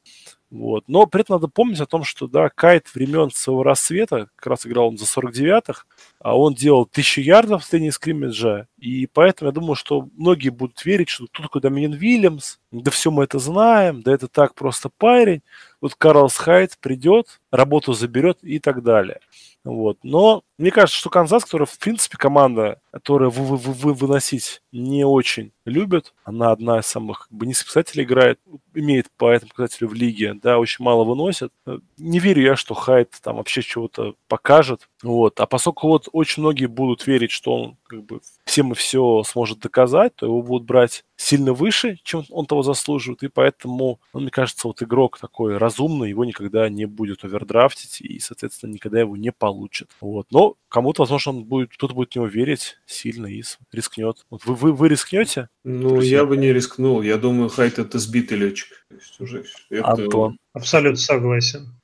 Вот. 0.49 0.85
Но 0.87 1.05
при 1.05 1.21
этом 1.21 1.35
надо 1.35 1.47
помнить 1.47 1.81
о 1.81 1.85
том, 1.85 2.05
что 2.05 2.27
да, 2.27 2.49
Кайт 2.49 2.93
времен 2.95 3.29
своего 3.31 3.63
рассвета, 3.63 4.29
как 4.35 4.47
раз 4.47 4.65
играл 4.65 4.87
он 4.87 4.97
за 4.97 5.05
49-х, 5.05 5.83
а 6.14 6.14
он 6.33 6.55
делал 6.55 6.85
тысячу 6.85 7.21
ярдов 7.21 7.65
в 7.65 7.73
линии 7.73 7.89
скриммиджа, 7.89 8.67
и 8.77 9.05
поэтому 9.05 9.49
я 9.49 9.53
думаю, 9.53 9.75
что 9.75 10.07
многие 10.17 10.49
будут 10.49 10.83
верить, 10.85 11.09
что 11.09 11.27
тут 11.27 11.45
такой 11.45 11.61
Доминин 11.61 11.93
Вильямс, 11.93 12.57
да 12.71 12.89
все 12.89 13.11
мы 13.11 13.25
это 13.25 13.37
знаем, 13.37 14.01
да 14.01 14.13
это 14.13 14.27
так 14.27 14.55
просто 14.55 14.89
парень, 14.89 15.41
вот 15.81 15.95
Карлс 15.95 16.35
Хайт 16.37 16.77
придет, 16.79 17.39
работу 17.51 17.93
заберет 17.93 18.39
и 18.41 18.59
так 18.59 18.81
далее. 18.81 19.19
Вот. 19.65 19.97
Но 20.03 20.43
мне 20.59 20.69
кажется, 20.69 20.97
что 20.97 21.09
Канзас, 21.09 21.43
которая, 21.43 21.65
в 21.65 21.77
принципе, 21.79 22.17
команда, 22.17 22.79
которая 22.91 23.31
вы, 23.31 23.57
вы, 23.57 23.73
вы, 23.73 23.93
выносить 23.93 24.61
не 24.71 25.03
очень 25.03 25.51
любит, 25.65 26.13
она 26.23 26.51
одна 26.51 26.79
из 26.79 26.85
самых 26.85 27.27
как 27.27 27.31
бы, 27.31 27.47
низких 27.47 27.67
показателей 27.67 28.03
играет, 28.03 28.39
имеет 28.75 29.07
по 29.17 29.31
этому 29.31 29.49
показателю 29.49 29.89
в 29.89 29.95
лиге, 29.95 30.35
да, 30.35 30.59
очень 30.59 30.85
мало 30.85 31.03
выносит. 31.03 31.51
Не 31.97 32.19
верю 32.19 32.43
я, 32.43 32.55
что 32.55 32.75
Хайт 32.75 33.11
там 33.23 33.37
вообще 33.37 33.63
чего-то 33.63 34.13
покажет. 34.27 34.87
Вот. 35.01 35.39
А 35.39 35.47
поскольку 35.47 35.87
вот 35.87 36.09
очень 36.15 36.43
многие 36.43 36.67
будут 36.67 37.05
верить, 37.07 37.31
что 37.31 37.53
он 37.53 37.77
как 37.87 38.05
бы 38.05 38.21
всем 38.45 38.71
и 38.71 38.75
все 38.75 39.21
сможет 39.23 39.59
доказать, 39.59 40.15
то 40.15 40.25
его 40.25 40.41
будут 40.41 40.65
брать 40.65 41.03
сильно 41.17 41.51
выше, 41.51 41.99
чем 42.03 42.23
он 42.29 42.45
того 42.45 42.63
заслуживает, 42.63 43.23
и 43.23 43.27
поэтому, 43.27 43.99
ну, 44.13 44.21
мне 44.21 44.29
кажется, 44.29 44.69
вот 44.69 44.81
игрок 44.81 45.19
такой 45.19 45.57
разумный, 45.57 46.09
его 46.09 46.23
никогда 46.23 46.69
не 46.69 46.85
будет 46.85 47.25
овердрафтить, 47.25 47.99
и, 47.99 48.19
соответственно, 48.19 48.71
никогда 48.71 49.01
его 49.01 49.17
не 49.17 49.33
получит. 49.33 49.89
Вот. 49.99 50.27
Но 50.31 50.55
кому-то, 50.69 51.01
возможно, 51.01 51.33
он 51.33 51.43
будет, 51.43 51.73
кто-то 51.73 51.93
будет 51.93 52.13
в 52.13 52.15
него 52.15 52.27
верить 52.27 52.77
сильно 52.85 53.27
и 53.27 53.43
рискнет. 53.73 54.25
Вот 54.29 54.45
вы, 54.45 54.55
вы, 54.55 54.71
вы 54.71 54.87
рискнете? 54.87 55.49
Ну, 55.65 55.89
друзья? 55.89 56.19
я 56.19 56.25
бы 56.25 56.37
не 56.37 56.53
рискнул. 56.53 57.01
Я 57.01 57.17
думаю, 57.17 57.49
Хайт 57.49 57.77
это 57.77 57.99
сбитый 57.99 58.37
летчик. 58.37 58.85
То 58.87 58.95
есть 58.95 59.19
уже 59.19 59.45
это... 59.69 59.89
Антон. 59.89 60.37
Абсолютно 60.53 60.97
согласен 60.97 61.75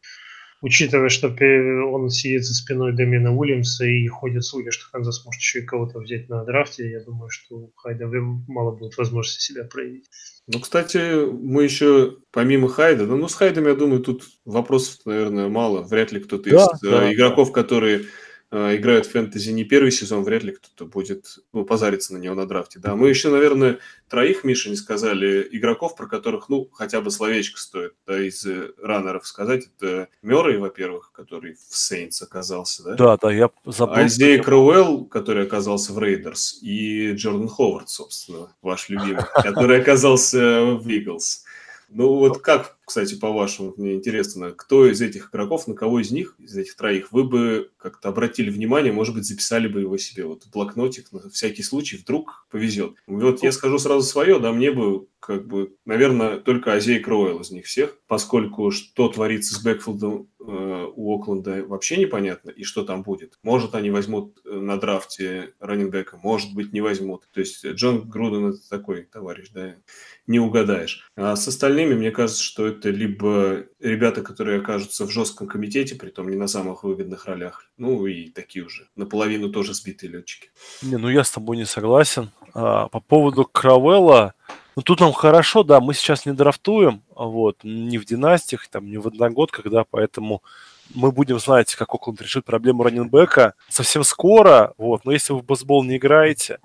учитывая, 0.62 1.10
что 1.10 1.28
он 1.28 2.10
сидит 2.10 2.46
за 2.46 2.54
спиной 2.54 2.94
Дэмина 2.94 3.36
Уильямса 3.36 3.86
и 3.86 4.08
ходит 4.08 4.46
слухи, 4.46 4.72
что 4.72 4.90
Канзас 4.92 5.26
может 5.26 5.42
еще 5.42 5.60
и 5.60 5.66
кого-то 5.66 6.00
взять 6.00 6.30
на 6.30 6.44
драфте, 6.46 6.90
я 6.90 7.04
думаю, 7.04 7.30
что 7.30 7.56
у 7.56 7.74
Хайда 7.76 8.08
мало 8.08 8.72
будет 8.76 8.98
возможности 8.98 9.42
себя 9.42 9.66
проявить. 9.66 10.10
Ну, 10.48 10.60
кстати, 10.60 11.26
мы 11.26 11.64
еще, 11.64 12.18
помимо 12.32 12.68
Хайда, 12.68 13.06
ну, 13.06 13.18
ну 13.18 13.28
с 13.28 13.36
Хайдом, 13.36 13.68
я 13.68 13.76
думаю, 13.76 14.02
тут 14.02 14.24
вопросов, 14.46 15.00
наверное, 15.06 15.50
мало. 15.50 15.82
Вряд 15.82 16.12
ли 16.12 16.20
кто-то 16.20 16.50
да, 16.50 16.56
из 16.56 16.80
да, 16.82 17.10
э, 17.10 17.14
игроков, 17.14 17.50
да. 17.50 17.54
которые 17.54 18.02
Э, 18.02 18.04
играют 18.52 19.06
в 19.06 19.12
фэнтези 19.12 19.52
не 19.52 19.64
первый 19.64 19.92
сезон, 19.92 20.24
вряд 20.24 20.44
ли 20.44 20.52
кто-то 20.52 20.86
будет 20.86 21.40
ну, 21.54 21.64
позариться 21.64 22.14
на 22.14 22.18
него 22.18 22.36
на 22.36 22.46
драфте. 22.46 22.80
Да, 22.80 22.96
мы 22.96 23.08
еще, 23.08 23.30
наверное, 23.30 23.80
троих, 24.10 24.44
Миша, 24.44 24.70
не 24.70 24.76
сказали 24.76 25.48
игроков, 25.52 25.96
про 25.96 26.08
которых, 26.08 26.50
ну, 26.50 26.70
хотя 26.74 27.00
бы 27.00 27.12
словечко 27.12 27.60
стоит 27.60 27.94
да, 28.06 28.22
из 28.22 28.46
э, 28.46 28.72
раннеров 28.82 29.26
сказать. 29.26 29.70
Это 29.78 30.10
Мёррей, 30.22 30.58
во-первых, 30.58 31.12
который 31.14 31.54
в 31.54 31.76
Сейнтс 31.76 32.22
оказался, 32.22 32.84
да? 32.84 32.96
Да, 32.96 33.18
да, 33.18 33.32
я 33.32 33.50
забыл. 33.66 33.96
Айзея 33.96 34.42
Кроуэлл, 34.42 35.06
который 35.06 35.46
оказался 35.46 35.94
в 35.94 36.00
Рейдерс, 36.00 36.60
и 36.62 37.14
Джордан 37.14 37.48
Ховард, 37.48 37.90
собственно, 37.90 38.54
ваш 38.62 38.90
любимый, 38.90 39.24
который 39.34 39.80
оказался 39.80 40.66
в 40.66 40.88
Иглс. 40.90 41.46
Ну 41.94 42.16
вот 42.16 42.40
как, 42.40 42.78
кстати, 42.92 43.16
по-вашему, 43.16 43.74
мне 43.78 43.94
интересно, 43.94 44.52
кто 44.52 44.86
из 44.86 45.02
этих 45.02 45.30
игроков, 45.30 45.66
на 45.66 45.76
кого 45.76 46.02
из 46.02 46.12
них, 46.12 46.36
из 46.40 46.58
этих 46.58 46.76
троих, 46.76 47.14
вы 47.14 47.24
бы 47.24 47.72
как-то 47.78 48.10
обратили 48.10 48.50
внимание, 48.50 48.92
может 48.92 49.16
быть, 49.16 49.24
записали 49.24 49.70
бы 49.70 49.80
его 49.80 49.96
себе 49.96 50.26
вот 50.26 50.46
блокнотик 50.52 51.10
на 51.14 51.30
всякий 51.30 51.64
случай, 51.64 51.96
вдруг 51.96 52.46
повезет. 52.52 52.98
Вот 53.08 53.44
я 53.44 53.54
скажу 53.54 53.80
сразу 53.80 54.06
свое, 54.06 54.40
да, 54.40 54.52
мне 54.52 54.72
бы 54.72 55.08
как 55.22 55.48
бы, 55.48 55.76
наверное, 55.86 56.38
только 56.38 56.74
Айзея 56.74 57.00
Кроуэлл 57.00 57.42
из 57.42 57.52
них 57.52 57.66
всех, 57.66 57.96
поскольку 58.08 58.72
что 58.72 59.08
творится 59.08 59.54
с 59.54 59.64
Бэкфилдом 59.64 60.28
э, 60.40 60.88
у 60.96 61.16
Окленда 61.16 61.64
вообще 61.64 61.98
непонятно, 61.98 62.50
и 62.50 62.64
что 62.64 62.84
там 62.84 63.04
будет. 63.04 63.38
Может, 63.44 63.76
они 63.76 63.92
возьмут 63.92 64.40
э, 64.44 64.52
на 64.52 64.78
драфте 64.78 65.54
раненбека, 65.60 66.18
может 66.18 66.56
быть, 66.56 66.74
не 66.74 66.82
возьмут. 66.82 67.30
То 67.34 67.40
есть 67.40 67.64
Джон 67.64 68.10
Груден 68.10 68.48
это 68.48 68.68
такой 68.68 69.04
товарищ, 69.04 69.50
да, 69.54 69.76
не 70.26 70.40
угадаешь. 70.40 71.08
А 71.16 71.36
с 71.36 71.48
остальными, 71.48 71.94
мне 71.94 72.10
кажется, 72.10 72.42
что 72.42 72.66
это 72.66 72.81
либо 72.90 73.64
ребята, 73.80 74.22
которые 74.22 74.60
окажутся 74.60 75.06
в 75.06 75.12
жестком 75.12 75.48
комитете, 75.48 75.96
при 75.96 76.10
том 76.10 76.30
не 76.30 76.36
на 76.36 76.48
самых 76.48 76.84
выгодных 76.84 77.26
ролях, 77.26 77.66
ну 77.78 78.06
и 78.08 78.30
такие 78.30 78.66
уже, 78.66 78.88
наполовину 78.96 79.50
тоже 79.50 79.74
сбитые 79.74 80.12
летчики. 80.12 80.50
Не, 80.82 80.98
ну 80.98 81.10
я 81.10 81.24
с 81.24 81.32
тобой 81.32 81.58
не 81.58 81.66
согласен. 81.66 82.32
А, 82.54 82.88
по 82.90 83.00
поводу 83.00 83.46
Кравелла, 83.46 84.34
ну, 84.76 84.82
тут 84.82 85.00
нам 85.00 85.14
хорошо, 85.14 85.64
да, 85.64 85.80
мы 85.80 85.94
сейчас 85.94 86.26
не 86.26 86.34
драфтуем, 86.34 87.04
вот, 87.16 87.58
не 87.64 87.98
в 87.98 88.06
династиях, 88.06 88.68
там, 88.68 88.90
не 88.90 88.98
в 88.98 89.08
одногодках, 89.08 89.70
да, 89.70 89.84
поэтому 89.90 90.42
мы 90.94 91.12
будем 91.12 91.40
знать, 91.40 91.76
как 91.76 91.94
Окленд 91.94 92.22
решит 92.22 92.46
проблему 92.46 92.84
раненбека 92.84 93.54
совсем 93.70 94.04
скоро, 94.04 94.74
вот, 94.78 95.06
но 95.06 95.12
если 95.12 95.34
вы 95.34 95.40
в 95.40 95.46
басбол 95.46 95.84
не 95.84 95.98
играете, 95.98 96.60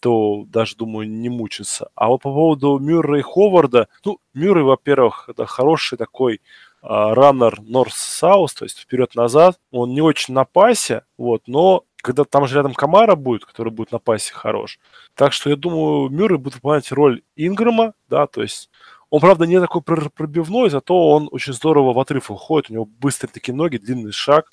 то 0.00 0.44
даже, 0.46 0.76
думаю, 0.76 1.08
не 1.10 1.28
мучиться. 1.28 1.90
А 1.94 2.08
вот 2.08 2.22
по 2.22 2.32
поводу 2.32 2.78
Мюррея 2.78 3.20
и 3.20 3.22
Ховарда, 3.22 3.88
ну, 4.04 4.18
Мюррей, 4.34 4.62
во-первых, 4.62 5.28
это 5.28 5.46
хороший 5.46 5.98
такой 5.98 6.40
раннер 6.80 7.60
North-South, 7.60 8.58
то 8.58 8.64
есть 8.64 8.78
вперед-назад. 8.78 9.58
Он 9.70 9.92
не 9.92 10.00
очень 10.00 10.34
на 10.34 10.44
пасе, 10.44 11.02
вот, 11.16 11.42
но 11.46 11.84
когда 11.96 12.24
там 12.24 12.46
же 12.46 12.56
рядом 12.56 12.74
Камара 12.74 13.16
будет, 13.16 13.44
который 13.44 13.72
будет 13.72 13.90
на 13.90 13.98
пасе 13.98 14.32
хорош. 14.32 14.78
Так 15.14 15.32
что 15.32 15.50
я 15.50 15.56
думаю, 15.56 16.08
Мюррей 16.08 16.38
будет 16.38 16.54
выполнять 16.54 16.92
роль 16.92 17.22
Инграма, 17.34 17.94
да, 18.08 18.26
то 18.28 18.42
есть 18.42 18.70
он, 19.10 19.20
правда, 19.20 19.46
не 19.46 19.58
такой 19.58 19.82
пробивной, 19.82 20.70
зато 20.70 20.94
он 21.10 21.28
очень 21.32 21.54
здорово 21.54 21.92
в 21.92 21.98
отрыв 21.98 22.30
уходит, 22.30 22.70
у 22.70 22.74
него 22.74 22.84
быстрые 22.84 23.32
такие 23.32 23.54
ноги, 23.54 23.78
длинный 23.78 24.12
шаг. 24.12 24.50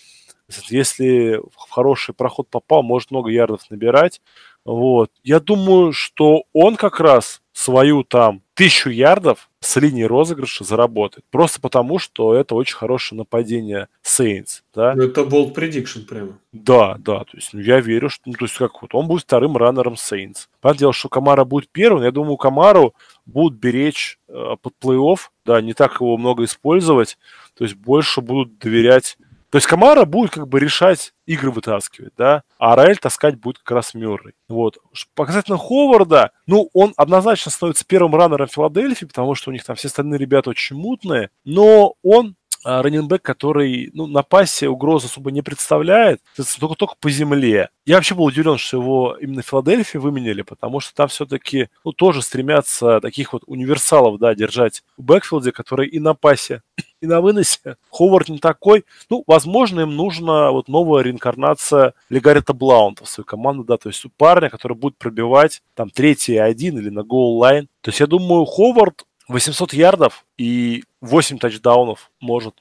Если 0.69 1.37
в 1.37 1.69
хороший 1.69 2.13
проход 2.13 2.49
попал, 2.49 2.83
может 2.83 3.11
много 3.11 3.29
ярдов 3.29 3.69
набирать. 3.69 4.21
Вот. 4.63 5.11
Я 5.23 5.39
думаю, 5.39 5.93
что 5.93 6.43
он 6.53 6.75
как 6.75 6.99
раз 6.99 7.41
свою 7.53 8.03
там 8.03 8.41
тысячу 8.53 8.89
ярдов 8.89 9.49
с 9.59 9.75
линии 9.77 10.03
розыгрыша 10.03 10.63
заработает. 10.63 11.23
Просто 11.29 11.61
потому, 11.61 11.99
что 11.99 12.33
это 12.33 12.55
очень 12.55 12.75
хорошее 12.75 13.17
нападение 13.17 13.87
Saints. 14.03 14.61
Да? 14.73 14.93
Ну, 14.95 15.03
это 15.03 15.23
болт 15.23 15.57
prediction 15.57 16.05
прямо. 16.05 16.39
Да, 16.51 16.95
да. 16.97 17.19
То 17.19 17.37
есть 17.37 17.53
ну, 17.53 17.59
я 17.59 17.79
верю, 17.79 18.09
что 18.09 18.23
ну, 18.25 18.33
то 18.33 18.45
есть, 18.45 18.57
как 18.57 18.81
вот, 18.81 18.93
он 18.93 19.07
будет 19.07 19.23
вторым 19.23 19.55
раннером 19.55 19.93
Saints. 19.93 20.47
Понятное 20.61 20.79
дело, 20.79 20.93
что 20.93 21.09
Камара 21.09 21.45
будет 21.45 21.69
первым. 21.69 22.03
Я 22.03 22.11
думаю, 22.11 22.37
Камару 22.37 22.93
будут 23.25 23.59
беречь 23.59 24.19
э, 24.27 24.55
под 24.61 24.73
плей-офф. 24.81 25.19
Да, 25.45 25.61
не 25.61 25.73
так 25.73 26.01
его 26.01 26.17
много 26.17 26.43
использовать. 26.43 27.17
То 27.55 27.63
есть 27.63 27.75
больше 27.75 28.21
будут 28.21 28.57
доверять 28.57 29.17
то 29.55 29.57
есть 29.57 29.67
Камара 29.67 30.03
будет 30.03 30.31
как 30.31 30.49
бы 30.49 30.59
решать 30.59 31.13
игры 31.25 31.49
вытаскивать, 31.49 32.11
да, 32.17 32.43
а 32.59 32.75
Раэль 32.75 32.97
таскать 32.97 33.39
будет 33.39 33.59
как 33.59 33.71
раз 33.71 33.93
Мюррей. 33.93 34.33
Вот. 34.49 34.79
Показательно 35.15 35.57
Ховарда, 35.57 36.31
ну, 36.45 36.69
он 36.73 36.91
однозначно 36.97 37.51
становится 37.51 37.85
первым 37.85 38.15
раннером 38.15 38.49
Филадельфии, 38.49 39.05
потому 39.05 39.33
что 39.33 39.51
у 39.51 39.53
них 39.53 39.63
там 39.63 39.77
все 39.77 39.87
остальные 39.87 40.19
ребята 40.19 40.49
очень 40.49 40.75
мутные, 40.75 41.29
но 41.45 41.93
он 42.03 42.35
раннинбэк, 42.65 43.21
который 43.21 43.91
ну, 43.93 44.07
на 44.07 44.23
пасе 44.23 44.67
угрозы 44.67 45.05
особо 45.05 45.31
не 45.31 45.41
представляет, 45.41 46.21
только, 46.59 46.75
только 46.75 46.95
по 46.99 47.09
земле. 47.09 47.69
Я 47.85 47.95
вообще 47.95 48.15
был 48.15 48.25
удивлен, 48.25 48.57
что 48.57 48.77
его 48.77 49.17
именно 49.21 49.43
в 49.43 49.45
Филадельфии 49.45 49.99
выменяли, 49.99 50.41
потому 50.41 50.79
что 50.79 50.95
там 50.95 51.07
все-таки 51.07 51.69
ну, 51.83 51.91
тоже 51.91 52.23
стремятся 52.23 52.99
таких 52.99 53.33
вот 53.33 53.43
универсалов 53.45 54.17
да, 54.19 54.33
держать 54.33 54.83
в 54.97 55.03
бэкфилде, 55.03 55.51
которые 55.51 55.89
и 55.89 55.99
на 55.99 56.15
пасе 56.15 56.63
и 57.01 57.05
на 57.05 57.21
выносе. 57.21 57.77
Ховард 57.91 58.29
не 58.29 58.39
такой. 58.39 58.85
Ну, 59.09 59.23
возможно, 59.27 59.81
им 59.81 59.95
нужна 59.95 60.51
вот 60.51 60.67
новая 60.67 61.03
реинкарнация 61.03 61.93
Легаррета 62.09 62.53
Блаунта 62.53 63.05
в 63.05 63.09
свою 63.09 63.25
команду, 63.25 63.63
да, 63.63 63.77
то 63.77 63.89
есть 63.89 64.03
у 64.05 64.09
парня, 64.09 64.49
который 64.49 64.75
будет 64.75 64.97
пробивать 64.97 65.61
там 65.75 65.91
третий 65.91 66.31
и 66.31 66.37
один 66.37 66.79
или 66.79 66.89
на 66.89 67.03
goal 67.03 67.32
line. 67.32 67.67
То 67.81 67.89
есть 67.89 67.99
я 67.99 68.07
думаю, 68.07 68.45
Ховард 68.45 69.05
800 69.27 69.73
ярдов 69.73 70.25
и 70.37 70.83
8 71.01 71.37
тачдаунов 71.37 72.11
может. 72.19 72.55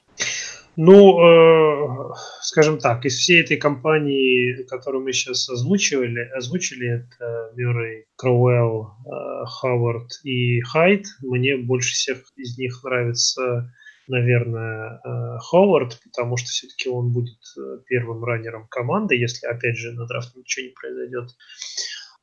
Ну, 0.77 1.19
э, 1.21 2.13
скажем 2.41 2.79
так, 2.79 3.05
из 3.05 3.15
всей 3.15 3.41
этой 3.41 3.55
компании, 3.55 4.63
которую 4.63 5.05
мы 5.05 5.13
сейчас 5.13 5.47
озвучивали, 5.49 6.29
озвучили, 6.35 7.05
это 7.05 7.53
Мюррей, 7.55 8.05
Кроуэлл, 8.17 8.83
э, 8.83 9.45
Хавард 9.45 10.11
и 10.23 10.59
Хайт, 10.61 11.05
мне 11.21 11.55
больше 11.55 11.93
всех 11.93 12.23
из 12.35 12.57
них 12.57 12.83
нравится 12.83 13.71
наверное, 14.07 14.99
э, 15.03 15.37
Ховард, 15.39 15.99
потому 16.03 16.37
что 16.37 16.47
все-таки 16.49 16.89
он 16.89 17.11
будет 17.11 17.39
э, 17.57 17.79
первым 17.87 18.23
раннером 18.23 18.67
команды, 18.67 19.15
если, 19.15 19.47
опять 19.47 19.77
же, 19.77 19.93
на 19.93 20.05
драфте 20.05 20.39
ничего 20.39 20.65
не 20.65 20.73
произойдет 20.73 21.29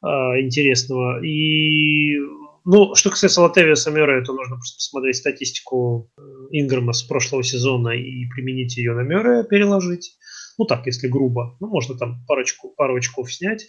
э, 0.02 0.06
интересного. 0.40 1.22
И, 1.24 2.18
ну, 2.64 2.94
что 2.94 3.10
касается 3.10 3.42
Латевиуса 3.42 3.90
Мюррея, 3.90 4.24
то 4.24 4.32
нужно 4.32 4.56
просто 4.56 4.76
посмотреть 4.76 5.16
статистику 5.16 6.10
Инграма 6.50 6.92
с 6.92 7.02
прошлого 7.02 7.42
сезона 7.42 7.90
и 7.90 8.26
применить 8.26 8.76
ее 8.76 8.94
на 8.94 9.00
Мюррея, 9.00 9.44
переложить. 9.44 10.16
Ну, 10.58 10.64
так, 10.64 10.86
если 10.86 11.08
грубо. 11.08 11.56
Ну, 11.60 11.68
можно 11.68 11.96
там 11.96 12.24
парочку, 12.26 12.72
пару 12.76 12.96
очков 12.96 13.32
снять 13.32 13.68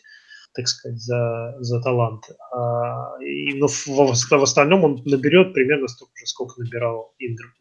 так 0.55 0.67
сказать, 0.67 1.01
за, 1.01 1.55
за 1.59 1.81
талант. 1.81 2.25
А, 2.51 3.17
и, 3.21 3.53
но 3.55 3.67
в, 3.67 3.87
в, 3.87 4.13
в 4.13 4.43
остальном 4.43 4.83
он 4.83 5.01
наберет 5.05 5.53
примерно 5.53 5.87
столько 5.87 6.13
же, 6.15 6.27
сколько 6.27 6.61
набирал 6.61 7.13
Инграм. 7.19 7.51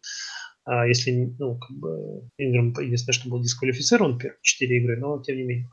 А 0.64 0.87
если, 0.87 1.35
ну, 1.39 1.59
как 1.59 1.76
бы, 1.76 2.28
Инграм, 2.39 2.72
единственное, 2.80 3.14
что 3.14 3.30
был 3.30 3.43
дисквалифицирован 3.43 4.18
первые 4.18 4.39
четыре 4.43 4.78
игры, 4.78 4.99
но 4.99 5.20
тем 5.22 5.37
не 5.37 5.43
менее. 5.43 5.70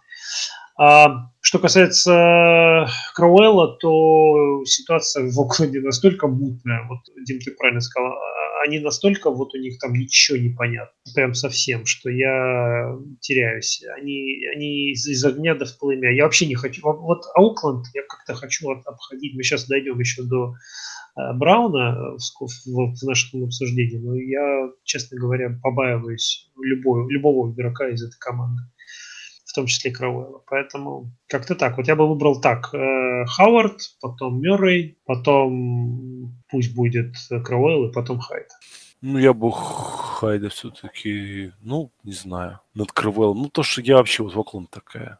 А, 0.81 1.31
что 1.41 1.59
касается 1.59 2.87
Кроуэлла, 3.13 3.77
то 3.79 4.63
ситуация 4.63 5.29
в 5.29 5.37
Окленде 5.37 5.81
настолько 5.81 6.27
мутная, 6.27 6.87
вот, 6.87 6.99
Дим, 7.25 7.39
ты 7.39 7.51
правильно 7.51 7.81
сказал, 7.81 8.13
а, 8.13 8.61
они 8.63 8.79
настолько, 8.79 9.29
вот 9.29 9.53
у 9.53 9.57
них 9.57 9.77
там 9.79 9.91
ничего 9.91 10.37
не 10.37 10.49
понятно, 10.49 10.93
прям 11.13 11.33
совсем, 11.33 11.85
что 11.85 12.09
я 12.09 12.95
теряюсь. 13.19 13.83
Они, 13.97 14.41
они 14.55 14.91
из, 14.91 15.05
из 15.05 15.25
огня 15.25 15.53
до 15.53 15.65
в 15.65 15.77
пламя. 15.77 16.13
Я 16.15 16.23
вообще 16.23 16.45
не 16.45 16.55
хочу, 16.55 16.81
вот 16.81 17.23
Аукленд 17.35 17.85
я 17.93 18.03
как-то 18.07 18.35
хочу 18.35 18.69
обходить, 18.69 19.35
мы 19.35 19.43
сейчас 19.43 19.67
дойдем 19.67 19.99
еще 19.99 20.23
до 20.23 20.53
Э, 21.19 21.33
Брауна 21.33 21.95
э, 21.95 22.17
в, 22.17 22.95
в 22.95 23.03
нашем 23.03 23.43
обсуждении, 23.43 23.97
но 23.97 24.15
я, 24.15 24.71
честно 24.83 25.17
говоря, 25.17 25.57
побаиваюсь 25.61 26.49
любого, 26.61 27.09
любого 27.09 27.51
игрока 27.51 27.89
из 27.89 28.03
этой 28.03 28.17
команды. 28.19 28.61
Том 29.59 29.67
числе 29.67 29.91
Крауэлла. 29.91 30.41
Поэтому 30.47 31.11
как-то 31.27 31.53
так. 31.53 31.75
Вот 31.75 31.87
я 31.87 31.97
бы 31.97 32.07
выбрал 32.07 32.39
так. 32.39 32.73
Э, 32.73 33.25
Хауард, 33.25 33.77
потом 33.99 34.41
Мюррей, 34.41 34.97
потом 35.05 36.39
пусть 36.49 36.73
будет 36.73 37.13
Крауэлл 37.29 37.89
и 37.89 37.93
потом 37.93 38.19
Хайд. 38.19 38.47
Ну, 39.01 39.17
я 39.17 39.33
бы 39.33 39.49
Хайда 39.53 40.49
все-таки, 40.49 41.53
ну, 41.61 41.89
не 42.03 42.11
знаю, 42.11 42.59
над 42.73 42.91
Крывеллом. 42.91 43.43
Ну, 43.43 43.49
то, 43.49 43.63
что 43.63 43.79
я 43.79 43.95
вообще 43.95 44.23
вот 44.23 44.33
в 44.33 44.39
Окленд 44.39 44.69
такая 44.69 45.19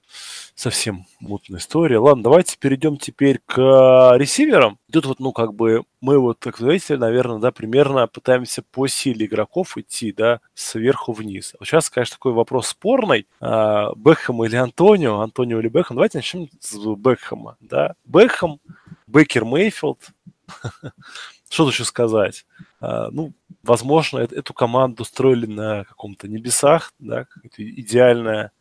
совсем 0.53 1.05
мутная 1.21 1.61
история. 1.61 1.97
Ладно, 1.97 2.23
давайте 2.23 2.57
перейдем 2.57 2.97
теперь 2.97 3.39
к 3.45 3.55
ресиверам. 4.17 4.79
Тут 4.91 5.05
вот, 5.05 5.21
ну, 5.21 5.31
как 5.31 5.53
бы 5.53 5.83
мы 6.01 6.19
вот, 6.19 6.39
как 6.39 6.59
видите, 6.59 6.97
наверное, 6.97 7.39
да, 7.39 7.53
примерно 7.53 8.07
пытаемся 8.07 8.63
по 8.63 8.87
силе 8.87 9.25
игроков 9.25 9.77
идти, 9.77 10.11
да, 10.11 10.41
сверху 10.53 11.13
вниз. 11.13 11.55
Вот 11.57 11.65
сейчас, 11.65 11.89
конечно, 11.89 12.15
такой 12.15 12.33
вопрос 12.33 12.67
спорный. 12.67 13.27
А, 13.39 13.93
Бекхэм 13.95 14.43
или 14.43 14.57
Антонио? 14.57 15.21
Антонио 15.21 15.59
или 15.61 15.69
Бекхэм? 15.69 15.95
Давайте 15.95 16.17
начнем 16.17 16.49
с 16.59 16.75
Бекхэма, 16.75 17.55
да. 17.61 17.93
Бекхэм, 18.03 18.59
Бекер 19.07 19.45
Мейфилд. 19.45 19.99
Что 21.49 21.65
тут 21.65 21.73
еще 21.73 21.85
сказать? 21.85 22.45
А, 22.81 23.09
ну, 23.11 23.33
возможно, 23.63 24.19
эту 24.19 24.53
команду 24.53 25.03
строили 25.03 25.45
на 25.45 25.83
каком-то 25.83 26.27
небесах, 26.27 26.93
да, 26.99 27.25
идеальная 27.57 28.51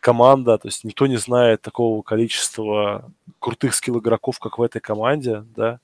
команда, 0.00 0.58
то 0.58 0.68
есть 0.68 0.84
никто 0.84 1.06
не 1.06 1.16
знает 1.16 1.62
такого 1.62 2.02
количества 2.02 3.10
крутых 3.38 3.74
скилл 3.74 3.98
игроков, 4.00 4.38
как 4.38 4.58
в 4.58 4.62
этой 4.62 4.80
команде, 4.80 5.44
да. 5.54 5.80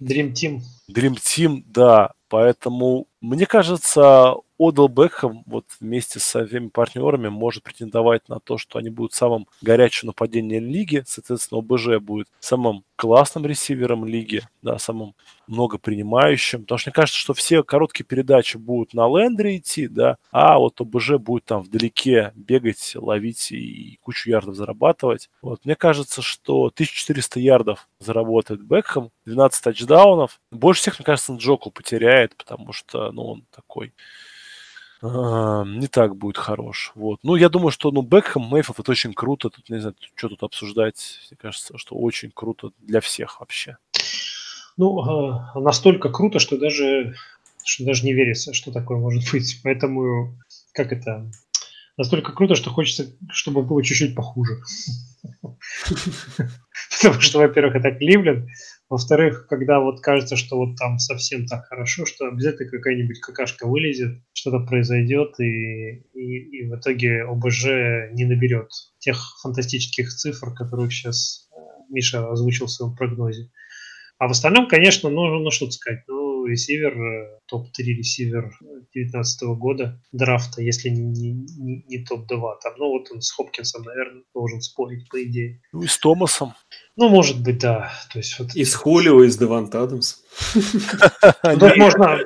Dream 0.00 0.32
Team. 0.32 0.60
Dream 0.90 1.14
Team, 1.14 1.62
да. 1.66 2.12
Поэтому, 2.28 3.06
мне 3.20 3.46
кажется, 3.46 4.34
Одел 4.62 4.86
Бекхэм 4.86 5.42
вот 5.46 5.64
вместе 5.80 6.20
со 6.20 6.46
всеми 6.46 6.68
партнерами 6.68 7.28
может 7.28 7.64
претендовать 7.64 8.28
на 8.28 8.38
то, 8.38 8.58
что 8.58 8.78
они 8.78 8.90
будут 8.90 9.12
самым 9.12 9.48
горячим 9.60 10.06
нападением 10.06 10.66
лиги. 10.66 11.02
Соответственно, 11.04 11.58
ОБЖ 11.58 11.98
будет 12.00 12.28
самым 12.38 12.84
классным 12.94 13.44
ресивером 13.44 14.04
лиги, 14.04 14.42
да, 14.62 14.78
самым 14.78 15.16
много 15.48 15.78
принимающим. 15.78 16.62
Потому 16.62 16.78
что 16.78 16.90
мне 16.90 16.94
кажется, 16.94 17.18
что 17.18 17.34
все 17.34 17.64
короткие 17.64 18.06
передачи 18.06 18.56
будут 18.56 18.94
на 18.94 19.08
лендере 19.08 19.56
идти, 19.56 19.88
да, 19.88 20.16
а 20.30 20.58
вот 20.58 20.80
ОБЖ 20.80 21.14
будет 21.18 21.44
там 21.46 21.62
вдалеке 21.62 22.30
бегать, 22.36 22.92
ловить 22.94 23.50
и 23.50 23.98
кучу 24.02 24.30
ярдов 24.30 24.54
зарабатывать. 24.54 25.28
Вот. 25.42 25.64
Мне 25.64 25.74
кажется, 25.74 26.22
что 26.22 26.66
1400 26.66 27.40
ярдов 27.40 27.88
заработает 27.98 28.62
Бекхэм, 28.62 29.10
12 29.26 29.64
тачдаунов. 29.64 30.40
Больше 30.52 30.82
всех, 30.82 31.00
мне 31.00 31.06
кажется, 31.06 31.32
Джоку 31.32 31.72
потеряет, 31.72 32.36
потому 32.36 32.72
что, 32.72 33.10
ну, 33.10 33.24
он 33.24 33.44
такой 33.50 33.92
не 35.02 35.88
так 35.88 36.16
будет 36.16 36.38
хорош. 36.38 36.92
Вот. 36.94 37.18
Ну, 37.22 37.34
я 37.34 37.48
думаю, 37.48 37.72
что 37.72 37.90
ну, 37.90 38.02
Бекхэм, 38.02 38.42
Мейфов 38.42 38.78
это 38.78 38.92
очень 38.92 39.12
круто. 39.14 39.50
Тут 39.50 39.68
не 39.68 39.80
знаю, 39.80 39.96
что 40.14 40.28
тут 40.28 40.42
обсуждать. 40.44 41.18
Мне 41.30 41.38
кажется, 41.40 41.76
что 41.76 41.96
очень 41.96 42.30
круто 42.32 42.70
для 42.78 43.00
всех 43.00 43.40
вообще. 43.40 43.78
Ну, 44.76 45.00
а, 45.00 45.58
настолько 45.58 46.08
круто, 46.08 46.38
что 46.38 46.56
даже, 46.56 47.14
что 47.64 47.84
даже 47.84 48.04
не 48.04 48.12
верится, 48.12 48.54
что 48.54 48.70
такое 48.70 48.98
может 48.98 49.30
быть. 49.32 49.60
Поэтому, 49.64 50.38
как 50.72 50.92
это, 50.92 51.28
настолько 51.96 52.32
круто, 52.32 52.54
что 52.54 52.70
хочется, 52.70 53.06
чтобы 53.30 53.62
было 53.62 53.82
чуть-чуть 53.82 54.14
похуже. 54.14 54.62
Потому 57.02 57.20
что, 57.20 57.38
во-первых, 57.38 57.74
это 57.74 57.90
Кливленд, 57.90 58.48
во-вторых, 58.92 59.46
когда 59.48 59.80
вот 59.80 60.02
кажется, 60.02 60.36
что 60.36 60.58
вот 60.58 60.76
там 60.76 60.98
совсем 60.98 61.46
так 61.46 61.64
хорошо, 61.64 62.04
что 62.04 62.26
обязательно 62.26 62.70
какая-нибудь 62.70 63.20
какашка 63.20 63.66
вылезет, 63.66 64.20
что-то 64.34 64.58
произойдет, 64.66 65.40
и, 65.40 66.04
и, 66.12 66.58
и 66.58 66.68
в 66.68 66.76
итоге 66.76 67.22
ОБЖ 67.22 68.12
не 68.12 68.26
наберет 68.26 68.68
тех 68.98 69.18
фантастических 69.42 70.10
цифр, 70.10 70.52
которых 70.52 70.92
сейчас 70.92 71.48
э, 71.56 71.60
Миша 71.88 72.30
озвучил 72.30 72.66
в 72.66 72.70
своем 72.70 72.94
прогнозе. 72.94 73.50
А 74.18 74.28
в 74.28 74.32
остальном, 74.32 74.68
конечно, 74.68 75.08
ну, 75.08 75.38
ну 75.38 75.50
что 75.50 75.70
сказать, 75.70 76.04
ну, 76.06 76.21
ресивер, 76.46 77.00
э, 77.00 77.38
топ-3 77.46 77.84
ресивер 77.84 78.52
2019 78.60 79.42
года 79.58 80.00
драфта, 80.12 80.62
если 80.62 80.88
не, 80.88 81.02
не, 81.02 81.32
не, 81.32 81.84
не 81.88 82.04
топ-2. 82.04 82.28
Там, 82.62 82.74
ну, 82.78 82.90
вот 82.90 83.10
он 83.12 83.20
с 83.20 83.30
Хопкинсом, 83.32 83.82
наверное, 83.82 84.22
должен 84.34 84.60
спорить, 84.60 85.08
по 85.08 85.22
идее. 85.22 85.60
Ну, 85.72 85.82
и 85.82 85.86
с 85.86 85.98
Томасом. 85.98 86.54
Ну, 86.96 87.08
может 87.08 87.42
быть, 87.42 87.58
да. 87.58 87.92
То 88.12 88.18
есть, 88.18 88.38
вот... 88.38 88.54
И 88.54 88.64
с 88.64 88.74
Хулио, 88.74 89.24
и 89.24 89.28
с 89.28 89.36
Девант 89.36 89.74
Адамс. 89.74 90.16
Тут 90.52 91.76
можно, 91.76 92.20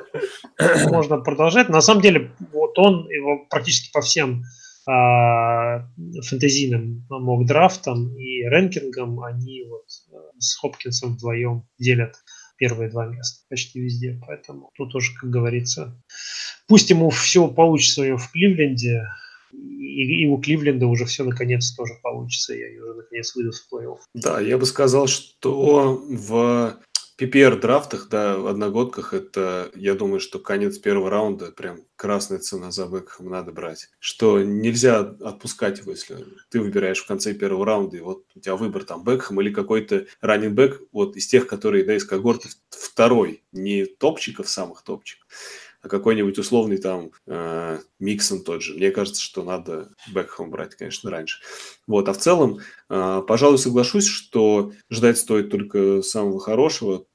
можно 0.89 1.17
продолжать. 1.17 1.69
На 1.69 1.81
самом 1.81 2.01
деле, 2.01 2.31
вот 2.51 2.77
он 2.77 3.09
его 3.09 3.45
практически 3.49 3.91
по 3.91 4.01
всем 4.01 4.43
а, 4.89 5.85
фэнтезийным 6.23 7.05
мок-драфтам 7.09 8.15
и 8.15 8.43
рэнкингам 8.45 9.19
они 9.21 9.65
вот 9.67 9.83
э, 10.13 10.15
с 10.39 10.55
Хопкинсом 10.55 11.15
вдвоем 11.15 11.67
делят 11.77 12.15
первые 12.57 12.89
два 12.89 13.07
места 13.07 13.45
почти 13.49 13.79
везде. 13.79 14.19
Поэтому 14.25 14.69
тут 14.75 14.91
тоже, 14.91 15.13
как 15.19 15.29
говорится, 15.29 15.95
пусть 16.67 16.89
ему 16.89 17.09
все 17.09 17.47
получится 17.47 18.17
в 18.17 18.31
Кливленде, 18.31 19.03
и, 19.51 20.23
и 20.23 20.27
у 20.27 20.37
Кливленда 20.37 20.87
уже 20.87 21.05
все 21.05 21.23
наконец 21.23 21.71
тоже 21.71 21.93
получится, 22.03 22.53
и 22.53 22.61
они 22.61 22.79
уже 22.79 22.93
наконец 22.95 23.35
выйдут 23.35 23.55
в 23.55 23.73
плей-офф. 23.73 23.99
Да, 24.13 24.39
я 24.39 24.57
бы 24.57 24.65
сказал, 24.65 25.07
что 25.07 26.05
в 26.09 26.77
PPR 27.19 27.59
драфтах, 27.59 28.09
да, 28.09 28.37
в 28.37 28.45
одногодках, 28.45 29.13
это, 29.13 29.71
я 29.73 29.95
думаю, 29.95 30.19
что 30.19 30.37
конец 30.37 30.77
первого 30.77 31.09
раунда, 31.09 31.51
прям 31.51 31.79
красная 31.95 32.37
цена 32.37 32.69
за 32.69 32.85
Бекхэм 32.85 33.27
надо 33.27 33.51
брать. 33.51 33.89
Что 33.99 34.43
нельзя 34.43 34.99
отпускать 34.99 35.79
его, 35.79 35.91
если 35.91 36.25
ты 36.49 36.61
выбираешь 36.61 37.03
в 37.03 37.07
конце 37.07 37.33
первого 37.33 37.65
раунда, 37.65 37.97
и 37.97 38.01
вот 38.01 38.25
у 38.35 38.39
тебя 38.39 38.55
выбор 38.55 38.83
там 38.83 39.03
Бекхэм 39.03 39.41
или 39.41 39.51
какой-то 39.51 40.05
раннинг 40.21 40.81
вот 40.91 41.15
из 41.17 41.25
тех, 41.27 41.47
которые, 41.47 41.83
да, 41.83 41.95
из 41.95 42.05
когорты 42.05 42.49
второй, 42.69 43.43
не 43.51 43.85
топчиков, 43.85 44.47
самых 44.47 44.83
топчиков 44.83 45.27
а 45.81 45.89
какой-нибудь 45.89 46.37
условный 46.37 46.77
там 46.77 47.11
э, 47.27 47.79
Миксон 47.99 48.43
тот 48.43 48.61
же. 48.61 48.73
Мне 48.73 48.91
кажется, 48.91 49.21
что 49.21 49.43
надо 49.43 49.89
Бекхэм 50.13 50.49
брать, 50.49 50.75
конечно, 50.75 51.11
раньше. 51.11 51.41
Вот, 51.85 52.09
а 52.09 52.13
в 52.13 52.17
целом, 52.17 52.59
э, 52.89 53.21
пожалуй, 53.27 53.57
соглашусь, 53.57 54.07
что 54.07 54.73
ждать 54.89 55.17
стоит 55.17 55.49
только 55.49 56.01
самого 56.01 56.39
хорошего. 56.39 57.05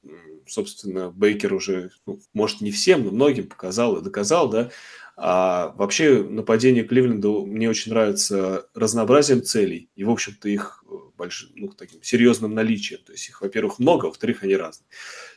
Собственно, 0.47 1.09
Бейкер 1.09 1.53
уже, 1.53 1.91
ну, 2.05 2.19
может, 2.33 2.61
не 2.61 2.71
всем, 2.71 3.05
но 3.05 3.11
многим 3.11 3.47
показал 3.47 3.97
и 3.97 4.03
доказал, 4.03 4.49
да, 4.49 4.71
а 5.15 5.73
вообще 5.77 6.23
нападение 6.23 6.83
Кливленда 6.83 7.29
мне 7.45 7.69
очень 7.69 7.91
нравится 7.91 8.67
разнообразием 8.73 9.43
целей 9.43 9.89
и, 9.95 10.03
в 10.03 10.09
общем-то, 10.09 10.49
их 10.49 10.83
э, 10.89 10.93
большим, 11.15 11.49
ну, 11.55 11.67
таким 11.69 12.01
серьезным 12.01 12.55
наличием. 12.55 12.99
То 13.05 13.11
есть 13.11 13.29
их, 13.29 13.41
во-первых, 13.41 13.77
много, 13.77 14.07
во-вторых, 14.07 14.43
они 14.43 14.55
разные. 14.55 14.87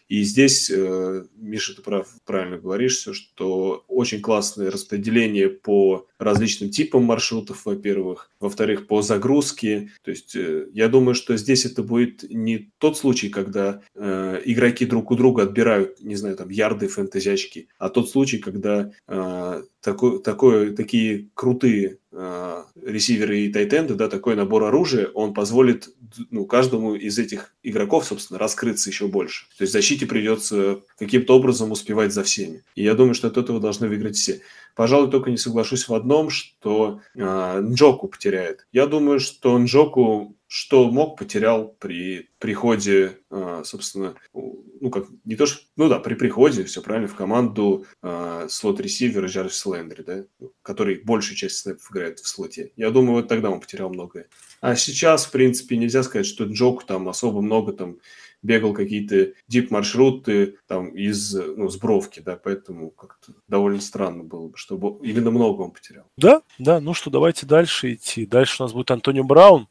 И 0.09 0.23
здесь, 0.23 0.71
э, 0.71 1.25
Миша, 1.37 1.75
ты 1.75 1.83
прав, 1.83 2.09
правильно 2.25 2.59
говоришь, 2.59 2.97
все, 2.97 3.13
что 3.13 3.85
очень 3.89 4.21
классное 4.21 4.71
распределение 4.71 5.49
по 5.49 6.07
различным 6.19 6.71
типам 6.71 7.05
маршрутов, 7.05 7.67
во-первых, 7.67 8.31
во-вторых, 8.41 8.87
по 8.87 9.03
загрузке. 9.03 9.91
То 10.03 10.11
есть 10.13 10.37
э, 10.37 10.69
я 10.73 10.89
думаю, 10.89 11.15
что 11.15 11.37
здесь 11.37 11.65
это 11.65 11.83
будет 11.83 12.23
не 12.31 12.71
тот 12.79 12.97
случай, 12.97 13.29
когда 13.29 13.83
э, 13.95 14.41
игроки 14.45 14.87
друг 14.87 15.11
у 15.11 15.17
друга 15.17 15.43
отбирают, 15.43 16.01
не 16.01 16.15
знаю, 16.15 16.37
там, 16.37 16.51
ярды, 16.51 16.89
фэнтезячки, 16.89 17.69
а 17.79 17.89
тот 17.89 18.09
случай, 18.09 18.39
когда 18.39 18.93
э, 19.09 19.63
такой, 19.81 20.21
такой, 20.21 20.75
такие 20.75 21.29
крутые 21.35 21.99
э, 22.11 22.63
ресиверы 22.83 23.41
и 23.41 23.53
тайтенды, 23.53 23.95
да, 23.95 24.09
такой 24.09 24.35
набор 24.35 24.65
оружия, 24.65 25.07
он 25.07 25.33
позволит 25.33 25.89
ну, 26.31 26.45
каждому 26.45 26.95
из 26.95 27.19
этих 27.19 27.55
игроков, 27.63 28.05
собственно, 28.05 28.39
раскрыться 28.39 28.91
еще 28.91 29.07
больше. 29.07 29.47
То 29.57 29.63
есть 29.63 29.73
защите 29.97 30.07
придется 30.07 30.81
каким-то 30.99 31.37
образом 31.37 31.73
успевать 31.73 32.13
за 32.13 32.23
всеми. 32.23 32.63
И 32.75 32.83
я 32.83 32.95
думаю, 32.95 33.15
что 33.15 33.29
от 33.29 33.37
этого 33.37 33.61
должны 33.61 33.89
выиграть 33.89 34.17
все. 34.17 34.41
Пожалуй, 34.75 35.11
только 35.11 35.31
не 35.31 35.39
соглашусь 35.39 35.89
в 35.89 35.95
одном, 35.95 36.29
что 36.29 37.01
э, 37.15 37.61
Нджоку 37.61 38.09
потеряет. 38.09 38.67
Я 38.73 38.87
думаю, 38.87 39.21
что 39.21 39.59
Нджоку 39.59 40.37
что 40.49 40.89
мог, 40.91 41.19
потерял 41.19 41.75
при 41.81 42.29
приходе, 42.39 43.19
э, 43.31 43.63
собственно, 43.65 44.15
ну 44.33 44.91
как, 44.91 45.07
не 45.25 45.35
то 45.35 45.47
что, 45.47 45.61
ну 45.77 45.89
да, 45.89 45.99
при 45.99 46.15
приходе, 46.15 46.63
все 46.65 46.83
правильно, 46.83 47.09
в 47.09 47.17
команду 47.17 47.87
э, 48.03 48.47
слот-ресивера 48.49 49.27
Джарвис 49.27 49.67
Лендри, 49.67 50.03
да, 50.03 50.25
который 50.63 51.03
большую 51.03 51.37
часть 51.37 51.59
снэпов 51.59 51.91
играет 51.91 52.21
в 52.21 52.29
слоте. 52.29 52.71
Я 52.77 52.91
думаю, 52.91 53.17
вот 53.17 53.29
тогда 53.29 53.51
он 53.51 53.61
потерял 53.61 53.89
многое. 53.89 54.29
А 54.61 54.77
сейчас, 54.77 55.27
в 55.27 55.33
принципе, 55.33 55.77
нельзя 55.77 56.05
сказать, 56.05 56.27
что 56.27 56.45
Джоку 56.45 56.85
там 56.87 57.09
особо 57.09 57.41
много 57.41 57.73
там 57.73 57.97
бегал 58.47 58.73
какие-то 58.73 59.33
дип-маршруты 59.49 60.57
там 60.67 60.89
из, 60.89 61.35
ну, 61.35 61.69
с 61.69 61.77
бровки, 61.77 62.21
да, 62.21 62.39
поэтому 62.43 62.91
как-то 62.91 63.33
довольно 63.49 63.81
странно 63.81 64.23
было 64.23 64.49
бы, 64.49 64.57
чтобы 64.57 65.05
именно 65.07 65.31
много 65.31 65.63
он 65.63 65.73
потерял. 65.73 66.05
Да, 66.17 66.43
да, 66.59 66.81
ну 66.81 66.95
что, 66.95 67.11
давайте 67.11 67.45
дальше 67.47 67.95
идти. 67.95 68.25
Дальше 68.27 68.63
у 68.63 68.65
нас 68.65 68.73
будет 68.73 68.91
Антонио 68.91 69.25
Браун. 69.25 69.69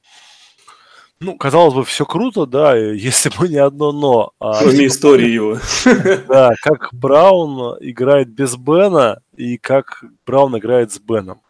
Ну, 1.22 1.38
казалось 1.38 1.74
бы, 1.74 1.86
все 1.86 2.06
круто, 2.06 2.46
да, 2.46 2.76
если 2.94 3.30
бы 3.38 3.48
не 3.48 3.58
одно 3.58 3.92
но. 3.92 4.32
А, 4.40 4.60
Кроме 4.60 4.78
типа, 4.78 4.88
истории 4.88 5.30
его. 5.30 5.58
Да, 6.28 6.52
как 6.62 6.90
Браун 6.94 7.78
играет 7.80 8.30
без 8.30 8.56
Бена 8.58 9.22
и 9.36 9.58
как 9.58 10.04
Браун 10.26 10.58
играет 10.58 10.92
с 10.92 11.00
Беном. 11.00 11.42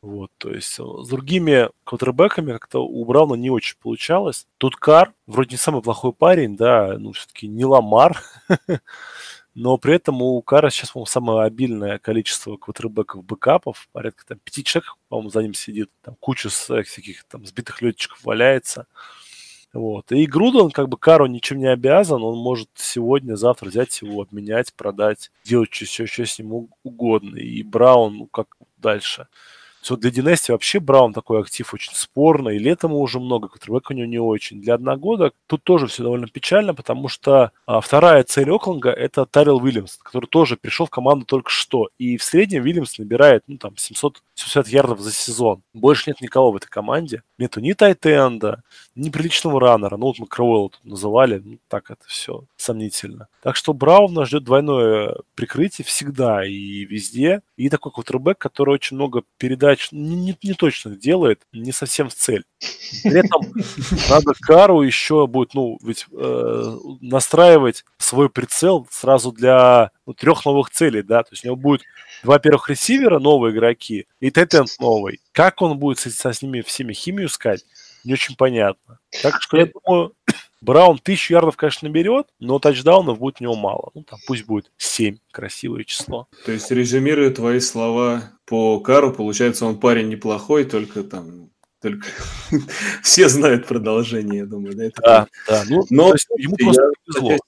Вот, 0.00 0.30
то 0.38 0.50
есть 0.50 0.78
э, 0.78 0.82
с 1.02 1.08
другими 1.08 1.70
квотербеками 1.82 2.52
как-то 2.52 2.84
у 2.86 3.04
Брауна 3.04 3.34
не 3.34 3.50
очень 3.50 3.76
получалось. 3.78 4.46
Тут 4.56 4.76
Кар, 4.76 5.12
вроде 5.26 5.52
не 5.52 5.56
самый 5.56 5.82
плохой 5.82 6.12
парень, 6.12 6.56
да, 6.56 6.96
ну 6.98 7.12
все-таки 7.12 7.48
не 7.48 7.64
Ламар, 7.64 8.16
но 9.56 9.76
при 9.76 9.94
этом 9.96 10.22
у 10.22 10.40
Кара 10.40 10.70
сейчас, 10.70 10.92
по-моему, 10.92 11.06
самое 11.06 11.42
обильное 11.42 11.98
количество 11.98 12.56
квотербеков 12.56 13.24
бэкапов, 13.24 13.88
порядка 13.90 14.24
там 14.24 14.38
пяти 14.38 14.62
человек, 14.62 14.94
по-моему, 15.08 15.30
за 15.30 15.42
ним 15.42 15.54
сидит, 15.54 15.90
там 16.02 16.14
куча 16.20 16.48
всяких 16.48 17.24
там 17.24 17.44
сбитых 17.44 17.82
летчиков 17.82 18.22
валяется. 18.22 18.86
Вот. 19.72 20.12
И 20.12 20.26
Грудон, 20.26 20.70
как 20.70 20.88
бы, 20.88 20.96
Кару 20.96 21.26
ничем 21.26 21.58
не 21.58 21.66
обязан, 21.66 22.22
он 22.22 22.38
может 22.38 22.70
сегодня, 22.76 23.34
завтра 23.34 23.68
взять 23.68 24.00
его, 24.00 24.22
обменять, 24.22 24.72
продать, 24.74 25.32
делать 25.44 25.72
все, 25.72 26.06
что 26.06 26.24
с 26.24 26.38
ним 26.38 26.68
угодно. 26.84 27.36
И 27.36 27.62
Браун, 27.64 28.18
ну, 28.18 28.26
как 28.26 28.56
дальше– 28.76 29.26
все 29.80 29.96
для 29.96 30.10
Династии 30.10 30.52
вообще 30.52 30.80
Браун 30.80 31.12
такой 31.12 31.40
актив 31.40 31.72
очень 31.72 31.92
спорный, 31.94 32.56
и 32.56 32.58
летом 32.58 32.92
уже 32.92 33.20
много, 33.20 33.48
квотербек 33.48 33.90
у 33.90 33.94
него 33.94 34.06
не 34.06 34.18
очень. 34.18 34.60
Для 34.60 34.74
одногодок 34.74 35.34
тут 35.46 35.62
тоже 35.62 35.86
все 35.86 36.02
довольно 36.02 36.26
печально, 36.26 36.74
потому 36.74 37.08
что 37.08 37.52
а, 37.66 37.80
вторая 37.80 38.22
цель 38.24 38.50
Окленга– 38.50 38.90
это 38.90 39.26
Тарил 39.26 39.56
Уильямс, 39.56 39.96
который 39.96 40.26
тоже 40.26 40.56
пришел 40.56 40.86
в 40.86 40.90
команду 40.90 41.24
только 41.24 41.50
что. 41.50 41.88
И 41.98 42.16
в 42.16 42.24
среднем 42.24 42.64
Уильямс 42.64 42.98
набирает, 42.98 43.44
ну, 43.46 43.56
там, 43.56 43.76
760 43.76 44.68
ярдов 44.68 45.00
за 45.00 45.12
сезон. 45.12 45.62
Больше 45.72 46.10
нет 46.10 46.20
никого 46.20 46.52
в 46.52 46.56
этой 46.56 46.68
команде. 46.68 47.22
Нету 47.38 47.60
ни 47.60 47.72
тайтенда, 47.72 48.62
ни 48.94 49.10
приличного 49.10 49.60
раннера. 49.60 49.96
Ну, 49.96 50.06
вот 50.06 50.18
мы 50.18 50.26
Кроуэлла 50.26 50.70
тут 50.70 50.84
называли, 50.84 51.40
ну, 51.44 51.58
так 51.68 51.90
это 51.90 52.02
все 52.06 52.44
сомнительно. 52.56 53.28
Так 53.42 53.56
что 53.56 53.72
Браун 53.72 54.12
нас 54.14 54.28
ждет 54.28 54.44
двойное 54.44 55.16
прикрытие 55.34 55.84
всегда 55.84 56.44
и 56.44 56.84
везде. 56.84 57.42
И 57.56 57.68
такой 57.68 57.92
квотербек, 57.92 58.38
который 58.38 58.74
очень 58.74 58.96
много 58.96 59.22
передач 59.38 59.67
передач 59.68 59.88
не, 59.92 60.36
не, 60.42 60.54
точно 60.54 60.96
делает, 60.96 61.42
не 61.52 61.72
совсем 61.72 62.08
в 62.08 62.14
цель. 62.14 62.44
При 63.02 63.18
этом 63.18 63.52
надо 64.08 64.32
Кару 64.40 64.82
еще 64.82 65.26
будет, 65.26 65.54
ну, 65.54 65.78
ведь 65.82 66.06
э, 66.12 66.76
настраивать 67.00 67.84
свой 67.98 68.30
прицел 68.30 68.86
сразу 68.90 69.32
для 69.32 69.90
ну, 70.06 70.14
трех 70.14 70.44
новых 70.44 70.70
целей, 70.70 71.02
да, 71.02 71.22
то 71.22 71.30
есть 71.32 71.44
у 71.44 71.48
него 71.48 71.56
будет 71.56 71.82
два 72.22 72.38
первых 72.38 72.68
ресивера, 72.68 73.18
новые 73.18 73.54
игроки, 73.54 74.06
и 74.20 74.30
тетент 74.30 74.70
новый. 74.80 75.20
Как 75.32 75.60
он 75.62 75.78
будет 75.78 75.98
с, 75.98 76.06
с 76.06 76.42
ними 76.42 76.62
всеми 76.62 76.92
химию 76.92 77.28
искать, 77.28 77.64
не 78.04 78.14
очень 78.14 78.36
понятно. 78.36 78.98
Так 79.22 79.40
что 79.40 79.58
я 79.58 79.66
думаю, 79.66 80.14
Браун 80.60 80.98
тысячу 80.98 81.34
ярдов, 81.34 81.56
конечно, 81.56 81.88
наберет, 81.88 82.26
но 82.40 82.58
тачдаунов 82.58 83.18
будет 83.18 83.40
у 83.40 83.44
него 83.44 83.54
мало. 83.54 83.90
Ну, 83.94 84.02
там 84.02 84.18
пусть 84.26 84.44
будет 84.44 84.70
7, 84.76 85.18
красивое 85.30 85.84
число. 85.84 86.28
То 86.44 86.52
есть, 86.52 86.70
резюмируя 86.70 87.30
твои 87.30 87.60
слова 87.60 88.32
по 88.44 88.80
Кару, 88.80 89.12
получается, 89.12 89.66
он 89.66 89.78
парень 89.78 90.08
неплохой, 90.08 90.64
только 90.64 91.04
там 91.04 91.50
только 91.80 92.08
все 93.02 93.28
знают 93.28 93.66
продолжение, 93.66 94.40
я 94.40 94.46
думаю, 94.46 94.76
да? 94.76 94.84
Это 94.84 95.00
да, 95.00 95.26
да. 95.46 95.64
Ну, 95.68 95.84
но 95.90 96.14
ему 96.36 96.56
просто 96.56 96.82
я, 96.82 96.90
повезло. 97.06 97.30
Я, 97.32 97.38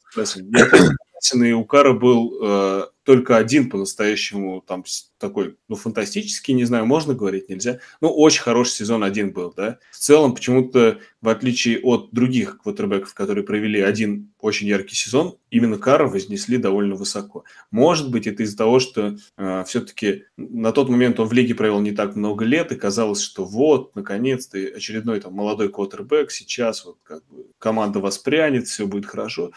и 1.34 1.52
у 1.52 1.64
Кара 1.64 1.92
был 1.92 2.38
э, 2.42 2.84
только 3.04 3.36
один 3.36 3.70
по-настоящему 3.70 4.62
там 4.66 4.84
такой, 5.18 5.56
ну, 5.68 5.76
фантастический, 5.76 6.54
не 6.54 6.64
знаю, 6.64 6.86
можно 6.86 7.14
говорить, 7.14 7.48
нельзя. 7.48 7.80
Ну, 8.00 8.08
очень 8.08 8.42
хороший 8.42 8.72
сезон 8.72 9.02
один 9.04 9.32
был, 9.32 9.52
да. 9.54 9.78
В 9.90 9.98
целом, 9.98 10.34
почему-то, 10.34 10.98
в 11.20 11.28
отличие 11.28 11.80
от 11.80 12.10
других 12.12 12.58
квотербеков, 12.62 13.12
которые 13.14 13.44
провели 13.44 13.80
один 13.80 14.32
очень 14.40 14.66
яркий 14.66 14.94
сезон, 14.94 15.36
именно 15.50 15.76
Кара 15.76 16.06
вознесли 16.06 16.56
довольно 16.56 16.94
высоко. 16.94 17.44
Может 17.70 18.10
быть, 18.10 18.26
это 18.26 18.42
из-за 18.44 18.56
того, 18.56 18.78
что 18.78 19.16
э, 19.36 19.64
все-таки 19.66 20.24
на 20.36 20.72
тот 20.72 20.88
момент 20.88 21.20
он 21.20 21.28
в 21.28 21.32
лиге 21.32 21.54
провел 21.54 21.80
не 21.80 21.92
так 21.92 22.16
много 22.16 22.44
лет, 22.44 22.72
и 22.72 22.76
казалось, 22.76 23.20
что 23.20 23.44
вот, 23.44 23.94
наконец-то, 23.96 24.58
очередной 24.58 25.20
там 25.20 25.34
молодой 25.34 25.68
квотербек, 25.68 26.30
сейчас 26.30 26.84
вот 26.84 26.98
как 27.02 27.26
бы 27.28 27.46
команда 27.58 28.00
воспрянет, 28.00 28.68
все 28.68 28.86
будет 28.86 29.06
хорошо. 29.06 29.50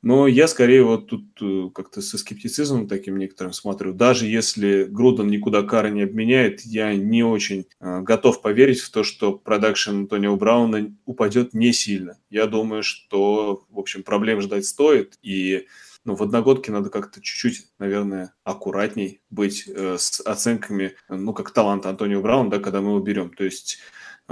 Но 0.00 0.28
я 0.28 0.46
скорее 0.46 0.84
вот 0.84 1.08
тут 1.08 1.24
э, 1.40 1.70
как-то 1.74 2.00
со 2.02 2.18
скептицизмом 2.18 2.86
таким 2.86 3.16
некоторым 3.16 3.52
смотрю. 3.52 3.92
Даже 3.92 4.26
если 4.26 4.84
Груден 4.84 5.26
никуда 5.26 5.62
Кара 5.62 5.88
не 5.88 6.02
обменяет, 6.02 6.60
я 6.60 6.94
не 6.94 7.24
очень 7.24 7.66
э, 7.80 8.00
готов 8.02 8.40
поверить 8.40 8.80
в 8.80 8.90
то, 8.90 9.02
что 9.02 9.32
продакшн 9.32 9.90
Антонио 9.90 10.36
Брауна 10.36 10.94
упадет 11.04 11.52
не 11.52 11.72
сильно. 11.72 12.16
Я 12.30 12.46
думаю, 12.46 12.84
что, 12.84 13.64
в 13.70 13.78
общем, 13.78 14.04
проблем 14.04 14.40
ждать 14.40 14.66
стоит. 14.66 15.18
И 15.20 15.66
ну, 16.04 16.14
в 16.14 16.22
одногодке 16.22 16.70
надо 16.70 16.90
как-то 16.90 17.20
чуть-чуть, 17.20 17.66
наверное, 17.78 18.34
аккуратней 18.44 19.20
быть 19.30 19.64
э, 19.66 19.96
с 19.98 20.20
оценками, 20.20 20.94
ну, 21.08 21.34
как 21.34 21.50
талант 21.50 21.86
Антонио 21.86 22.22
Брауна, 22.22 22.50
да, 22.50 22.60
когда 22.60 22.80
мы 22.80 22.90
его 22.90 23.00
берем. 23.00 23.30
То 23.30 23.42
есть 23.42 23.78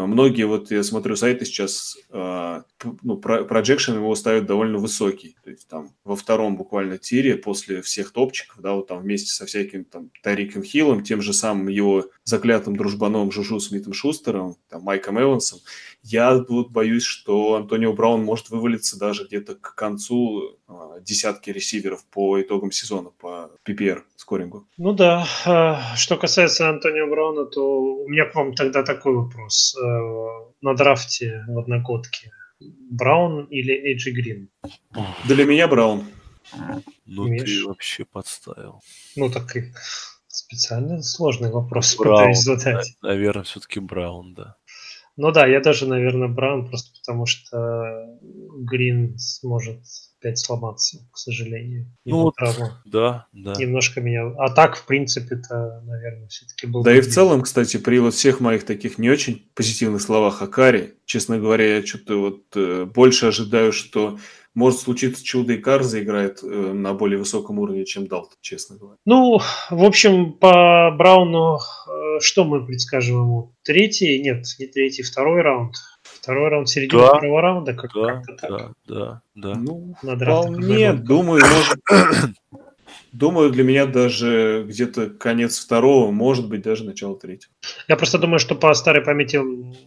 многие, 0.04 0.44
вот 0.44 0.70
я 0.70 0.82
смотрю 0.82 1.16
сайты 1.16 1.46
сейчас, 1.46 1.96
а, 2.10 2.64
ну, 3.02 3.18
projection 3.18 3.94
его 3.94 4.14
ставят 4.14 4.44
довольно 4.44 4.76
высокий. 4.76 5.36
То 5.42 5.50
есть 5.50 5.66
там 5.68 5.94
во 6.04 6.16
втором 6.16 6.56
буквально 6.56 6.98
тире 6.98 7.36
после 7.36 7.80
всех 7.80 8.12
топчиков, 8.12 8.60
да, 8.60 8.74
вот 8.74 8.88
там 8.88 9.00
вместе 9.00 9.30
со 9.30 9.46
всяким 9.46 9.84
там 9.84 10.10
Тариком 10.22 10.62
Хиллом, 10.62 11.02
тем 11.02 11.22
же 11.22 11.32
самым 11.32 11.68
его 11.68 12.10
заклятым 12.24 12.76
дружбаном 12.76 13.32
Жужу 13.32 13.58
Смитом 13.58 13.94
Шустером, 13.94 14.56
там, 14.68 14.82
Майком 14.82 15.18
Эвансом, 15.18 15.60
я 16.02 16.44
вот 16.46 16.70
боюсь, 16.70 17.02
что 17.02 17.54
Антонио 17.54 17.92
Браун 17.94 18.22
может 18.22 18.50
вывалиться 18.50 18.98
даже 18.98 19.24
где-то 19.24 19.54
к 19.54 19.74
концу 19.74 20.58
а, 20.65 20.65
десятки 21.00 21.50
ресиверов 21.50 22.04
по 22.06 22.40
итогам 22.40 22.72
сезона, 22.72 23.10
по 23.10 23.50
PPR 23.64 24.02
скорингу. 24.16 24.66
Ну 24.76 24.92
да. 24.92 25.26
Что 25.96 26.16
касается 26.16 26.68
Антонио 26.68 27.06
Брауна, 27.08 27.46
то 27.46 27.80
у 27.80 28.08
меня 28.08 28.24
к 28.26 28.34
вам 28.34 28.54
тогда 28.54 28.82
такой 28.82 29.14
вопрос 29.14 29.76
Э, 29.76 30.52
на 30.62 30.74
драфте 30.74 31.44
в 31.48 31.58
одногодке? 31.58 32.32
Браун 32.90 33.44
или 33.44 33.72
Эйджи 33.72 34.10
Грин? 34.10 34.48
Для 35.24 35.44
меня 35.44 35.68
Браун. 35.68 36.06
Ну 37.04 37.26
Миш? 37.26 37.42
ты 37.42 37.66
вообще 37.66 38.04
подставил. 38.04 38.80
Ну 39.16 39.30
так 39.30 39.56
и 39.56 39.72
специально 40.26 41.02
сложный 41.02 41.50
вопрос 41.50 41.96
Браун, 41.96 42.16
пытаюсь 42.32 42.38
задать. 42.40 42.96
Наверное, 43.02 43.44
все-таки 43.44 43.80
Браун, 43.80 44.34
да. 44.34 44.56
Ну 45.16 45.32
да, 45.32 45.46
я 45.46 45.60
даже, 45.60 45.86
наверное, 45.86 46.28
Браун, 46.28 46.68
просто 46.68 46.90
потому 47.00 47.26
что 47.26 48.18
Грин 48.20 49.18
сможет 49.18 49.80
опять 50.26 50.38
сломаться, 50.38 50.98
к 51.12 51.18
сожалению. 51.18 51.86
Ну 52.04 52.22
вот, 52.22 52.34
травма. 52.36 52.82
да, 52.84 53.26
да. 53.32 53.54
Немножко 53.58 54.00
меня... 54.00 54.26
А 54.38 54.50
так, 54.50 54.76
в 54.76 54.86
принципе, 54.86 55.36
это, 55.36 55.82
наверное, 55.86 56.28
все-таки 56.28 56.66
был... 56.66 56.82
Да 56.82 56.96
и 56.96 57.00
в 57.00 57.08
целом, 57.08 57.42
кстати, 57.42 57.76
при 57.76 57.98
вот 57.98 58.14
всех 58.14 58.40
моих 58.40 58.64
таких 58.64 58.98
не 58.98 59.10
очень 59.10 59.50
позитивных 59.54 60.02
словах 60.02 60.42
о 60.42 60.46
Каре, 60.48 60.94
честно 61.04 61.38
говоря, 61.38 61.76
я 61.76 61.86
что-то 61.86 62.20
вот 62.20 62.42
э, 62.56 62.84
больше 62.84 63.26
ожидаю, 63.26 63.72
что 63.72 64.18
может 64.56 64.80
случиться 64.80 65.22
чудо, 65.22 65.52
и 65.52 65.58
Кар 65.58 65.82
заиграет 65.82 66.42
э, 66.42 66.46
на 66.46 66.94
более 66.94 67.18
высоком 67.18 67.58
уровне, 67.58 67.84
чем 67.84 68.06
Далтон, 68.06 68.38
честно 68.40 68.76
говоря. 68.76 68.96
Ну, 69.04 69.38
в 69.70 69.84
общем, 69.84 70.32
по 70.32 70.90
Брауну 70.96 71.58
э, 71.58 72.20
что 72.20 72.44
мы 72.44 72.64
предскажем 72.64 73.16
ему? 73.16 73.52
Третий? 73.62 74.18
Нет, 74.20 74.46
не 74.58 74.66
третий, 74.66 75.02
второй 75.02 75.42
раунд. 75.42 75.74
Второй 76.02 76.48
раунд, 76.48 76.68
середина 76.68 77.02
да, 77.02 77.08
второго 77.08 77.42
раунда, 77.42 77.74
как 77.74 77.90
да, 77.94 78.22
так. 78.26 78.50
Да, 78.50 78.70
да, 78.86 79.22
да. 79.34 79.54
Ну, 79.56 79.94
на 80.02 80.16
вполне, 80.16 80.94
думаю, 80.94 81.42
может, 81.44 81.78
Думаю, 83.16 83.50
для 83.50 83.64
меня 83.64 83.86
даже 83.86 84.66
где-то 84.68 85.08
конец 85.08 85.58
второго, 85.58 86.10
может 86.10 86.50
быть, 86.50 86.60
даже 86.60 86.84
начало 86.84 87.18
третьего. 87.18 87.50
Я 87.88 87.96
просто 87.96 88.18
думаю, 88.18 88.38
что 88.38 88.54
по 88.54 88.74
старой 88.74 89.02
памяти 89.02 89.40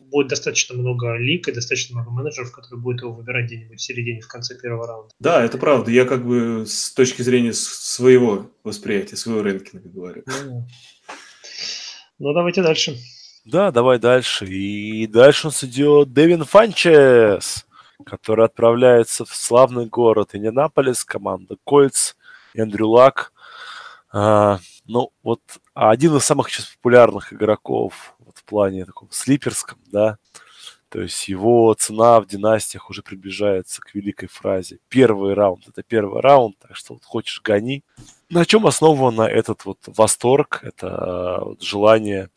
будет 0.10 0.30
достаточно 0.30 0.76
много 0.76 1.16
лик 1.16 1.48
и 1.48 1.52
достаточно 1.52 1.98
много 1.98 2.10
менеджеров, 2.10 2.52
которые 2.52 2.82
будут 2.82 3.02
его 3.02 3.14
выбирать 3.14 3.46
где-нибудь 3.46 3.78
в 3.78 3.84
середине, 3.84 4.22
в 4.22 4.28
конце 4.28 4.60
первого 4.60 4.88
раунда. 4.88 5.14
Да, 5.20 5.46
это 5.46 5.60
правда. 5.60 5.92
Я 5.92 6.06
как 6.06 6.26
бы 6.26 6.66
с 6.66 6.92
точки 6.92 7.22
зрения 7.22 7.54
своего 7.54 8.50
восприятия, 8.64 9.16
своего 9.16 9.44
рынкинга 9.44 9.90
говорю. 9.90 10.24
Ну, 10.26 10.68
ну, 12.18 12.34
давайте 12.34 12.64
дальше. 12.64 12.98
Да, 13.46 13.70
давай 13.70 14.00
дальше. 14.00 14.48
И 14.48 15.06
дальше 15.06 15.46
у 15.46 15.50
нас 15.50 15.64
идет 15.64 16.14
Дэвин 16.14 16.46
Фанчес, 16.46 17.68
который 18.08 18.46
отправляется 18.46 19.24
в 19.24 19.36
славный 19.36 19.86
город 19.86 20.30
Индианаполис, 20.34 21.06
команда 21.06 21.58
Кольц 21.64 22.16
Эндрю 22.54 22.90
Лак. 22.90 23.32
А, 24.12 24.60
ну, 24.86 25.12
вот 25.24 25.42
один 25.74 26.16
из 26.16 26.24
самых 26.24 26.50
сейчас 26.50 26.66
популярных 26.66 27.32
игроков 27.32 28.16
вот, 28.20 28.38
в 28.38 28.44
плане 28.44 28.86
таком 28.86 29.10
слиперском, 29.12 29.78
да, 29.92 30.18
то 30.90 31.02
есть 31.02 31.28
его 31.28 31.72
цена 31.76 32.20
в 32.20 32.26
династиях 32.26 32.90
уже 32.90 33.04
приближается 33.04 33.82
к 33.82 33.94
великой 33.94 34.28
фразе. 34.28 34.80
Первый 34.90 35.36
раунд– 35.36 35.66
это 35.68 35.84
первый 35.84 36.22
раунд, 36.22 36.58
так 36.60 36.76
что 36.76 36.96
вот 36.96 37.06
хочешь– 37.06 37.42
гони. 37.44 37.84
На 38.30 38.46
чем 38.46 38.66
основан 38.66 39.22
этот 39.22 39.66
вот 39.66 39.78
восторг, 39.86 40.62
это 40.64 41.42
вот 41.44 41.62
желание 41.62 42.30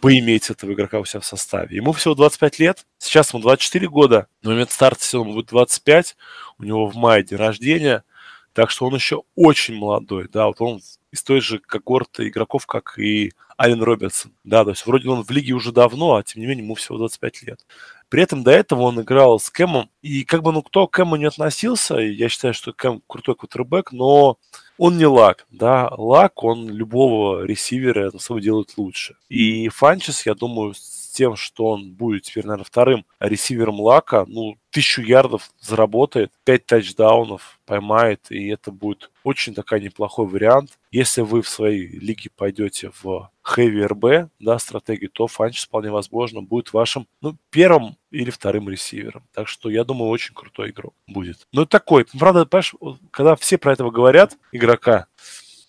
поиметь 0.00 0.50
этого 0.50 0.72
игрока 0.72 1.00
у 1.00 1.04
себя 1.04 1.20
в 1.20 1.26
составе. 1.26 1.76
Ему 1.76 1.90
всего 1.90 2.14
25 2.14 2.58
лет, 2.60 2.86
сейчас 2.98 3.32
ему 3.32 3.42
24 3.42 3.88
года, 3.88 4.28
на 4.42 4.50
момент 4.50 4.70
старта 4.70 5.02
сезона 5.02 5.32
будет 5.32 5.46
25, 5.46 6.16
у 6.58 6.62
него 6.62 6.86
в 6.86 6.94
мае 6.94 7.24
день 7.24 7.38
рождения– 7.38 8.04
так 8.56 8.70
что 8.70 8.86
он 8.86 8.94
еще 8.94 9.22
очень 9.34 9.76
молодой, 9.76 10.28
да, 10.32 10.46
вот 10.46 10.62
он 10.62 10.80
из 11.12 11.22
той 11.22 11.42
же 11.42 11.58
когорты 11.58 12.28
игроков, 12.28 12.64
как 12.64 12.98
и 12.98 13.32
Ален 13.60 13.82
Робертсон. 13.82 14.32
Да, 14.44 14.64
то 14.64 14.70
есть 14.70 14.86
вроде 14.86 15.10
он 15.10 15.24
в 15.24 15.30
лиге 15.30 15.52
уже 15.52 15.72
давно, 15.72 16.14
а 16.14 16.22
тем 16.22 16.40
не 16.40 16.46
менее 16.46 16.64
ему 16.64 16.74
всего 16.74 16.96
25 16.96 17.42
лет. 17.42 17.66
При 18.08 18.22
этом 18.22 18.44
до 18.44 18.52
этого 18.52 18.84
он 18.84 18.98
играл 19.02 19.38
с 19.38 19.50
Кэмом, 19.50 19.90
и 20.00 20.24
как 20.24 20.42
бы 20.42 20.52
ну 20.52 20.62
кто 20.62 20.86
к 20.86 20.92
Кэму 20.92 21.16
не 21.16 21.26
относился, 21.26 21.96
я 21.96 22.30
считаю, 22.30 22.54
что 22.54 22.72
Кэм 22.72 23.02
крутой 23.06 23.34
квотербек, 23.34 23.92
но 23.92 24.38
он 24.78 24.96
не 24.96 25.06
лак, 25.06 25.46
да, 25.50 25.90
лак, 25.94 26.42
он 26.42 26.70
любого 26.70 27.44
ресивера 27.44 28.10
на 28.10 28.18
самом 28.18 28.40
делает 28.40 28.72
лучше. 28.78 29.16
И 29.28 29.68
Фанчес, 29.68 30.24
я 30.24 30.34
думаю, 30.34 30.72
тем, 31.16 31.34
что 31.34 31.68
он 31.68 31.92
будет 31.92 32.24
теперь, 32.24 32.44
наверное, 32.44 32.66
вторым 32.66 33.06
ресивером 33.20 33.80
Лака, 33.80 34.26
ну, 34.28 34.58
тысячу 34.70 35.00
ярдов 35.00 35.50
заработает, 35.58 36.30
пять 36.44 36.66
тачдаунов 36.66 37.58
поймает, 37.64 38.26
и 38.28 38.48
это 38.48 38.70
будет 38.70 39.10
очень 39.24 39.54
такой 39.54 39.80
неплохой 39.80 40.26
вариант. 40.26 40.78
Если 40.90 41.22
вы 41.22 41.40
в 41.40 41.48
своей 41.48 41.86
лиге 41.86 42.28
пойдете 42.36 42.90
в 43.02 43.30
Heavy 43.42 43.88
RB, 43.88 44.28
да, 44.40 44.58
стратегию, 44.58 45.08
то 45.08 45.26
Фанчес 45.26 45.64
вполне 45.64 45.90
возможно 45.90 46.42
будет 46.42 46.74
вашим, 46.74 47.08
ну, 47.22 47.34
первым 47.48 47.96
или 48.10 48.30
вторым 48.30 48.68
ресивером. 48.68 49.24
Так 49.32 49.48
что 49.48 49.70
я 49.70 49.84
думаю, 49.84 50.10
очень 50.10 50.34
крутой 50.34 50.68
игрок 50.70 50.92
будет. 51.06 51.46
Ну, 51.50 51.64
такой, 51.64 52.04
правда, 52.18 52.44
понимаешь, 52.44 52.74
когда 53.10 53.36
все 53.36 53.56
про 53.56 53.72
этого 53.72 53.90
говорят, 53.90 54.36
игрока, 54.52 55.06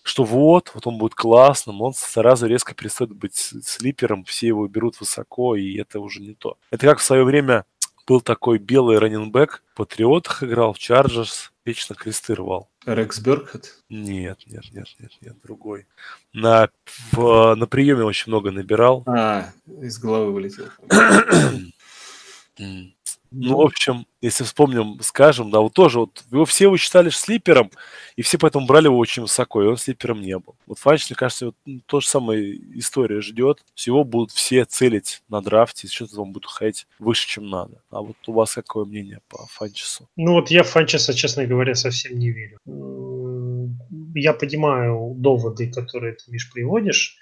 что 0.08 0.24
вот, 0.24 0.72
вот 0.74 0.86
он 0.86 0.98
будет 0.98 1.14
классным, 1.14 1.82
он 1.82 1.92
сразу 1.92 2.46
резко 2.46 2.74
перестает 2.74 3.12
быть 3.12 3.34
слипером, 3.36 4.24
все 4.24 4.48
его 4.48 4.66
берут 4.66 4.98
высоко, 5.00 5.54
и 5.54 5.76
это 5.76 6.00
уже 6.00 6.20
не 6.20 6.34
то. 6.34 6.56
Это 6.70 6.86
как 6.86 6.98
в 6.98 7.04
свое 7.04 7.24
время 7.24 7.64
был 8.06 8.22
такой 8.22 8.58
белый 8.58 8.98
раненбэк, 8.98 9.62
в 9.74 9.76
Патриотах 9.76 10.42
играл, 10.42 10.72
в 10.72 10.78
Чарджерс, 10.78 11.52
вечно 11.64 11.94
кресты 11.94 12.34
рвал. 12.34 12.70
Рекс 12.86 13.20
Беркхед? 13.20 13.82
Нет, 13.90 14.38
нет, 14.46 14.64
нет, 14.72 14.86
нет, 14.98 15.12
нет, 15.20 15.36
другой. 15.42 15.86
На, 16.32 16.70
в, 17.12 17.54
на 17.54 17.66
приеме 17.66 18.04
очень 18.04 18.32
много 18.32 18.50
набирал. 18.50 19.04
А, 19.06 19.50
из 19.82 19.98
головы 19.98 20.32
вылетел. 20.32 20.68
Ну, 23.30 23.56
в 23.56 23.60
общем, 23.60 24.06
если 24.20 24.44
вспомним, 24.44 24.98
скажем, 25.02 25.50
да, 25.50 25.60
вот 25.60 25.74
тоже 25.74 26.00
вот 26.00 26.24
его 26.30 26.44
все 26.44 26.64
его 26.64 26.76
считали 26.76 27.10
слипером, 27.10 27.70
и 28.16 28.22
все 28.22 28.38
поэтому 28.38 28.66
брали 28.66 28.86
его 28.86 28.98
очень 28.98 29.22
высоко, 29.22 29.62
и 29.62 29.66
он 29.66 29.76
слипером 29.76 30.20
не 30.20 30.38
был. 30.38 30.56
Вот 30.66 30.78
Фанч, 30.78 31.10
мне 31.10 31.16
кажется, 31.16 31.46
вот 31.46 31.56
то 31.86 32.00
же 32.00 32.08
самое 32.08 32.56
история 32.78 33.20
ждет. 33.20 33.64
Всего 33.74 34.04
будут 34.04 34.32
все 34.32 34.64
целить 34.64 35.22
на 35.28 35.42
драфте, 35.42 35.88
что-то 35.88 36.16
вам 36.16 36.32
будут 36.32 36.50
ходить 36.50 36.86
выше, 36.98 37.28
чем 37.28 37.48
надо. 37.48 37.82
А 37.90 38.00
вот 38.00 38.16
у 38.26 38.32
вас 38.32 38.54
какое 38.54 38.84
мнение 38.84 39.20
по 39.28 39.46
Фанчесу? 39.46 40.08
Ну 40.16 40.32
вот 40.32 40.50
я 40.50 40.62
Фанчеса, 40.62 41.14
честно 41.14 41.46
говоря, 41.46 41.74
совсем 41.74 42.18
не 42.18 42.30
верю. 42.30 42.58
Я 44.14 44.32
понимаю 44.32 45.14
доводы, 45.16 45.70
которые 45.70 46.14
ты, 46.14 46.30
Миш, 46.30 46.50
приводишь, 46.50 47.18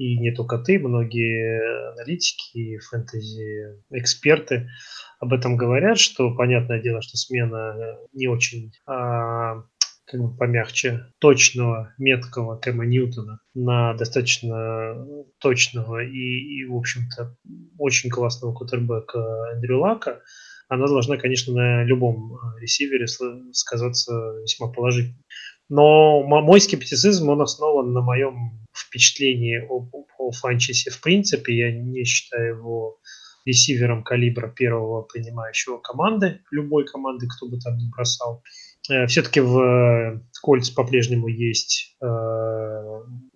и 0.00 0.18
не 0.18 0.32
только 0.32 0.56
ты, 0.56 0.78
многие 0.78 1.92
аналитики, 1.92 2.78
фэнтези-эксперты 2.78 4.70
об 5.18 5.34
этом 5.34 5.58
говорят, 5.58 5.98
что 5.98 6.34
понятное 6.34 6.80
дело, 6.80 7.02
что 7.02 7.18
смена 7.18 7.76
э, 7.76 8.06
не 8.14 8.26
очень 8.26 8.72
а, 8.86 9.62
как 10.06 10.20
бы 10.22 10.34
помягче, 10.34 11.04
точного, 11.18 11.92
меткого 11.98 12.56
Кэма 12.56 12.86
Ньютона 12.86 13.40
на 13.52 13.92
достаточно 13.92 15.06
точного 15.38 16.02
и, 16.02 16.16
и 16.16 16.64
в 16.64 16.76
общем-то, 16.76 17.36
очень 17.76 18.08
классного 18.08 18.54
кутербека 18.54 19.18
Эндрю 19.52 19.80
Лака, 19.80 20.22
она 20.68 20.86
должна, 20.86 21.18
конечно, 21.18 21.52
на 21.52 21.84
любом 21.84 22.36
э, 22.36 22.60
ресивере 22.62 23.06
сказаться 23.52 24.14
весьма 24.40 24.68
положительно. 24.68 25.22
Но 25.68 26.22
мой 26.22 26.58
скептицизм, 26.58 27.28
он 27.28 27.42
основан 27.42 27.92
на 27.92 28.00
моем 28.00 28.59
впечатлении 28.80 29.60
о, 29.68 29.88
о 30.18 30.30
Фанчесе 30.32 30.90
в 30.90 31.00
принципе. 31.00 31.56
Я 31.56 31.72
не 31.72 32.04
считаю 32.04 32.56
его 32.56 32.98
ресивером 33.44 34.02
калибра 34.02 34.48
первого 34.48 35.02
принимающего 35.02 35.78
команды, 35.78 36.40
любой 36.50 36.84
команды, 36.86 37.26
кто 37.26 37.48
бы 37.48 37.58
там 37.58 37.76
ни 37.78 37.88
бросал. 37.88 38.42
Э, 38.90 39.06
Все-таки 39.06 39.40
в 39.40 39.58
э, 39.58 40.20
Кольц 40.42 40.70
по-прежнему 40.70 41.28
есть 41.28 41.96
э, 42.02 42.06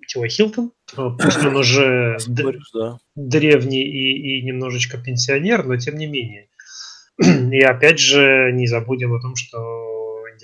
Тила 0.08 0.28
Хилтон. 0.28 0.72
Пусть 0.94 1.44
он 1.44 1.56
уже 1.56 2.18
древний 3.16 3.84
и, 3.84 4.40
и 4.40 4.44
немножечко 4.44 4.98
пенсионер, 4.98 5.64
но 5.64 5.76
тем 5.76 5.96
не 5.96 6.06
менее. 6.06 6.48
И 7.52 7.60
опять 7.60 8.00
же, 8.00 8.50
не 8.52 8.66
забудем 8.66 9.14
о 9.14 9.20
том, 9.20 9.36
что 9.36 9.58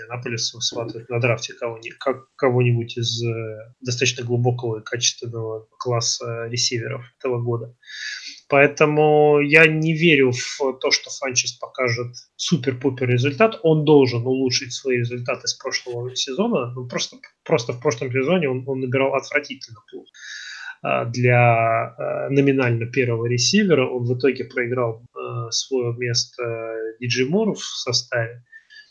Индианаполис 0.01 0.49
сватывает 0.49 1.09
на 1.09 1.21
драфте 1.21 1.55
кого-нибудь, 1.55 1.99
кого-нибудь 2.37 2.97
из 2.97 3.23
э, 3.23 3.75
достаточно 3.81 4.25
глубокого 4.25 4.81
и 4.81 4.85
качественного 4.85 5.67
класса 5.79 6.47
ресиверов 6.47 7.05
этого 7.19 7.41
года. 7.43 7.75
Поэтому 8.49 9.41
я 9.41 9.67
не 9.67 9.95
верю 9.95 10.33
в 10.33 10.79
то, 10.81 10.91
что 10.91 11.11
Фанчес 11.11 11.53
покажет 11.53 12.15
супер-пупер 12.37 13.09
результат. 13.09 13.61
Он 13.63 13.85
должен 13.85 14.27
улучшить 14.27 14.73
свои 14.73 14.99
результаты 14.99 15.47
с 15.47 15.55
прошлого 15.55 16.15
сезона. 16.17 16.73
Ну, 16.75 16.89
просто, 16.89 17.19
просто 17.45 17.73
в 17.73 17.81
прошлом 17.81 18.11
сезоне 18.11 18.51
он, 18.51 18.65
он 18.67 18.81
набирал 18.81 19.15
отвратительно 19.15 19.79
плохо 19.89 20.11
а, 20.83 21.05
для 21.05 21.95
э, 21.97 22.29
номинально 22.31 22.87
первого 22.87 23.27
ресивера. 23.27 23.89
Он 23.89 24.05
в 24.05 24.19
итоге 24.19 24.45
проиграл 24.45 25.03
э, 25.03 25.51
свое 25.51 25.95
место 25.97 26.75
Диджи 26.99 27.27
Мору 27.27 27.55
в 27.55 27.65
составе. 27.65 28.43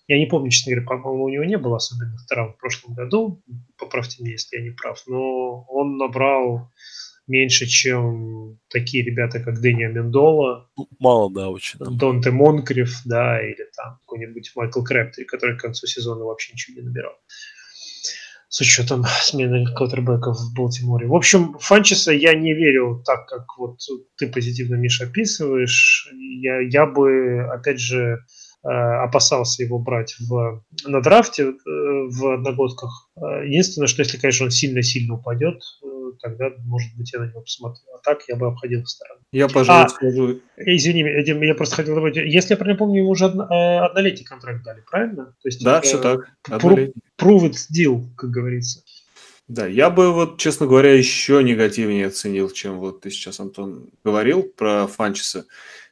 Я 0.10 0.18
не 0.18 0.26
помню, 0.26 0.50
честно 0.50 0.72
говоря, 0.72 0.88
по-моему, 0.88 1.24
у 1.26 1.30
него 1.30 1.44
не 1.44 1.58
было 1.60 1.78
особенных 1.78 2.26
травм 2.26 2.54
в 2.54 2.58
прошлом 2.58 2.96
году. 2.96 3.44
Поправьте 3.78 4.24
меня, 4.24 4.32
если 4.32 4.58
я 4.58 4.64
не 4.64 4.72
прав. 4.72 5.04
Но 5.06 5.66
он 5.70 5.98
набрал 5.98 6.72
меньше, 7.28 7.68
чем 7.68 8.58
такие 8.70 9.04
ребята, 9.04 9.40
как 9.40 9.62
Дэнио 9.62 9.92
Мендола. 9.92 10.68
Ну, 10.76 10.88
мало, 10.98 11.32
да, 11.32 11.50
очень. 11.50 11.78
Донте 11.80 12.32
Монкриф, 12.32 13.02
да, 13.06 13.40
или 13.40 13.70
там 13.78 14.00
какой-нибудь 14.00 14.52
Майкл 14.56 14.82
Крэптри, 14.82 15.26
который 15.26 15.56
к 15.56 15.62
концу 15.62 15.86
сезона 15.86 16.26
вообще 16.26 16.54
ничего 16.54 16.82
не 16.82 16.88
набирал. 16.88 17.14
С 18.48 18.62
учетом 18.62 19.06
смены 19.22 19.72
квотербеков 19.76 20.38
в 20.38 20.56
Балтиморе. 20.56 21.06
В 21.06 21.14
общем, 21.14 21.56
Фанчеса 21.60 22.12
я 22.12 22.34
не 22.34 22.56
верю 22.56 23.04
так, 23.06 23.28
как 23.28 23.60
вот 23.60 23.78
ты 24.18 24.28
позитивно, 24.28 24.74
Миша, 24.74 25.04
описываешь. 25.04 26.12
Я, 26.18 26.62
я 26.62 26.88
бы, 26.88 27.48
опять 27.54 27.80
же, 27.80 28.26
опасался 28.68 29.64
его 29.64 29.80
брать 29.80 30.16
в, 30.20 30.64
на 30.86 31.02
драфте 31.02 31.44
э, 31.44 31.54
в 31.66 32.34
одногодках. 32.34 33.10
Э, 33.16 33.46
единственное, 33.46 33.88
что 33.88 34.02
если, 34.02 34.18
конечно, 34.18 34.46
он 34.46 34.52
сильно-сильно 34.52 35.14
упадет, 35.14 35.62
тогда, 36.22 36.50
может 36.66 36.96
быть, 36.98 37.14
я 37.14 37.20
на 37.20 37.30
него 37.30 37.42
посмотрю. 37.42 37.84
А 37.96 38.00
так 38.04 38.24
я 38.28 38.36
бы 38.36 38.48
обходил 38.48 38.86
сторону. 38.86 39.22
Я, 39.32 39.48
пожалуй, 39.48 39.86
а, 39.86 39.90
скажу... 39.90 40.42
Извини, 40.58 41.02
я 41.02 41.56
просто 41.56 41.78
хотел 41.78 41.96
добавить. 41.96 42.18
Если 42.18 42.54
я 42.54 42.58
правильно 42.58 42.78
помню, 42.78 43.00
ему 43.00 43.12
уже 43.12 43.26
одно, 43.26 43.48
однолетний 43.86 44.26
контракт 44.26 44.64
дали, 44.64 44.82
правильно? 44.82 45.26
То 45.42 45.48
есть 45.48 45.64
да, 45.64 45.82
все 45.82 45.98
так. 45.98 46.30
Prove 46.50 46.94
it 47.20 47.56
deal, 47.74 48.04
как 48.18 48.32
говорится. 48.32 48.84
Да, 49.48 49.66
я 49.66 49.90
бы 49.90 50.14
вот, 50.14 50.38
честно 50.38 50.68
говоря, 50.68 50.94
еще 50.94 51.44
негативнее 51.44 52.08
оценил, 52.08 52.52
чем 52.52 52.78
вот 52.78 53.02
ты 53.02 53.10
сейчас, 53.10 53.40
Антон, 53.40 53.90
говорил 54.04 54.44
про 54.44 54.86
Фанчеса. 54.86 55.46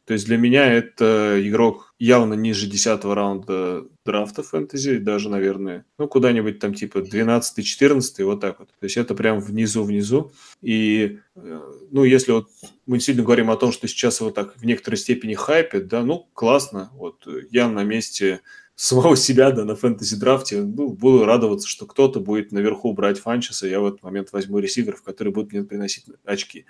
То 0.07 0.13
есть 0.13 0.25
для 0.25 0.37
меня 0.37 0.71
это 0.71 1.37
игрок 1.43 1.93
явно 1.99 2.33
ниже 2.33 2.65
10 2.65 3.03
раунда 3.03 3.83
драфта 4.05 4.41
фэнтези, 4.41 4.99
даже, 4.99 5.29
наверное, 5.29 5.85
ну, 5.97 6.07
куда-нибудь 6.07 6.59
там 6.59 6.73
типа 6.73 6.99
12-14, 6.99 8.23
вот 8.23 8.39
так 8.39 8.59
вот. 8.59 8.69
То 8.69 8.85
есть 8.85 8.95
это 8.95 9.15
прям 9.15 9.41
внизу-внизу. 9.41 10.31
И, 10.61 11.19
э, 11.35 11.61
ну, 11.91 12.05
если 12.05 12.31
вот 12.31 12.47
мы 12.85 13.01
сильно 13.01 13.21
говорим 13.21 13.51
о 13.51 13.57
том, 13.57 13.73
что 13.73 13.89
сейчас 13.89 14.21
его 14.21 14.31
так 14.31 14.55
в 14.55 14.65
некоторой 14.65 14.97
степени 14.97 15.33
хайпят, 15.33 15.89
да, 15.89 16.01
ну, 16.03 16.29
классно. 16.33 16.89
Вот 16.93 17.27
я 17.51 17.67
на 17.67 17.83
месте 17.83 18.39
самого 18.75 19.17
себя, 19.17 19.51
да, 19.51 19.65
на 19.65 19.75
фэнтези-драфте, 19.75 20.61
ну, 20.61 20.87
буду 20.87 21.25
радоваться, 21.25 21.67
что 21.67 21.85
кто-то 21.85 22.21
будет 22.21 22.53
наверху 22.53 22.93
брать 22.93 23.19
Фанчеса, 23.19 23.67
я 23.67 23.81
в 23.81 23.87
этот 23.87 24.03
момент 24.03 24.31
возьму 24.31 24.59
ресиверов, 24.59 25.03
которые 25.03 25.33
будут 25.33 25.51
мне 25.51 25.63
приносить 25.63 26.05
очки. 26.23 26.65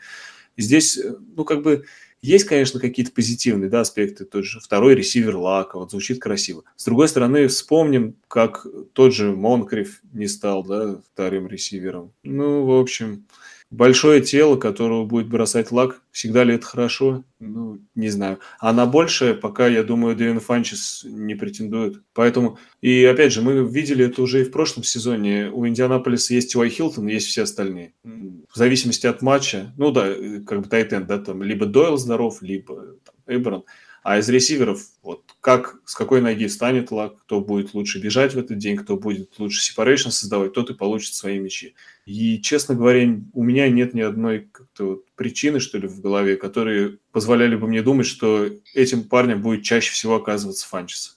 И 0.56 0.64
здесь, 0.64 0.98
э, 0.98 1.16
ну, 1.36 1.46
как 1.46 1.62
бы 1.62 1.86
есть, 2.28 2.46
конечно, 2.46 2.80
какие-то 2.80 3.12
позитивные 3.14 3.70
да, 3.70 3.82
аспекты. 3.82 4.26
Тот 4.26 4.44
же 4.44 4.60
второй 4.60 4.96
ресивер 4.96 5.38
Лака, 5.38 5.78
вот 5.78 5.92
звучит 5.92 6.20
красиво. 6.20 6.64
С 6.76 6.84
другой 6.84 7.08
стороны, 7.08 7.48
вспомним, 7.48 8.16
как 8.28 8.66
тот 8.94 9.14
же 9.14 9.36
Монкриф 9.36 10.02
не 10.12 10.28
стал 10.28 10.64
да, 10.64 11.00
вторым 11.14 11.48
ресивером. 11.48 12.12
Ну, 12.24 12.66
в 12.66 12.80
общем, 12.80 13.26
большое 13.70 14.22
тело, 14.22 14.56
которого 14.56 15.06
будет 15.06 15.28
бросать 15.28 15.72
лак, 15.72 16.02
всегда 16.12 16.44
ли 16.44 16.56
это 16.56 16.66
хорошо? 16.66 17.24
Ну, 17.40 17.80
не 17.96 18.10
знаю. 18.10 18.40
А 18.60 18.74
на 18.74 18.86
большее 18.86 19.34
пока, 19.34 19.68
я 19.68 19.84
думаю, 19.84 20.16
Дэвин 20.16 20.40
Фанчес 20.40 21.06
не 21.06 21.36
претендует. 21.36 22.02
Поэтому, 22.14 22.58
и 22.82 23.04
опять 23.06 23.34
же, 23.34 23.42
мы 23.42 23.68
видели 23.68 24.06
это 24.06 24.22
уже 24.22 24.42
и 24.42 24.46
в 24.46 24.52
прошлом 24.52 24.84
сезоне. 24.84 25.50
У 25.52 25.68
Индианаполиса 25.68 26.34
есть 26.34 26.56
Уай 26.56 26.70
Хилтон, 26.70 27.08
есть 27.08 27.28
все 27.28 27.44
остальные. 27.44 27.94
В 28.04 28.56
зависимости 28.56 29.08
от 29.08 29.22
матча, 29.22 29.74
ну 29.78 29.92
да, 29.92 30.14
как 30.46 30.62
бы 30.62 30.70
Тайтен, 30.70 31.06
да, 31.06 31.20
там 31.20 31.44
либо 31.44 31.66
Дойл 31.66 31.98
здоров, 31.98 32.42
либо 32.42 32.96
там, 33.04 33.16
Эберон. 33.28 33.64
А 34.04 34.20
из 34.20 34.30
ресиверов, 34.30 34.82
вот 35.04 35.24
как, 35.48 35.80
с 35.86 35.96
какой 35.96 36.20
ноги 36.20 36.46
встанет 36.48 36.92
Лак, 36.92 37.20
кто 37.22 37.40
будет 37.40 37.74
лучше 37.74 38.02
бежать 38.02 38.34
в 38.34 38.38
этот 38.38 38.58
день, 38.58 38.76
кто 38.76 38.98
будет 38.98 39.40
лучше 39.40 39.62
сепарейшн 39.62 40.10
создавать, 40.10 40.52
тот 40.52 40.70
и 40.72 40.74
получит 40.74 41.14
свои 41.14 41.40
мячи. 41.40 41.74
И, 42.06 42.42
честно 42.42 42.76
говоря, 42.76 43.18
у 43.32 43.44
меня 43.44 43.70
нет 43.70 43.94
ни 43.94 44.02
одной 44.02 44.50
вот 44.78 45.06
причины, 45.16 45.62
что 45.62 45.78
ли, 45.78 45.88
в 45.88 46.02
голове, 46.02 46.36
которые 46.36 46.98
позволяли 47.14 47.56
бы 47.56 47.70
мне 47.70 47.82
думать, 47.82 48.08
что 48.08 48.50
этим 48.74 49.06
парнем 49.06 49.42
будет 49.42 49.64
чаще 49.64 49.94
всего 49.94 50.16
оказываться 50.16 50.68
Фанчес. 50.68 51.16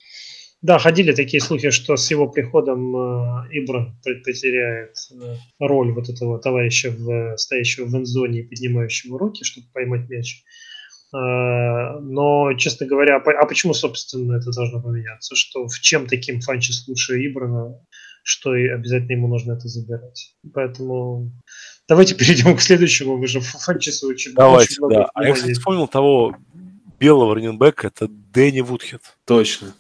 Да, 0.62 0.78
ходили 0.78 1.10
такие 1.10 1.40
слухи, 1.40 1.70
что 1.70 1.96
с 1.96 2.08
его 2.08 2.28
приходом 2.28 2.94
э, 2.94 3.48
Ибран 3.50 3.96
потеряет 4.04 4.94
э, 5.10 5.38
роль 5.58 5.90
вот 5.90 6.08
этого 6.08 6.38
товарища, 6.38 6.92
в, 6.92 7.36
стоящего 7.36 7.86
в 7.86 7.96
эндзоне 7.96 8.42
и 8.42 8.46
поднимающего 8.46 9.18
руки, 9.18 9.42
чтобы 9.42 9.66
поймать 9.72 10.08
мяч. 10.08 10.44
Э, 11.12 11.98
но, 12.00 12.54
честно 12.54 12.86
говоря, 12.86 13.16
а 13.16 13.46
почему, 13.46 13.74
собственно, 13.74 14.36
это 14.36 14.52
должно 14.52 14.80
поменяться? 14.80 15.34
Что 15.34 15.66
в 15.66 15.80
чем 15.80 16.06
таким 16.06 16.40
Фанчес 16.40 16.86
лучше 16.86 17.24
Ибрана, 17.26 17.78
что 18.22 18.54
и 18.54 18.68
обязательно 18.68 19.12
ему 19.12 19.28
нужно 19.28 19.52
это 19.52 19.68
забирать? 19.68 20.34
Поэтому 20.54 21.32
давайте 21.88 22.14
перейдем 22.16 22.56
к 22.56 22.60
следующему. 22.60 23.16
Вы 23.16 23.26
же 23.26 23.40
Фанчесу 23.40 24.08
очень 24.08 24.34
Давайте, 24.34 24.80
очень 24.80 24.96
да. 24.96 25.10
А 25.14 25.24
я, 25.24 25.34
кстати, 25.34 25.52
вспомнил 25.52 25.88
того 25.88 26.36
белого 27.00 27.34
раненбека, 27.34 27.88
это 27.88 28.06
Дэнни 28.08 28.60
Вудхед. 28.60 29.02
Точно. 29.24 29.74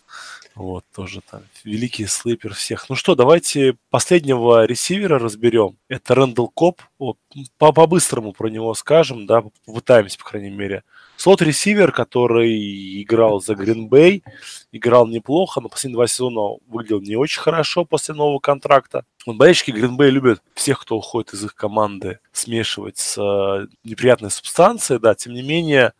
Вот, 0.56 0.84
тоже 0.94 1.20
там 1.30 1.42
великий 1.64 2.06
слейпер 2.06 2.54
всех. 2.54 2.88
Ну 2.88 2.96
что, 2.96 3.14
давайте 3.14 3.76
последнего 3.88 4.66
ресивера 4.66 5.18
разберем. 5.18 5.76
Это 5.88 6.14
Рэндall 6.14 6.48
Коп. 6.52 6.82
Вот, 6.98 7.16
по-быстрому 7.56 8.32
про 8.32 8.48
него 8.48 8.74
скажем, 8.74 9.26
да, 9.26 9.44
попытаемся, 9.64 10.18
по 10.18 10.24
крайней 10.24 10.50
мере. 10.50 10.82
Слот-ресивер, 11.20 11.92
который 11.92 13.02
играл 13.02 13.42
за 13.42 13.54
Гринбей, 13.54 14.24
играл 14.72 15.06
неплохо, 15.06 15.60
но 15.60 15.68
последние 15.68 15.96
два 15.96 16.06
сезона 16.06 16.56
выглядел 16.66 17.02
не 17.02 17.14
очень 17.14 17.42
хорошо 17.42 17.84
после 17.84 18.14
нового 18.14 18.38
контракта. 18.38 19.04
Вот 19.26 19.36
болельщики 19.36 19.70
Гринбей 19.70 20.08
любят 20.08 20.42
всех, 20.54 20.80
кто 20.80 20.96
уходит 20.96 21.34
из 21.34 21.44
их 21.44 21.54
команды, 21.54 22.20
смешивать 22.32 22.96
с 22.96 23.18
э, 23.18 23.66
неприятной 23.84 24.30
субстанцией, 24.30 24.98
да, 24.98 25.14
тем 25.14 25.34
не 25.34 25.42
менее, 25.42 25.92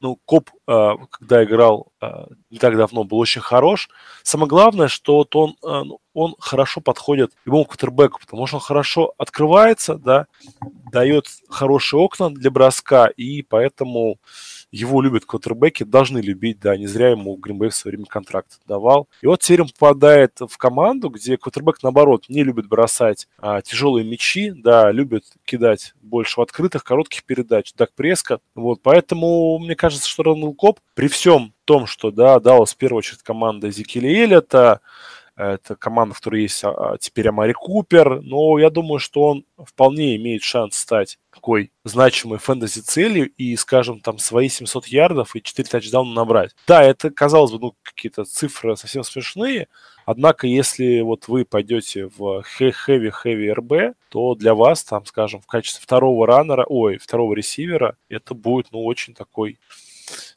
ну, 0.00 0.20
Коп, 0.24 0.50
а, 0.68 0.96
когда 1.10 1.42
играл 1.42 1.88
а, 2.00 2.28
не 2.48 2.58
так 2.58 2.76
давно, 2.76 3.02
был 3.02 3.18
очень 3.18 3.42
хорош. 3.42 3.90
Самое 4.22 4.48
главное, 4.48 4.88
что 4.88 5.16
вот 5.16 5.34
он, 5.36 5.56
а, 5.62 5.84
ну, 5.84 5.98
он 6.14 6.34
хорошо 6.38 6.80
подходит 6.80 7.32
любому 7.44 7.64
квотербеку, 7.64 8.20
потому 8.20 8.46
что 8.46 8.56
он 8.56 8.62
хорошо 8.62 9.14
открывается, 9.18 9.96
да, 9.96 10.26
дает 10.90 11.26
хорошие 11.48 12.00
окна 12.00 12.30
для 12.30 12.50
броска, 12.50 13.08
и 13.08 13.42
поэтому 13.42 14.18
его 14.70 15.02
любят 15.02 15.24
квотербеки, 15.24 15.84
должны 15.84 16.18
любить, 16.18 16.60
да, 16.60 16.76
не 16.76 16.86
зря 16.86 17.10
ему 17.10 17.36
Гринбей 17.36 17.70
в 17.70 17.74
свое 17.74 17.96
время 17.96 18.06
контракт 18.06 18.60
давал. 18.66 19.08
И 19.22 19.26
вот 19.26 19.40
теперь 19.40 19.62
он 19.62 19.68
попадает 19.68 20.38
в 20.40 20.56
команду, 20.56 21.08
где 21.08 21.36
квотербек, 21.36 21.82
наоборот, 21.82 22.24
не 22.28 22.44
любит 22.44 22.68
бросать 22.68 23.28
а, 23.38 23.62
тяжелые 23.62 24.08
мячи, 24.08 24.50
да, 24.50 24.90
любит 24.92 25.24
кидать 25.44 25.94
больше 26.00 26.40
в 26.40 26.42
открытых, 26.42 26.84
коротких 26.84 27.24
передач, 27.24 27.72
так 27.72 27.92
преска. 27.94 28.40
Вот, 28.54 28.80
поэтому 28.82 29.58
мне 29.58 29.74
кажется, 29.74 30.08
что 30.08 30.22
Рональд 30.22 30.56
Коп 30.56 30.80
при 30.94 31.08
всем 31.08 31.52
том, 31.64 31.86
что, 31.86 32.10
да, 32.10 32.40
Даллас 32.40 32.72
в 32.72 32.76
первую 32.76 32.98
очередь 32.98 33.22
команда 33.22 33.70
Зикеля 33.70 34.10
Эллиота, 34.10 34.80
это 35.40 35.74
команда, 35.74 36.14
в 36.14 36.18
которой 36.18 36.42
есть 36.42 36.62
а, 36.64 36.96
теперь 36.98 37.28
Амари 37.28 37.52
Купер, 37.52 38.20
но 38.20 38.58
я 38.58 38.70
думаю, 38.70 38.98
что 38.98 39.22
он 39.22 39.44
вполне 39.56 40.16
имеет 40.16 40.42
шанс 40.42 40.76
стать 40.76 41.18
такой 41.32 41.72
значимой 41.84 42.38
фэнтези-целью 42.38 43.30
и, 43.30 43.56
скажем, 43.56 44.00
там 44.00 44.18
свои 44.18 44.48
700 44.48 44.86
ярдов 44.86 45.34
и 45.36 45.42
4 45.42 45.68
тачдауна 45.68 46.12
набрать. 46.12 46.54
Да, 46.66 46.82
это, 46.82 47.10
казалось 47.10 47.52
бы, 47.52 47.58
ну, 47.58 47.74
какие-то 47.82 48.24
цифры 48.24 48.76
совсем 48.76 49.02
смешные, 49.02 49.68
однако, 50.04 50.46
если 50.46 51.00
вот 51.00 51.28
вы 51.28 51.44
пойдете 51.44 52.06
в 52.06 52.44
Heavy 52.58 53.10
RB, 53.24 53.94
то 54.10 54.34
для 54.34 54.54
вас, 54.54 54.84
там, 54.84 55.06
скажем, 55.06 55.40
в 55.40 55.46
качестве 55.46 55.82
второго 55.82 56.26
раннера, 56.26 56.66
ой, 56.68 56.98
второго 56.98 57.34
ресивера, 57.34 57.96
это 58.08 58.34
будет, 58.34 58.72
ну, 58.72 58.84
очень 58.84 59.14
такой 59.14 59.58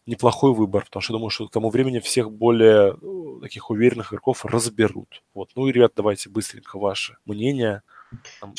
неплохой 0.06 0.54
выбор, 0.54 0.86
потому 0.86 1.02
что 1.02 1.14
я 1.14 1.18
думаю, 1.18 1.30
что 1.30 1.48
к 1.48 1.52
тому 1.52 1.70
времени 1.70 2.00
всех 2.00 2.32
более 2.32 2.96
ну, 3.02 3.40
таких 3.42 3.70
уверенных 3.70 4.12
игроков 4.12 4.46
разберут. 4.46 5.24
Вот. 5.34 5.50
Ну 5.56 5.68
и, 5.68 5.72
ребят, 5.72 5.94
давайте 5.96 6.30
быстренько 6.30 6.78
ваше 6.80 7.18
мнение. 7.26 7.82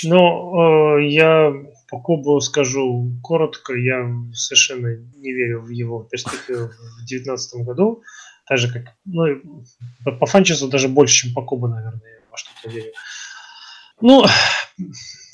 Ну, 0.03 0.99
э, 0.99 1.07
я 1.09 1.53
по 1.89 2.01
Кубу 2.01 2.41
скажу 2.41 3.13
коротко. 3.23 3.75
Я 3.75 4.11
совершенно 4.33 4.97
не 5.17 5.33
верю 5.33 5.63
в 5.63 5.69
его 5.71 6.03
перспективу 6.05 6.69
в 6.69 7.07
2019 7.07 7.65
году. 7.65 8.03
Так 8.47 8.59
же, 8.59 8.73
как... 8.73 8.95
Ну, 9.05 9.25
по 10.21 10.27
Фанчесу 10.27 10.69
даже 10.69 10.89
больше, 10.89 11.23
чем 11.23 11.35
по 11.35 11.43
Кубу, 11.43 11.69
наверное, 11.69 12.21
во 12.31 12.37
что-то 12.37 12.69
верю. 12.69 12.93
Ну, 14.01 14.25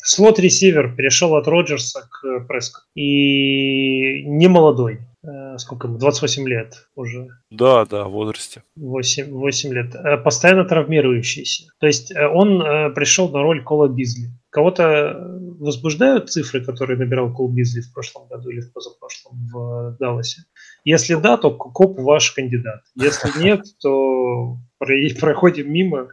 слот-ресивер 0.05 0.95
перешел 0.95 1.35
от 1.35 1.49
Роджерса 1.49 2.09
к 2.11 2.41
Преско. 2.47 2.83
И 2.95 4.23
не 4.25 4.49
молодой. 4.49 5.01
Э, 5.23 5.59
сколько 5.59 5.87
ему, 5.87 5.99
28 5.99 6.49
лет 6.49 6.89
уже. 6.95 7.29
Да, 7.51 7.85
да, 7.85 8.05
в 8.05 8.13
возрасте. 8.13 8.63
8, 8.77 9.31
8 9.31 9.73
лет. 9.75 9.95
Э, 9.95 10.17
постоянно 10.17 10.65
травмирующийся. 10.65 11.67
То 11.79 11.87
есть 11.87 12.11
э, 12.11 12.27
он 12.27 12.95
пришел 12.95 13.29
на 13.29 13.43
роль 13.43 13.63
Кола 13.63 13.89
Бизли. 13.89 14.31
Кого-то 14.49 15.15
возбуждают 15.59 16.31
цифры, 16.31 16.65
которые 16.65 16.99
набирал 16.99 17.35
Кол 17.35 17.53
Бизли 17.53 17.83
в 17.83 17.93
прошлом 17.93 18.29
году 18.29 18.49
или 18.49 18.61
в 18.61 18.73
позапрошлом 18.73 19.47
в 19.53 19.97
Далласе? 20.01 20.45
Если 20.85 21.15
да, 21.17 21.37
то 21.37 21.51
Коп 21.51 21.99
ваш 21.99 22.31
кандидат. 22.31 22.81
Если 22.95 23.39
нет, 23.43 23.63
то 23.81 24.57
проходим 24.79 25.71
мимо. 25.71 26.09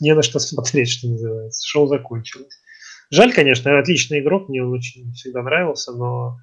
Не 0.00 0.14
на 0.14 0.22
что 0.22 0.38
смотреть, 0.38 0.88
что 0.88 1.08
называется. 1.08 1.66
Шоу 1.66 1.88
закончилось. 1.88 2.58
Жаль, 3.10 3.34
конечно, 3.34 3.78
отличный 3.78 4.20
игрок, 4.20 4.48
мне 4.48 4.62
он 4.62 4.72
очень 4.72 5.12
всегда 5.12 5.42
нравился, 5.42 5.92
но 5.92 6.38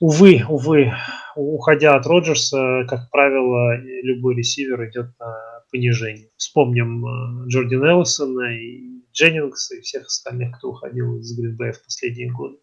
увы, 0.00 0.44
увы, 0.48 0.92
уходя 1.36 1.94
от 1.94 2.06
Роджерса, 2.06 2.84
как 2.88 3.10
правило, 3.10 3.76
любой 4.02 4.34
ресивер 4.34 4.88
идет 4.88 5.06
на 5.18 5.36
понижение. 5.70 6.30
Вспомним 6.36 7.06
э, 7.06 7.48
Джорди 7.48 7.74
Нелсона 7.74 8.58
и 8.58 8.80
Дженнингса 9.12 9.76
и 9.76 9.80
всех 9.80 10.06
остальных, 10.06 10.56
кто 10.58 10.70
уходил 10.70 11.18
из 11.18 11.36
Гринбея 11.38 11.72
в 11.72 11.84
последние 11.84 12.32
годы. 12.32 12.56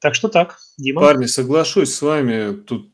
Так 0.00 0.14
что 0.14 0.28
так, 0.28 0.56
Дима. 0.78 1.02
Парни, 1.02 1.26
соглашусь 1.26 1.94
с 1.94 2.02
вами. 2.02 2.56
Тут, 2.56 2.90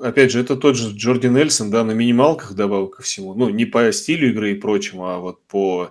опять 0.00 0.32
же, 0.32 0.40
это 0.40 0.56
тот 0.56 0.76
же 0.76 0.94
Джорди 0.94 1.26
Нельсон, 1.26 1.70
да, 1.70 1.84
на 1.84 1.92
минималках 1.92 2.54
добавил 2.54 2.88
ко 2.88 3.02
всему. 3.02 3.34
Ну, 3.34 3.50
не 3.50 3.66
по 3.66 3.92
стилю 3.92 4.30
игры 4.30 4.52
и 4.52 4.54
прочему, 4.54 5.06
а 5.06 5.18
вот 5.18 5.46
по 5.46 5.90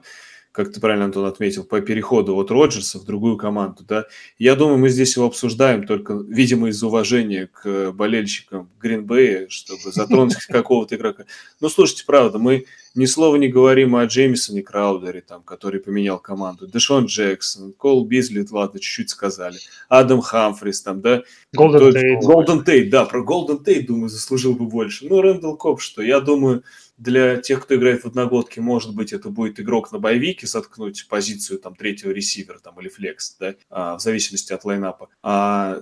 как 0.58 0.74
ты 0.74 0.80
правильно, 0.80 1.06
Антон, 1.06 1.26
отметил, 1.26 1.64
по 1.64 1.82
переходу 1.82 2.36
от 2.36 2.50
Роджерса 2.50 2.98
в 2.98 3.06
другую 3.06 3.38
команду, 3.38 3.84
да. 3.88 4.06
Я 4.40 4.56
думаю, 4.56 4.80
мы 4.80 4.90
здесь 4.90 5.16
его 5.16 5.28
обсуждаем 5.28 5.86
только, 5.86 6.16
видимо, 6.16 6.70
из 6.70 6.82
уважения 6.82 7.48
к 7.54 7.92
болельщикам 7.92 8.68
Гринбея, 8.82 9.46
чтобы 9.50 9.92
затронуть 9.92 10.34
какого-то 10.50 10.96
игрока. 10.96 11.26
Ну, 11.62 11.70
слушайте, 11.70 12.06
правда, 12.08 12.40
мы 12.40 12.66
ни 12.96 13.06
слова 13.06 13.36
не 13.36 13.50
говорим 13.50 13.96
о 13.96 14.04
Джеймисоне 14.06 14.64
Краудере, 14.64 15.22
там, 15.22 15.44
который 15.44 15.80
поменял 15.80 16.18
команду. 16.18 16.66
Дэшон 16.68 17.06
Джексон, 17.06 17.74
Кол 17.74 18.04
Бизли, 18.04 18.44
ладно, 18.50 18.80
чуть-чуть 18.80 19.12
сказали. 19.12 19.60
Адам 19.90 20.22
Хамфрис, 20.22 20.82
там, 20.82 21.02
да. 21.02 21.22
Голден 21.54 21.94
Тейт. 21.94 22.24
Голден 22.24 22.64
Тейт, 22.64 22.90
да, 22.90 23.06
про 23.06 23.22
Голден 23.22 23.64
Тейт, 23.64 23.86
думаю, 23.86 24.10
заслужил 24.10 24.56
бы 24.56 24.66
больше. 24.66 25.06
Ну, 25.08 25.22
Рэндалл 25.22 25.56
Коп, 25.56 25.82
что 25.82 26.02
я 26.02 26.20
думаю, 26.20 26.64
для 26.98 27.38
тех, 27.38 27.64
кто 27.64 27.76
играет 27.76 28.04
в 28.04 28.08
одногодке, 28.08 28.60
может 28.60 28.96
быть, 28.96 29.14
это 29.14 29.30
будет 29.30 29.60
игрок 29.60 29.92
на 29.92 30.00
боевике, 30.00 30.48
заткнуть 30.48 31.08
позицию 31.08 31.60
там 31.60 31.76
третьего 31.76 32.12
ресивера 32.12 32.60
там, 32.60 32.80
или 32.82 32.90
флекс, 32.90 33.36
да, 33.40 33.56
а, 33.70 33.98
в 33.98 34.02
зависимости 34.02 34.52
от 34.52 34.66
лайнапа. 34.66 35.10
А 35.22 35.82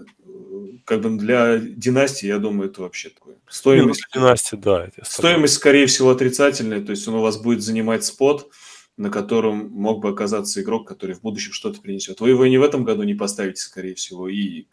как 0.84 1.02
бы 1.02 1.18
для 1.18 1.58
династии, 1.58 2.28
я 2.28 2.38
думаю, 2.38 2.70
это 2.70 2.82
вообще 2.82 3.10
такое. 3.10 3.36
Стоимость, 3.48 4.06
ну, 4.14 4.22
династии, 4.22 4.56
да. 4.58 4.90
Стоимость, 5.04 5.54
скорее 5.54 5.86
всего, 5.86 6.10
отрицательная, 6.10 6.82
то 6.82 6.92
есть 6.92 7.08
он 7.08 7.16
у 7.16 7.22
вас 7.22 7.38
будет 7.38 7.62
занимать 7.62 8.04
спот, 8.04 8.50
на 8.98 9.10
котором 9.10 9.70
мог 9.72 10.02
бы 10.02 10.10
оказаться 10.10 10.62
игрок, 10.62 10.88
который 10.88 11.16
в 11.16 11.22
будущем 11.22 11.54
что-то 11.54 11.82
принесет. 11.82 12.20
Вы 12.20 12.30
его 12.30 12.46
и 12.46 12.50
не 12.50 12.58
в 12.58 12.64
этом 12.64 12.84
году 12.84 13.04
не 13.04 13.14
поставите, 13.14 13.62
скорее 13.62 13.96
всего, 13.96 14.28
и 14.28 14.66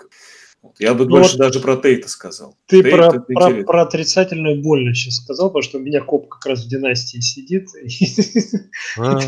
я 0.78 0.94
бы 0.94 1.04
ну, 1.04 1.10
больше 1.10 1.32
вот 1.32 1.38
даже 1.38 1.60
про 1.60 1.76
Тейта 1.76 2.08
сказал. 2.08 2.56
Ты 2.66 2.82
Тейт 2.82 2.94
про, 2.94 3.20
про, 3.20 3.64
про 3.64 3.82
отрицательную 3.82 4.62
больно 4.62 4.94
сейчас 4.94 5.16
сказал, 5.16 5.48
потому 5.48 5.62
что 5.62 5.78
у 5.78 5.80
меня 5.80 6.00
коп 6.00 6.28
как 6.28 6.46
раз 6.46 6.64
в 6.64 6.68
династии 6.68 7.20
сидит. 7.20 7.68
А. 8.98 9.18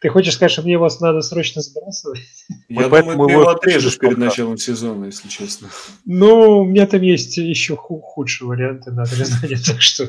Ты 0.00 0.08
хочешь 0.08 0.34
сказать, 0.34 0.52
что 0.52 0.62
мне 0.62 0.78
вас 0.78 1.00
надо 1.00 1.20
срочно 1.20 1.60
сбрасывать? 1.60 2.20
Я 2.68 2.88
думаю, 2.88 3.26
ты 3.26 3.32
его 3.32 3.48
отрежешь 3.48 3.98
перед 3.98 4.18
началом 4.18 4.56
сезона, 4.56 5.06
если 5.06 5.28
честно. 5.28 5.68
Ну, 6.04 6.60
у 6.60 6.64
меня 6.64 6.86
там 6.86 7.02
есть 7.02 7.36
еще 7.36 7.76
худшие 7.76 8.48
варианты 8.48 8.92
на 8.92 9.02
отрезание, 9.02 9.58
так 9.58 9.80
что 9.80 10.08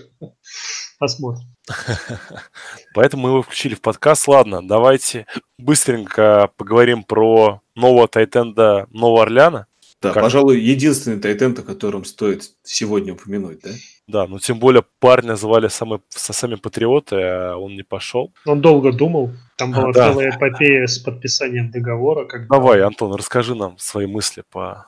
посмотрим. 1.00 1.46
Поэтому 2.94 3.24
мы 3.24 3.30
его 3.30 3.42
включили 3.42 3.76
в 3.76 3.82
подкаст. 3.82 4.28
Ладно, 4.28 4.66
давайте 4.66 5.26
быстренько 5.58 6.50
поговорим 6.58 7.04
про 7.04 7.62
нового 7.76 8.08
Тайтенда 8.08 8.88
Нового 8.92 9.24
Орлеана. 9.24 9.68
Да, 10.02 10.12
как? 10.12 10.24
пожалуй, 10.24 10.60
единственный 10.60 11.20
тайтенд, 11.20 11.60
о 11.60 11.64
котором 11.64 12.06
стоит 12.06 12.52
сегодня 12.64 13.14
упомянуть, 13.14 13.60
да? 13.64 13.72
Да, 14.08 14.28
ну 14.28 14.38
тем 14.38 14.60
более 14.60 14.84
парня 15.00 15.36
звали 15.36 15.68
самые, 15.68 16.00
сами 16.10 16.56
патриоты, 16.56 17.16
а 17.16 17.56
он 17.58 17.76
не 17.76 17.82
пошел. 17.82 18.32
Он 18.46 18.62
долго 18.62 18.92
думал. 18.92 19.32
Там 19.58 19.72
была 19.72 19.90
а, 19.90 19.94
да. 19.94 20.12
целая 20.12 20.30
эпопея 20.30 20.86
с 20.86 21.00
подписанием 21.00 21.72
договора. 21.72 22.26
Когда... 22.26 22.48
Давай, 22.48 22.82
Антон, 22.82 23.16
расскажи 23.16 23.56
нам 23.56 23.78
свои 23.80 24.06
мысли 24.06 24.44
по... 24.52 24.88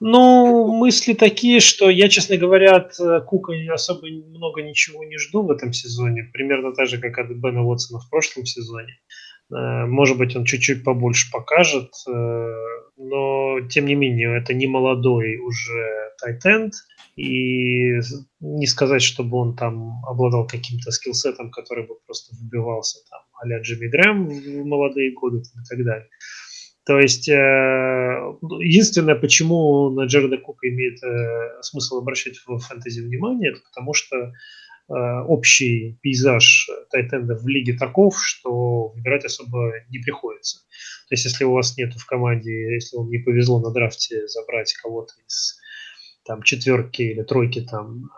Ну, 0.00 0.72
мысли 0.72 1.12
такие, 1.12 1.60
что 1.60 1.90
я, 1.90 2.08
честно 2.08 2.36
говоря, 2.36 2.76
от 2.76 2.98
э, 3.00 3.20
Кука 3.20 3.52
особо 3.72 4.06
много 4.06 4.62
ничего 4.62 5.04
не 5.04 5.18
жду 5.18 5.42
в 5.42 5.50
этом 5.50 5.72
сезоне. 5.72 6.30
Примерно 6.32 6.72
так 6.72 6.86
же, 6.86 6.98
как 6.98 7.18
от 7.18 7.28
Бена 7.28 7.62
Уотсона 7.62 8.00
в 8.00 8.08
прошлом 8.08 8.46
сезоне. 8.46 9.00
Э, 9.50 9.86
может 9.86 10.18
быть, 10.18 10.34
он 10.36 10.44
чуть-чуть 10.44 10.84
побольше 10.84 11.30
покажет, 11.30 11.90
э, 12.08 12.52
но 12.96 13.60
тем 13.68 13.86
не 13.86 13.94
менее, 13.94 14.38
это 14.38 14.54
не 14.54 14.66
молодой 14.66 15.38
уже 15.38 16.12
тайтенд, 16.20 16.72
и 17.16 18.00
не 18.40 18.66
сказать, 18.66 19.02
чтобы 19.02 19.38
он 19.38 19.56
там 19.56 20.04
обладал 20.06 20.46
каким-то 20.46 20.90
скиллсетом, 20.90 21.50
который 21.50 21.86
бы 21.86 21.94
просто 22.06 22.34
выбивался 22.36 22.98
там 23.10 23.20
а-ля 23.42 23.60
Джимми 23.60 23.86
Грэм 23.86 24.28
в 24.28 24.66
молодые 24.66 25.12
годы 25.12 25.38
и 25.38 25.64
так 25.68 25.84
далее. 25.84 26.08
То 26.84 27.00
есть, 27.00 27.28
э, 27.28 27.32
единственное, 28.60 29.16
почему 29.16 29.90
на 29.90 30.04
Джареда 30.04 30.38
Кука 30.38 30.68
имеет 30.68 30.98
смысл 31.64 31.98
обращать 31.98 32.36
в 32.46 32.58
фэнтези 32.58 33.00
внимание, 33.00 33.52
это 33.52 33.60
потому 33.68 33.92
что 33.92 34.16
Э, 34.16 34.32
общий 34.88 35.98
пейзаж 36.00 36.68
тайтенда 36.90 37.34
в 37.34 37.46
лиге 37.48 37.76
таков, 37.76 38.16
что 38.22 38.88
выбирать 38.88 39.24
особо 39.24 39.72
не 39.90 39.98
приходится. 39.98 40.58
То 41.08 41.14
есть, 41.14 41.24
если 41.24 41.44
у 41.44 41.52
вас 41.52 41.76
нет 41.76 41.94
в 41.94 42.06
команде, 42.06 42.74
если 42.74 42.96
вам 42.96 43.10
не 43.10 43.18
повезло 43.18 43.60
на 43.60 43.72
драфте 43.72 44.26
забрать 44.28 44.72
кого-то 44.74 45.14
из 45.26 45.58
там 46.24 46.42
четверки 46.42 47.02
или 47.02 47.22
тройки 47.22 47.60
там, 47.62 48.10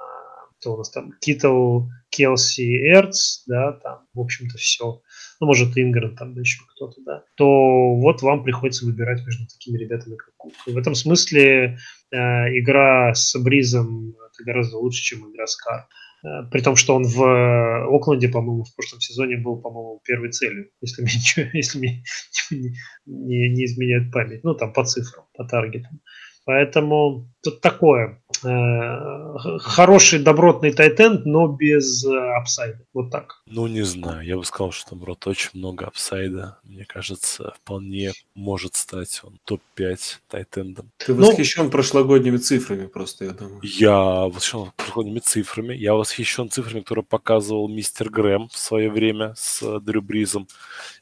кто 0.60 0.74
у 0.74 0.78
нас 0.78 0.90
там, 0.90 1.12
Китл, 1.20 1.82
Келси, 2.10 2.90
Эрц, 2.90 3.44
да, 3.46 3.72
там, 3.72 4.06
в 4.14 4.20
общем-то, 4.20 4.58
все. 4.58 5.02
Ну, 5.40 5.46
может, 5.46 5.76
Ингрен, 5.76 6.16
там, 6.16 6.34
да, 6.34 6.40
еще 6.40 6.62
кто-то, 6.74 7.00
да. 7.02 7.24
То 7.36 7.94
вот 7.94 8.22
вам 8.22 8.42
приходится 8.42 8.84
выбирать 8.84 9.24
между 9.24 9.46
такими 9.46 9.78
ребятами, 9.78 10.16
как 10.16 10.34
Кук. 10.36 10.54
В 10.66 10.76
этом 10.76 10.94
смысле 10.94 11.78
э, 12.10 12.16
игра 12.58 13.14
с 13.14 13.38
Бризом 13.38 14.10
это 14.10 14.44
гораздо 14.44 14.78
лучше, 14.78 15.02
чем 15.02 15.30
игра 15.30 15.46
с 15.46 15.56
Кар. 15.56 15.86
Э, 16.24 16.42
при 16.50 16.60
том, 16.60 16.76
что 16.76 16.94
он 16.96 17.04
в 17.04 17.22
э, 17.22 17.96
Окленде, 17.96 18.28
по-моему, 18.28 18.64
в 18.64 18.74
прошлом 18.74 19.00
сезоне 19.00 19.36
был, 19.36 19.60
по-моему, 19.60 20.00
первой 20.04 20.30
целью, 20.30 20.70
если 20.80 21.02
мне, 21.02 21.50
если 21.52 21.78
мне 21.78 22.02
не, 22.50 22.74
не, 23.06 23.48
не 23.50 23.64
изменяет 23.64 24.12
память. 24.12 24.44
Ну, 24.44 24.54
там 24.54 24.72
по 24.72 24.84
цифрам, 24.84 25.26
по 25.36 25.44
таргетам. 25.44 26.00
Поэтому 26.44 27.28
тут 27.42 27.60
такое. 27.60 28.22
Э, 28.44 29.58
хороший 29.60 30.18
добротный 30.18 30.72
тайтенд, 30.72 31.26
но 31.26 31.48
без 31.48 32.04
э, 32.04 32.16
апсайда. 32.36 32.80
Вот 32.92 33.10
так. 33.10 33.42
Ну, 33.46 33.66
не 33.66 33.82
знаю. 33.82 34.24
Я 34.24 34.36
бы 34.36 34.44
сказал, 34.44 34.72
что, 34.72 34.94
наоборот, 34.94 35.26
очень 35.26 35.50
много 35.54 35.86
апсайда. 35.86 36.58
Мне 36.64 36.84
кажется, 36.84 37.54
вполне 37.56 38.12
может 38.34 38.74
стать 38.76 39.20
он 39.22 39.38
топ-5 39.44 39.98
тайтендом. 40.28 40.90
Ты 40.98 41.14
ну, 41.14 41.26
восхищен 41.26 41.70
прошлогодними 41.70 42.36
цифрами 42.36 42.86
просто, 42.86 43.24
я 43.26 43.30
думаю. 43.32 43.60
Я 43.62 43.96
восхищен 43.96 44.72
прошлогодними 44.76 45.20
цифрами. 45.20 45.74
Я 45.74 45.94
восхищен 45.94 46.50
цифрами, 46.50 46.80
которые 46.80 47.04
показывал 47.04 47.68
мистер 47.68 48.10
Грэм 48.10 48.48
в 48.48 48.58
свое 48.58 48.90
время 48.90 49.34
с 49.36 49.80
Дрю 49.80 50.02
Бризом. 50.02 50.48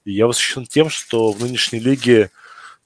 И 0.04 0.12
я 0.12 0.26
восхищен 0.26 0.66
тем, 0.66 0.88
что 0.88 1.32
в 1.32 1.40
нынешней 1.40 1.80
лиге 1.80 2.30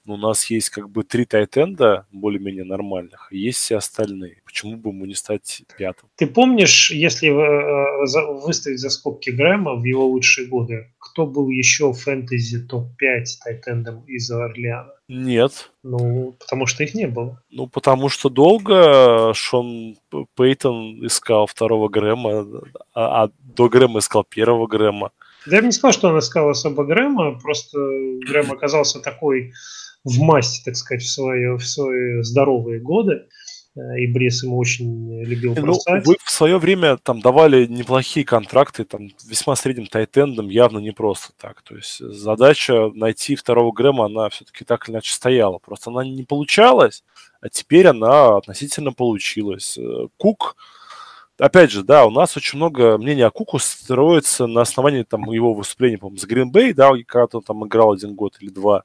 у 0.05 0.17
нас 0.17 0.45
есть 0.49 0.69
как 0.69 0.89
бы 0.89 1.03
три 1.03 1.25
тайтенда 1.25 2.05
более-менее 2.11 2.63
нормальных, 2.63 3.27
есть 3.31 3.59
все 3.59 3.77
остальные. 3.77 4.41
Почему 4.45 4.77
бы 4.77 4.89
ему 4.89 5.05
не 5.05 5.13
стать 5.13 5.63
пятым? 5.77 6.09
Ты 6.15 6.27
помнишь, 6.27 6.91
если 6.91 7.29
э, 7.29 8.41
выставить 8.45 8.79
за 8.79 8.89
скобки 8.89 9.29
Грэма 9.29 9.75
в 9.75 9.83
его 9.83 10.07
лучшие 10.07 10.47
годы, 10.47 10.91
кто 10.97 11.25
был 11.25 11.49
еще 11.49 11.91
в 11.91 11.97
фэнтези 11.97 12.67
топ-5 12.67 13.25
тайтендом 13.43 14.03
из 14.05 14.29
Орлеана? 14.31 14.93
Нет. 15.07 15.71
Ну, 15.83 16.35
потому 16.39 16.65
что 16.65 16.83
их 16.83 16.95
не 16.95 17.07
было. 17.07 17.41
Ну, 17.49 17.67
потому 17.67 18.07
что 18.09 18.29
долго 18.29 19.33
Шон 19.33 19.97
Пейтон 20.35 21.05
искал 21.05 21.47
второго 21.47 21.89
Грэма, 21.89 22.45
а, 22.93 23.23
а 23.23 23.31
до 23.39 23.67
Грэма 23.67 23.99
искал 23.99 24.23
первого 24.23 24.67
Грэма. 24.67 25.11
Да 25.45 25.55
я 25.55 25.61
бы 25.61 25.67
не 25.67 25.71
сказал, 25.71 25.93
что 25.93 26.09
он 26.09 26.19
искал 26.19 26.49
особо 26.49 26.83
Грэма, 26.83 27.39
просто 27.39 27.77
Грэм 28.27 28.51
оказался 28.51 28.99
такой 28.99 29.53
в 30.03 30.19
масти, 30.19 30.63
так 30.63 30.75
сказать, 30.75 31.03
в 31.03 31.11
свои, 31.11 31.47
в 31.55 31.63
свои 31.63 32.21
здоровые 32.23 32.79
годы. 32.79 33.25
Э, 33.75 33.99
и 33.99 34.07
Брис 34.07 34.43
ему 34.43 34.57
очень 34.57 35.23
любил 35.23 35.55
ну, 35.55 35.77
Вы 36.03 36.15
в 36.23 36.31
свое 36.31 36.57
время 36.57 36.97
там 36.97 37.21
давали 37.21 37.65
неплохие 37.65 38.25
контракты, 38.25 38.83
там 38.83 39.11
весьма 39.25 39.55
средним 39.55 39.87
тайтендом, 39.87 40.49
явно 40.49 40.79
не 40.79 40.91
просто 40.91 41.33
так. 41.39 41.61
То 41.61 41.75
есть 41.75 41.99
задача 41.99 42.89
найти 42.93 43.35
второго 43.35 43.71
Грэма, 43.71 44.05
она 44.05 44.29
все-таки 44.29 44.65
так 44.65 44.87
или 44.87 44.95
иначе 44.95 45.13
стояла. 45.13 45.59
Просто 45.59 45.89
она 45.89 46.03
не 46.03 46.23
получалась, 46.23 47.03
а 47.41 47.49
теперь 47.49 47.87
она 47.87 48.37
относительно 48.37 48.91
получилась. 48.91 49.77
Э, 49.77 50.07
Кук, 50.17 50.55
опять 51.37 51.71
же, 51.71 51.83
да, 51.83 52.05
у 52.05 52.11
нас 52.11 52.37
очень 52.37 52.57
много 52.57 52.97
мнений 52.97 53.23
о 53.23 53.31
Куку 53.31 53.59
строится 53.59 54.47
на 54.47 54.61
основании 54.61 55.03
там 55.03 55.29
его 55.31 55.53
выступления, 55.53 55.97
по-моему, 55.97 56.17
с 56.17 56.25
Гринбей, 56.25 56.73
да, 56.73 56.91
когда 57.05 57.27
он 57.33 57.43
там 57.43 57.65
играл 57.65 57.93
один 57.93 58.15
год 58.15 58.37
или 58.39 58.49
два. 58.49 58.83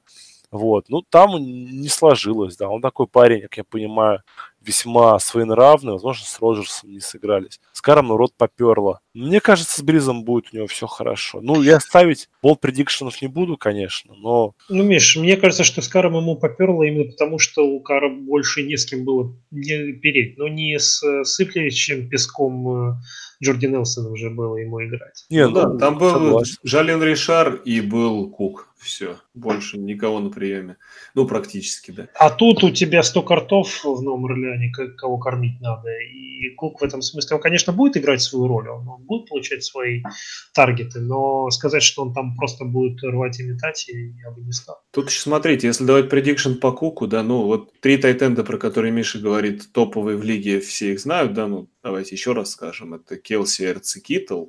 Вот. 0.51 0.85
Ну, 0.89 1.01
там 1.01 1.37
не 1.37 1.89
сложилось, 1.89 2.55
да. 2.55 2.69
Он 2.69 2.81
такой 2.81 3.07
парень, 3.07 3.41
как 3.41 3.57
я 3.57 3.63
понимаю, 3.63 4.23
весьма 4.67 5.17
своенравный. 5.19 5.93
Возможно, 5.93 6.25
с 6.25 6.39
Роджерсом 6.39 6.91
не 6.91 6.99
сыгрались. 6.99 7.59
С 7.71 7.81
Каром 7.81 8.09
народ 8.09 8.33
поперло. 8.37 8.99
Мне 9.13 9.39
кажется, 9.39 9.79
с 9.79 9.83
Бризом 9.83 10.23
будет 10.23 10.49
у 10.51 10.57
него 10.57 10.67
все 10.67 10.85
хорошо. 10.85 11.39
Ну, 11.41 11.61
я 11.63 11.79
ставить 11.79 12.29
бол 12.43 12.55
предикшенов 12.55 13.21
не 13.21 13.27
буду, 13.27 13.57
конечно, 13.57 14.13
но... 14.15 14.53
Ну, 14.69 14.83
Миш, 14.83 15.15
мне 15.15 15.37
кажется, 15.37 15.63
что 15.63 15.81
с 15.81 15.87
Каром 15.87 16.15
ему 16.17 16.35
поперло 16.35 16.83
именно 16.83 17.09
потому, 17.09 17.39
что 17.39 17.65
у 17.65 17.79
Кара 17.79 18.09
больше 18.09 18.63
не 18.63 18.77
с 18.77 18.85
кем 18.85 19.05
было 19.05 19.33
не 19.49 19.93
переть. 19.93 20.37
Но 20.37 20.47
не 20.47 20.77
с 20.77 21.01
сыплющим 21.23 22.09
песком 22.09 22.91
э, 22.91 22.95
Джорди 23.43 23.67
Нелсон 23.67 24.07
уже 24.07 24.29
было 24.29 24.57
ему 24.57 24.83
играть. 24.83 25.25
Не, 25.29 25.47
ну, 25.47 25.53
да, 25.53 25.77
там 25.77 25.97
был 25.97 26.11
согласен. 26.11 26.55
Жален 26.63 27.01
Ришар 27.01 27.55
и 27.55 27.81
был 27.81 28.29
Кук. 28.29 28.67
Все, 28.77 29.17
больше 29.33 29.77
никого 29.77 30.19
на 30.19 30.29
приеме. 30.29 30.77
Ну, 31.15 31.27
практически, 31.27 31.91
да. 31.91 32.07
А 32.13 32.29
тут 32.29 32.63
у 32.63 32.69
тебя 32.69 33.01
100 33.01 33.23
картов 33.23 33.83
в 33.83 34.01
Новом 34.01 34.25
Орлеане, 34.25 34.71
кого 34.71 35.17
кормить 35.17 35.59
надо. 35.59 35.89
И 36.13 36.49
Кук 36.51 36.81
в 36.81 36.83
этом 36.83 37.01
смысле, 37.01 37.37
он, 37.37 37.41
конечно, 37.41 37.73
будет 37.73 37.97
играть 37.97 38.21
свою 38.21 38.47
роль, 38.47 38.69
он 38.69 38.85
будет 39.03 39.27
получать 39.27 39.63
свои 39.63 40.03
таргеты, 40.53 40.99
но 40.99 41.49
сказать, 41.49 41.81
что 41.81 42.03
он 42.03 42.13
там 42.13 42.35
просто 42.35 42.65
будет 42.65 43.03
рвать 43.03 43.39
и 43.39 43.43
метать, 43.43 43.87
я 43.87 44.31
бы 44.31 44.41
не 44.41 44.51
стал. 44.51 44.77
Тут 44.91 45.09
еще 45.09 45.21
смотрите, 45.21 45.67
если 45.67 45.83
давать 45.83 46.09
предикшн 46.09 46.53
по 46.53 46.71
Куку, 46.71 47.07
да, 47.07 47.23
ну, 47.23 47.43
вот 47.43 47.79
три 47.81 47.97
тайтенда, 47.97 48.43
про 48.43 48.57
которые 48.57 48.91
Миша 48.91 49.17
говорит, 49.19 49.71
топовые 49.73 50.17
в 50.17 50.23
лиге, 50.23 50.59
все 50.59 50.93
их 50.93 50.99
знают, 50.99 51.33
да, 51.33 51.47
ну, 51.47 51.69
давайте 51.83 52.15
еще 52.15 52.33
раз 52.33 52.51
скажем, 52.51 52.93
это 52.93 53.17
Келси, 53.17 53.63
Эрц 53.63 53.95
и 53.95 54.01
Китл. 54.01 54.45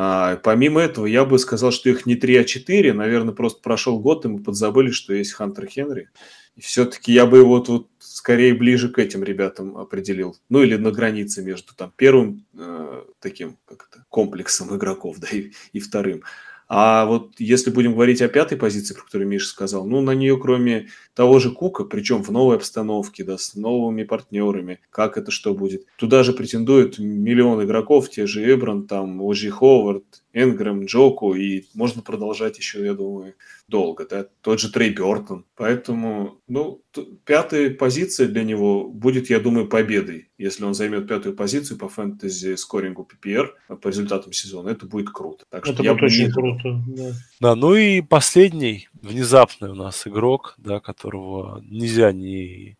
А, 0.00 0.36
помимо 0.36 0.80
этого, 0.80 1.06
я 1.06 1.24
бы 1.24 1.40
сказал, 1.40 1.72
что 1.72 1.90
их 1.90 2.06
не 2.06 2.14
3, 2.14 2.36
а 2.36 2.44
4. 2.44 2.92
Наверное, 2.92 3.34
просто 3.34 3.60
прошел 3.60 3.98
год, 3.98 4.24
и 4.24 4.28
мы 4.28 4.40
подзабыли, 4.40 4.92
что 4.92 5.12
есть 5.12 5.32
Хантер 5.32 5.66
Хенри. 5.66 6.08
И 6.54 6.60
все-таки 6.60 7.10
я 7.12 7.26
бы 7.26 7.38
его 7.38 7.58
тут 7.58 7.90
скорее 7.98 8.54
ближе 8.54 8.90
к 8.90 9.00
этим 9.00 9.24
ребятам 9.24 9.76
определил. 9.76 10.36
Ну, 10.48 10.62
или 10.62 10.76
на 10.76 10.92
границе 10.92 11.42
между 11.42 11.74
там 11.74 11.92
первым 11.96 12.46
э, 12.56 13.02
таким 13.18 13.58
как 13.66 13.88
это, 13.90 14.04
комплексом 14.08 14.76
игроков, 14.76 15.16
да, 15.20 15.26
и, 15.32 15.50
и 15.72 15.80
вторым. 15.80 16.22
А 16.68 17.06
вот 17.06 17.32
если 17.38 17.70
будем 17.70 17.94
говорить 17.94 18.20
о 18.20 18.28
пятой 18.28 18.58
позиции, 18.58 18.92
про 18.94 19.02
которую 19.04 19.26
Миша 19.28 19.46
сказал, 19.48 19.86
ну, 19.86 20.02
на 20.02 20.10
нее, 20.14 20.38
кроме 20.38 20.88
того 21.14 21.38
же 21.38 21.50
Кука, 21.50 21.84
причем 21.84 22.22
в 22.22 22.30
новой 22.30 22.56
обстановке, 22.56 23.24
да, 23.24 23.38
с 23.38 23.54
новыми 23.54 24.02
партнерами, 24.02 24.80
как 24.90 25.16
это 25.16 25.30
что 25.30 25.54
будет, 25.54 25.86
туда 25.96 26.22
же 26.22 26.34
претендуют 26.34 26.98
миллион 26.98 27.64
игроков, 27.64 28.10
те 28.10 28.26
же 28.26 28.44
Эбран, 28.52 28.86
там, 28.86 29.22
Ожи 29.22 29.50
Ховард, 29.50 30.04
Энгрэм, 30.32 30.84
Джоку, 30.84 31.34
и 31.34 31.64
можно 31.74 32.02
продолжать 32.02 32.58
еще, 32.58 32.84
я 32.84 32.94
думаю, 32.94 33.34
долго, 33.66 34.06
да, 34.06 34.26
тот 34.42 34.60
же 34.60 34.70
Трей 34.70 34.90
Бертон. 34.90 35.44
Поэтому, 35.56 36.38
ну, 36.46 36.82
пятая 37.24 37.70
позиция 37.70 38.28
для 38.28 38.44
него 38.44 38.88
будет, 38.88 39.30
я 39.30 39.40
думаю, 39.40 39.68
победой. 39.68 40.28
Если 40.38 40.64
он 40.64 40.74
займет 40.74 41.08
пятую 41.08 41.34
позицию 41.34 41.78
по 41.78 41.88
фэнтези 41.88 42.56
скорингу 42.56 43.08
PPR 43.10 43.76
по 43.76 43.88
результатам 43.88 44.32
сезона, 44.32 44.68
это 44.70 44.86
будет 44.86 45.10
круто. 45.10 45.44
Так 45.50 45.64
что 45.64 45.74
это 45.74 45.82
я 45.82 45.94
будет 45.94 46.04
очень 46.04 46.26
не... 46.26 46.32
круто, 46.32 46.82
да. 46.88 47.12
Да, 47.40 47.54
ну 47.54 47.74
и 47.74 48.02
последний, 48.02 48.88
внезапный 49.00 49.70
у 49.70 49.74
нас 49.74 50.06
игрок, 50.06 50.54
да, 50.58 50.80
которого 50.80 51.62
нельзя 51.66 52.12
не 52.12 52.76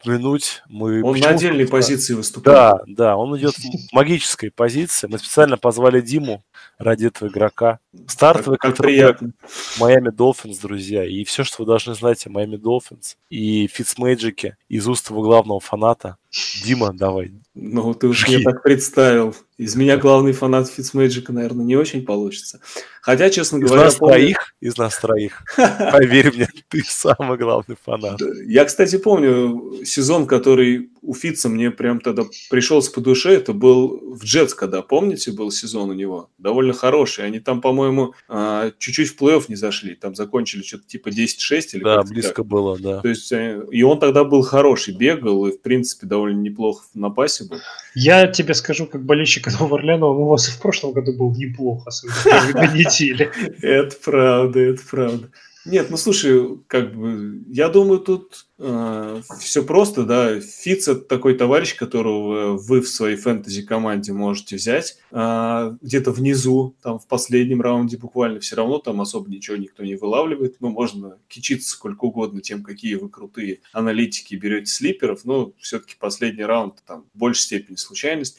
упомянуть. 0.00 0.62
Мы 0.68 1.02
он 1.02 1.18
на 1.18 1.28
отдельной 1.28 1.66
позиции 1.66 2.14
выступает. 2.14 2.56
Да, 2.56 2.82
да, 2.86 3.16
он 3.16 3.36
идет 3.38 3.54
в 3.54 3.92
магической 3.92 4.50
позиции. 4.50 5.06
Мы 5.06 5.18
специально 5.18 5.56
позвали 5.56 6.00
Диму 6.00 6.42
ради 6.80 7.06
этого 7.06 7.28
игрока. 7.28 7.78
Стартовый 8.06 8.58
как, 8.58 8.76
как 8.76 8.84
приятно. 8.84 9.32
Майами 9.78 10.08
Долфинс, 10.08 10.58
друзья. 10.58 11.04
И 11.04 11.24
все, 11.24 11.44
что 11.44 11.62
вы 11.62 11.66
должны 11.66 11.94
знать 11.94 12.26
о 12.26 12.30
Майами 12.30 12.56
Долфинс 12.56 13.16
и 13.28 13.66
Фитцмейджике 13.66 14.56
из 14.68 14.88
уст 14.88 15.10
его 15.10 15.22
главного 15.22 15.60
фаната. 15.60 16.16
Дима, 16.64 16.92
давай. 16.92 17.32
Ну, 17.54 17.92
ты 17.94 18.06
уж 18.06 18.28
мне 18.28 18.38
так 18.40 18.62
представил. 18.62 19.34
Из 19.58 19.74
меня 19.74 19.98
главный 19.98 20.32
фанат 20.32 20.70
Фитцмэджика, 20.70 21.32
наверное, 21.32 21.64
не 21.64 21.76
очень 21.76 22.04
получится. 22.04 22.60
Хотя, 23.02 23.28
честно 23.28 23.58
из 23.58 23.64
говоря... 23.64 23.84
Нас 23.84 23.96
помню... 23.96 24.14
троих, 24.14 24.54
из 24.60 24.76
нас 24.78 24.98
троих. 24.98 25.42
Поверь 25.56 26.32
мне, 26.34 26.48
ты 26.68 26.82
самый 26.86 27.36
главный 27.36 27.76
фанат. 27.82 28.20
Я, 28.46 28.64
кстати, 28.64 28.96
помню 28.96 29.84
сезон, 29.84 30.26
который 30.26 30.90
у 31.02 31.14
Фитца 31.14 31.48
мне 31.48 31.70
прям 31.70 32.00
тогда 32.00 32.24
пришелся 32.50 32.92
по 32.92 33.00
душе. 33.00 33.32
Это 33.34 33.52
был 33.52 34.14
в 34.14 34.24
Джетс, 34.24 34.54
когда, 34.54 34.82
помните, 34.82 35.32
был 35.32 35.50
сезон 35.50 35.90
у 35.90 35.94
него? 35.94 36.30
Довольно 36.38 36.72
хороший. 36.72 37.24
Они 37.24 37.40
там, 37.40 37.60
по-моему, 37.60 38.14
а, 38.28 38.70
чуть-чуть 38.78 39.08
в 39.08 39.20
плей-офф 39.20 39.44
не 39.48 39.56
зашли. 39.56 39.94
Там 39.94 40.14
закончили 40.14 40.62
что-то 40.62 40.86
типа 40.86 41.08
10-6 41.08 41.70
или 41.72 41.84
Да, 41.84 42.02
близко 42.02 42.36
так. 42.36 42.46
было, 42.46 42.78
да. 42.78 43.00
То 43.00 43.08
есть, 43.08 43.32
э, 43.32 43.62
и 43.70 43.82
он 43.82 43.98
тогда 43.98 44.24
был 44.24 44.42
хороший, 44.42 44.94
бегал, 44.94 45.46
и, 45.46 45.52
в 45.52 45.60
принципе, 45.60 46.06
довольно 46.06 46.19
неплохо 46.28 46.84
на 46.94 47.10
пасе 47.10 47.44
был. 47.44 47.58
Я 47.94 48.26
тебе 48.26 48.54
скажу, 48.54 48.86
как 48.86 49.04
болельщик 49.04 49.46
Нового 49.46 49.78
Орлеана, 49.78 50.06
он 50.06 50.18
у 50.18 50.26
вас 50.26 50.48
и 50.48 50.52
в 50.52 50.60
прошлом 50.60 50.92
году 50.92 51.12
был 51.12 51.34
неплохо, 51.34 51.84
особенно 51.86 52.16
первой 52.24 52.78
недели. 52.78 53.30
Это 53.62 53.96
правда, 54.04 54.60
это 54.60 54.82
правда. 54.90 55.28
Нет, 55.70 55.88
ну 55.88 55.96
слушай, 55.96 56.58
как 56.66 56.96
бы, 56.96 57.44
я 57.46 57.68
думаю, 57.68 58.00
тут 58.00 58.46
э, 58.58 59.22
все 59.38 59.62
просто, 59.62 60.02
да. 60.02 60.40
Фиц 60.40 60.88
это 60.88 61.00
такой 61.02 61.34
товарищ, 61.34 61.76
которого 61.76 62.56
вы 62.56 62.80
в 62.80 62.88
своей 62.88 63.16
фэнтези 63.16 63.62
команде 63.62 64.12
можете 64.12 64.56
взять 64.56 64.98
э, 65.12 65.76
где-то 65.80 66.10
внизу, 66.10 66.74
там 66.82 66.98
в 66.98 67.06
последнем 67.06 67.62
раунде 67.62 67.98
буквально, 67.98 68.40
все 68.40 68.56
равно 68.56 68.78
там 68.78 69.00
особо 69.00 69.30
ничего 69.30 69.56
никто 69.56 69.84
не 69.84 69.94
вылавливает. 69.94 70.56
Ну, 70.58 70.70
можно 70.70 71.18
кичиться 71.28 71.70
сколько 71.70 72.06
угодно 72.06 72.40
тем, 72.40 72.64
какие 72.64 72.96
вы 72.96 73.08
крутые 73.08 73.60
аналитики 73.72 74.34
берете 74.34 74.72
слиперов, 74.72 75.24
но 75.24 75.52
все-таки 75.60 75.94
последний 75.96 76.44
раунд 76.44 76.82
там 76.84 77.04
в 77.14 77.18
большей 77.18 77.42
степени 77.42 77.76
случайность. 77.76 78.38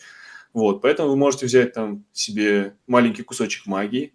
Вот, 0.52 0.82
поэтому 0.82 1.12
вы 1.12 1.16
можете 1.16 1.46
взять 1.46 1.72
там 1.72 2.04
себе 2.12 2.76
маленький 2.88 3.24
кусочек 3.24 3.68
магии, 3.68 4.12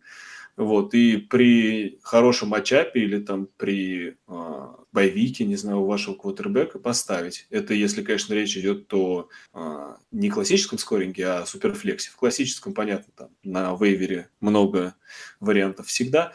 вот, 0.56 0.94
и 0.94 1.18
при 1.18 1.98
хорошем 2.02 2.48
матчапе 2.48 3.00
или 3.00 3.20
там 3.20 3.48
при 3.58 4.16
э, 4.26 4.66
боевике, 4.92 5.44
не 5.44 5.56
знаю, 5.56 5.80
у 5.80 5.86
вашего 5.86 6.14
квотербека 6.14 6.78
поставить. 6.78 7.46
Это 7.50 7.74
если, 7.74 8.02
конечно, 8.02 8.32
речь 8.32 8.56
идет 8.56 8.92
о 8.94 9.28
э, 9.52 9.94
не 10.12 10.30
классическом 10.30 10.78
скоринге, 10.78 11.26
а 11.26 11.46
суперфлексе. 11.46 12.10
В 12.10 12.16
классическом, 12.16 12.72
понятно, 12.72 13.12
там 13.14 13.28
на 13.42 13.76
вейвере 13.76 14.30
много 14.40 14.94
вариантов 15.40 15.88
всегда. 15.88 16.32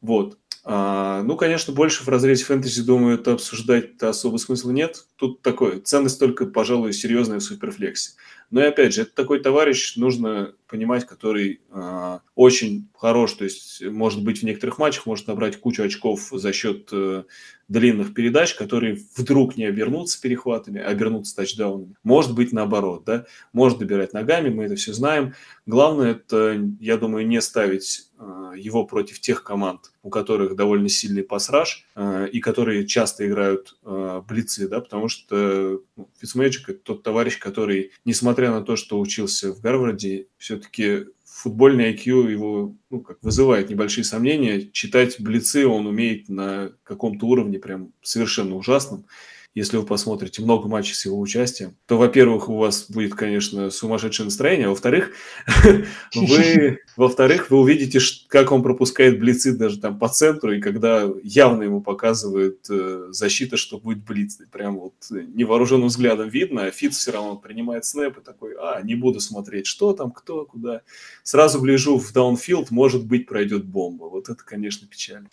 Вот. 0.00 0.38
А, 0.64 1.22
ну, 1.22 1.36
конечно, 1.36 1.72
больше 1.72 2.04
в 2.04 2.08
разрезе 2.08 2.44
фэнтези, 2.44 2.82
думаю, 2.82 3.18
это 3.18 3.32
обсуждать 3.32 4.02
особо 4.02 4.38
смысла 4.38 4.70
нет. 4.70 5.06
Тут 5.16 5.42
такое, 5.42 5.80
ценность 5.80 6.18
только, 6.18 6.46
пожалуй, 6.46 6.92
серьезная 6.92 7.38
в 7.38 7.42
суперфлексе. 7.42 8.12
Но 8.50 8.62
и 8.62 8.66
опять 8.66 8.94
же, 8.94 9.02
это 9.02 9.14
такой 9.14 9.40
товарищ, 9.40 9.96
нужно 9.96 10.54
понимать, 10.68 11.06
который 11.06 11.60
э, 11.70 12.18
очень 12.34 12.88
хорош, 12.94 13.32
то 13.32 13.44
есть 13.44 13.82
может 13.84 14.22
быть 14.22 14.40
в 14.40 14.42
некоторых 14.44 14.78
матчах 14.78 15.06
может 15.06 15.26
набрать 15.26 15.58
кучу 15.58 15.82
очков 15.82 16.28
за 16.30 16.52
счет 16.52 16.88
э, 16.92 17.24
длинных 17.68 18.14
передач, 18.14 18.54
которые 18.54 18.98
вдруг 19.16 19.56
не 19.56 19.64
обернутся 19.64 20.20
перехватами, 20.20 20.80
а 20.80 20.88
обернутся 20.88 21.36
тачдаунами. 21.36 21.94
Может 22.02 22.34
быть 22.34 22.52
наоборот, 22.52 23.04
да, 23.04 23.26
может 23.52 23.78
добирать 23.78 24.14
ногами, 24.14 24.48
мы 24.48 24.64
это 24.64 24.76
все 24.76 24.92
знаем. 24.92 25.34
Главное 25.66 26.12
это, 26.12 26.58
я 26.80 26.96
думаю, 26.96 27.26
не 27.26 27.40
ставить 27.42 28.08
э, 28.18 28.52
его 28.56 28.84
против 28.84 29.20
тех 29.20 29.44
команд, 29.44 29.92
у 30.02 30.08
которых 30.08 30.56
довольно 30.56 30.88
сильный 30.88 31.22
пасраж 31.22 31.86
э, 31.94 32.28
и 32.32 32.40
которые 32.40 32.86
часто 32.86 33.26
играют 33.26 33.78
э, 33.84 34.22
блицы, 34.26 34.66
да, 34.66 34.80
потому 34.80 35.08
что 35.08 35.82
ну, 35.96 36.08
Fitzmagic 36.22 36.62
это 36.68 36.78
тот 36.78 37.02
товарищ, 37.02 37.38
который, 37.38 37.92
несмотря 38.06 38.50
на 38.50 38.62
то, 38.62 38.76
что 38.76 38.98
учился 38.98 39.52
в 39.52 39.60
Гарварде, 39.60 40.28
все-таки 40.58 41.06
футбольный 41.24 41.92
IQ 41.94 42.30
его 42.30 42.74
ну, 42.90 43.00
как 43.00 43.18
вызывает 43.22 43.70
небольшие 43.70 44.04
сомнения. 44.04 44.68
Читать 44.72 45.20
блицы 45.20 45.66
он 45.66 45.86
умеет 45.86 46.28
на 46.28 46.72
каком-то 46.82 47.26
уровне 47.26 47.58
прям 47.58 47.92
совершенно 48.02 48.56
ужасном 48.56 49.04
если 49.58 49.76
вы 49.76 49.84
посмотрите 49.84 50.40
много 50.40 50.68
матчей 50.68 50.94
с 50.94 51.04
его 51.04 51.18
участием, 51.18 51.76
то, 51.86 51.98
во-первых, 51.98 52.48
у 52.48 52.56
вас 52.56 52.88
будет, 52.88 53.14
конечно, 53.14 53.70
сумасшедшее 53.70 54.26
настроение, 54.26 54.68
а 54.68 54.70
во-вторых, 54.70 55.10
вы, 56.14 56.78
во-вторых, 56.96 57.50
вы 57.50 57.58
увидите, 57.58 57.98
как 58.28 58.52
он 58.52 58.62
пропускает 58.62 59.18
блицы 59.18 59.56
даже 59.56 59.78
там 59.78 59.98
по 59.98 60.08
центру, 60.08 60.52
и 60.52 60.60
когда 60.60 61.08
явно 61.22 61.64
ему 61.64 61.80
показывает 61.80 62.66
э, 62.70 63.08
защита, 63.10 63.56
что 63.56 63.78
будет 63.78 64.04
блиц, 64.04 64.38
прям 64.52 64.78
вот 64.78 64.94
невооруженным 65.10 65.88
взглядом 65.88 66.28
видно, 66.28 66.66
а 66.66 66.70
Фиц 66.70 66.96
все 66.96 67.10
равно 67.10 67.36
принимает 67.36 67.84
снэп 67.84 68.18
и 68.18 68.22
такой, 68.22 68.54
а, 68.60 68.80
не 68.82 68.94
буду 68.94 69.20
смотреть, 69.20 69.66
что 69.66 69.92
там, 69.92 70.12
кто, 70.12 70.44
куда. 70.44 70.82
Сразу 71.24 71.60
гляжу 71.60 71.98
в 71.98 72.12
даунфилд, 72.12 72.70
может 72.70 73.04
быть, 73.04 73.26
пройдет 73.26 73.64
бомба. 73.64 74.04
Вот 74.04 74.28
это, 74.28 74.44
конечно, 74.44 74.86
печально. 74.86 75.28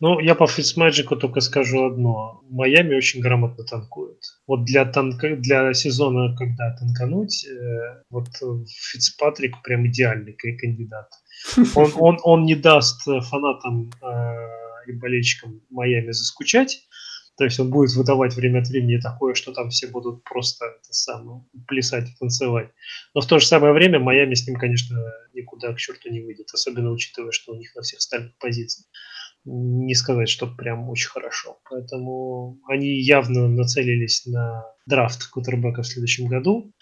Ну, 0.00 0.18
я 0.18 0.34
по 0.34 0.46
Фитцмэджику 0.46 1.14
только 1.16 1.40
скажу 1.40 1.84
одно. 1.84 2.40
Майами 2.48 2.94
очень 2.94 3.20
грамотно 3.20 3.64
танкует. 3.64 4.18
Вот 4.46 4.64
для, 4.64 4.86
танка, 4.86 5.36
для 5.36 5.74
сезона, 5.74 6.34
когда 6.36 6.74
танкануть, 6.74 7.46
э, 7.46 8.02
вот 8.08 8.28
Фицпатрик 8.66 9.62
прям 9.62 9.86
идеальный 9.88 10.32
кандидат. 10.32 11.10
Он, 11.74 11.92
он, 11.96 12.18
он 12.22 12.44
не 12.44 12.54
даст 12.54 13.02
фанатам 13.04 13.90
э, 14.02 14.88
и 14.88 14.92
болельщикам 14.92 15.62
Майами 15.70 16.12
заскучать. 16.12 16.82
То 17.38 17.44
есть 17.44 17.58
он 17.58 17.70
будет 17.70 17.94
выдавать 17.94 18.34
время 18.34 18.60
от 18.60 18.68
времени 18.68 19.00
такое, 19.00 19.32
что 19.32 19.52
там 19.52 19.70
все 19.70 19.86
будут 19.86 20.22
просто 20.24 20.66
это 20.66 20.92
самое, 20.92 21.42
плясать 21.66 22.10
и 22.10 22.14
танцевать. 22.18 22.68
Но 23.14 23.22
в 23.22 23.26
то 23.26 23.38
же 23.38 23.46
самое 23.46 23.72
время 23.72 23.98
Майами 23.98 24.34
с 24.34 24.46
ним, 24.46 24.58
конечно, 24.58 24.98
никуда 25.32 25.72
к 25.72 25.78
черту 25.78 26.10
не 26.10 26.20
выйдет, 26.20 26.48
особенно 26.52 26.90
учитывая, 26.90 27.32
что 27.32 27.52
у 27.52 27.56
них 27.56 27.74
на 27.74 27.80
всех 27.80 28.00
остальных 28.00 28.36
позициях 28.36 28.86
не 29.44 29.94
сказать, 29.94 30.28
что 30.28 30.46
прям 30.46 30.88
очень 30.88 31.08
хорошо. 31.08 31.58
Поэтому 31.68 32.58
они 32.68 33.00
явно 33.00 33.48
нацелились 33.48 34.26
на 34.26 34.64
драфт 34.86 35.26
кутербека 35.26 35.82
в 35.82 35.86
следующем 35.86 36.26
году. 36.26 36.72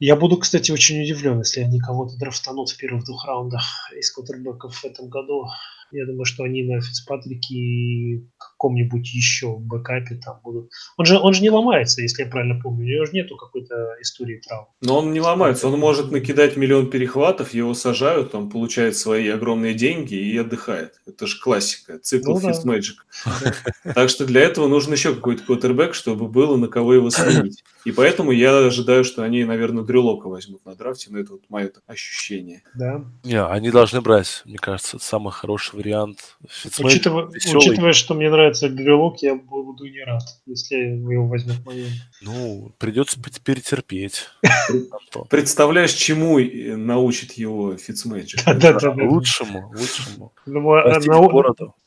Я 0.00 0.14
буду, 0.14 0.36
кстати, 0.36 0.70
очень 0.70 1.02
удивлен, 1.02 1.38
если 1.38 1.60
они 1.60 1.80
кого-то 1.80 2.16
драфтанут 2.16 2.70
в 2.70 2.76
первых 2.76 3.04
двух 3.04 3.26
раундах 3.26 3.64
из 3.96 4.12
кутербеков 4.12 4.76
в 4.76 4.84
этом 4.84 5.08
году. 5.08 5.46
Я 5.92 6.06
думаю, 6.06 6.24
что 6.24 6.44
они 6.44 6.62
на 6.62 6.80
Фицпатрике 6.80 7.54
и 7.54 8.24
каком-нибудь 8.38 9.14
еще 9.14 9.56
бэкапе 9.56 10.16
там 10.16 10.40
будут. 10.42 10.70
Он 10.96 11.06
же, 11.06 11.18
он 11.18 11.32
же 11.32 11.42
не 11.42 11.50
ломается, 11.50 12.02
если 12.02 12.24
я 12.24 12.28
правильно 12.28 12.60
помню. 12.60 12.84
У 12.84 12.88
него 12.88 13.04
же 13.06 13.12
нету 13.12 13.36
какой-то 13.36 13.94
истории 14.00 14.40
травм. 14.46 14.66
Но 14.80 14.98
он 14.98 15.12
не 15.12 15.20
ломается. 15.20 15.68
Он 15.68 15.78
может 15.78 16.10
накидать 16.10 16.56
миллион 16.56 16.90
перехватов, 16.90 17.54
его 17.54 17.72
сажают, 17.74 18.34
он 18.34 18.50
получает 18.50 18.96
свои 18.96 19.28
огромные 19.28 19.74
деньги 19.74 20.14
и 20.14 20.36
отдыхает. 20.36 21.00
Это 21.06 21.26
же 21.26 21.40
классика. 21.40 21.98
Цикл 22.00 22.38
ну, 22.38 22.50
Fitzmagic. 22.50 22.96
Да. 23.24 23.54
Так 23.94 24.10
что 24.10 24.26
для 24.26 24.42
этого 24.42 24.68
нужен 24.68 24.92
еще 24.92 25.14
какой-то 25.14 25.44
квотербек, 25.44 25.94
чтобы 25.94 26.28
было 26.28 26.56
на 26.56 26.68
кого 26.68 26.94
его 26.94 27.10
сменить. 27.10 27.64
И 27.84 27.92
поэтому 27.92 28.32
я 28.32 28.66
ожидаю, 28.66 29.04
что 29.04 29.22
они, 29.22 29.44
наверное, 29.44 29.82
Дрюлока 29.82 30.28
возьмут 30.28 30.64
на 30.66 30.74
драфте, 30.74 31.08
но 31.10 31.18
это 31.18 31.32
вот 31.32 31.42
мое 31.48 31.70
ощущение. 31.86 32.62
Да. 32.74 33.04
Не, 33.24 33.42
они 33.42 33.70
должны 33.70 34.00
брать, 34.00 34.42
мне 34.44 34.58
кажется, 34.58 34.96
это 34.96 35.04
самый 35.04 35.32
вариант. 35.78 36.36
Учитывая, 36.78 37.26
учитывая, 37.26 37.92
что 37.92 38.14
мне 38.14 38.30
нравится 38.30 38.68
Грилок, 38.68 39.22
я 39.22 39.34
буду 39.34 39.86
не 39.86 40.02
рад, 40.02 40.22
если 40.46 40.76
его 40.76 41.26
возьмут 41.26 41.64
моим. 41.64 41.86
Ну, 42.20 42.72
придется 42.78 43.18
перетерпеть. 43.44 44.28
Представляешь, 45.30 45.92
чему 45.92 46.38
научит 46.38 47.32
его 47.32 47.76
Фицмэджик? 47.76 48.40
Лучшему, 48.46 49.72
лучшему. 49.76 50.32
Ну, 50.46 50.72
а, 50.72 50.98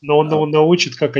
но 0.00 0.18
он 0.18 0.50
научит, 0.50 0.96
как 0.96 1.16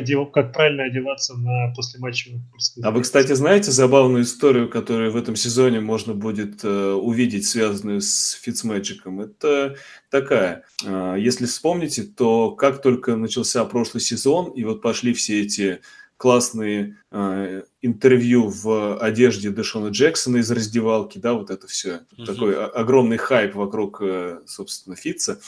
правильно 0.53 0.85
одеваться 0.85 1.37
на 1.37 1.73
послематчевых 1.75 2.41
А 2.83 2.91
вы, 2.91 3.03
кстати, 3.03 3.33
знаете 3.35 3.71
забавную 3.71 4.25
историю, 4.25 4.69
которую 4.69 5.13
в 5.13 5.17
этом 5.17 5.37
сезоне 5.37 5.81
можно 5.81 6.15
будет 6.15 6.65
э, 6.65 6.93
увидеть, 6.93 7.47
связанную 7.47 8.01
с 8.01 8.33
Фицмэджиком? 8.43 9.21
Это 9.21 9.77
такая. 10.13 10.63
Э, 10.85 11.17
если 11.19 11.47
вспомните, 11.47 12.05
то 12.05 12.53
как 12.53 12.81
только 12.81 13.17
начался 13.17 13.65
прошлый 13.65 14.01
сезон, 14.01 14.53
и 14.53 14.63
вот 14.63 14.81
пошли 14.81 15.13
все 15.13 15.43
эти 15.43 15.81
классные 16.23 16.99
э, 17.11 17.63
интервью 17.81 18.49
в 18.49 18.97
одежде 18.99 19.51
Дэшона 19.51 19.89
Джексона 19.89 20.37
из 20.37 20.49
раздевалки, 20.53 21.19
да, 21.19 21.33
вот 21.33 21.51
это 21.51 21.67
все. 21.67 22.03
Uh-huh. 22.17 22.27
Такой 22.27 22.65
огромный 22.65 23.17
хайп 23.17 23.57
вокруг, 23.57 24.01
э, 24.01 24.39
собственно, 24.47 24.95
Фитца. 24.95 25.41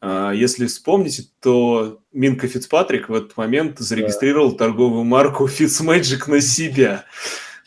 Э, 0.00 0.32
если 0.34 0.64
вспомните, 0.64 1.26
то 1.42 2.00
Минка 2.14 2.48
Фицпатрик 2.48 3.10
в 3.10 3.14
этот 3.14 3.36
момент 3.36 3.78
зарегистрировал 3.78 4.52
yeah. 4.52 4.56
торговую 4.56 5.04
марку 5.04 5.46
Fitzmagic 5.58 6.30
на 6.30 6.40
себя. 6.40 7.04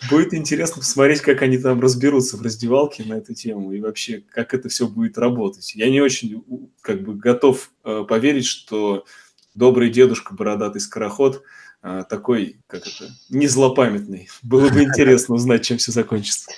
Будет 0.09 0.33
интересно 0.33 0.81
посмотреть, 0.81 1.21
как 1.21 1.41
они 1.41 1.57
там 1.57 1.79
разберутся 1.79 2.37
в 2.37 2.41
раздевалке 2.41 3.03
на 3.03 3.15
эту 3.15 3.33
тему 3.33 3.71
и 3.71 3.79
вообще, 3.79 4.23
как 4.29 4.53
это 4.53 4.69
все 4.69 4.87
будет 4.87 5.17
работать. 5.17 5.73
Я 5.75 5.89
не 5.89 6.01
очень 6.01 6.43
как 6.81 7.01
бы 7.01 7.15
готов 7.15 7.71
э, 7.83 8.03
поверить, 8.07 8.45
что 8.45 9.05
добрый 9.55 9.89
дедушка, 9.89 10.33
бородатый 10.33 10.79
скороход, 10.79 11.43
а, 11.81 12.03
такой, 12.03 12.57
как 12.67 12.81
это, 12.81 13.11
не 13.29 13.47
злопамятный. 13.47 14.27
Было 14.43 14.69
бы 14.69 14.83
интересно 14.83 15.35
узнать, 15.35 15.63
чем 15.63 15.77
все 15.77 15.91
закончится. 15.91 16.51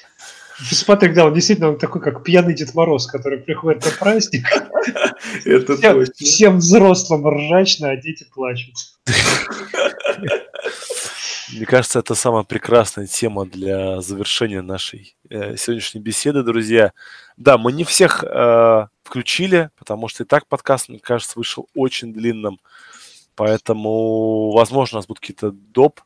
Патрик, 0.88 1.14
да, 1.14 1.26
он 1.26 1.34
действительно 1.34 1.70
он 1.70 1.78
такой, 1.78 2.02
как 2.02 2.24
пьяный 2.24 2.56
Дед 2.56 2.74
Мороз, 2.74 3.06
который 3.06 3.38
приходит 3.38 3.86
на 3.86 3.92
праздник. 3.92 4.48
Это 5.46 5.78
всем, 5.78 5.94
точно. 5.94 6.14
всем 6.16 6.58
взрослым 6.58 7.28
ржачно, 7.28 7.92
а 7.92 7.98
дети 7.98 8.26
плачут. 8.34 8.74
Мне 11.54 11.66
кажется, 11.66 12.00
это 12.00 12.14
самая 12.14 12.44
прекрасная 12.44 13.08
тема 13.08 13.46
для 13.46 14.02
завершения 14.02 14.62
нашей 14.62 15.16
э, 15.30 15.56
сегодняшней 15.56 16.02
беседы, 16.02 16.44
друзья. 16.44 16.92
Да, 17.38 17.58
мы 17.58 17.72
не 17.72 17.86
всех 17.86 18.24
э, 18.24 18.88
включили, 19.04 19.70
потому 19.78 20.10
что 20.10 20.24
и 20.24 20.26
так 20.26 20.48
подкаст, 20.48 20.90
мне 20.90 21.00
кажется, 21.00 21.40
вышел 21.40 21.70
очень 21.74 22.14
длинным. 22.14 22.60
Поэтому, 23.36 24.52
возможно, 24.52 24.98
у 24.98 25.00
нас 25.00 25.08
будут 25.08 25.22
какие-то 25.22 25.52
доп. 25.52 26.02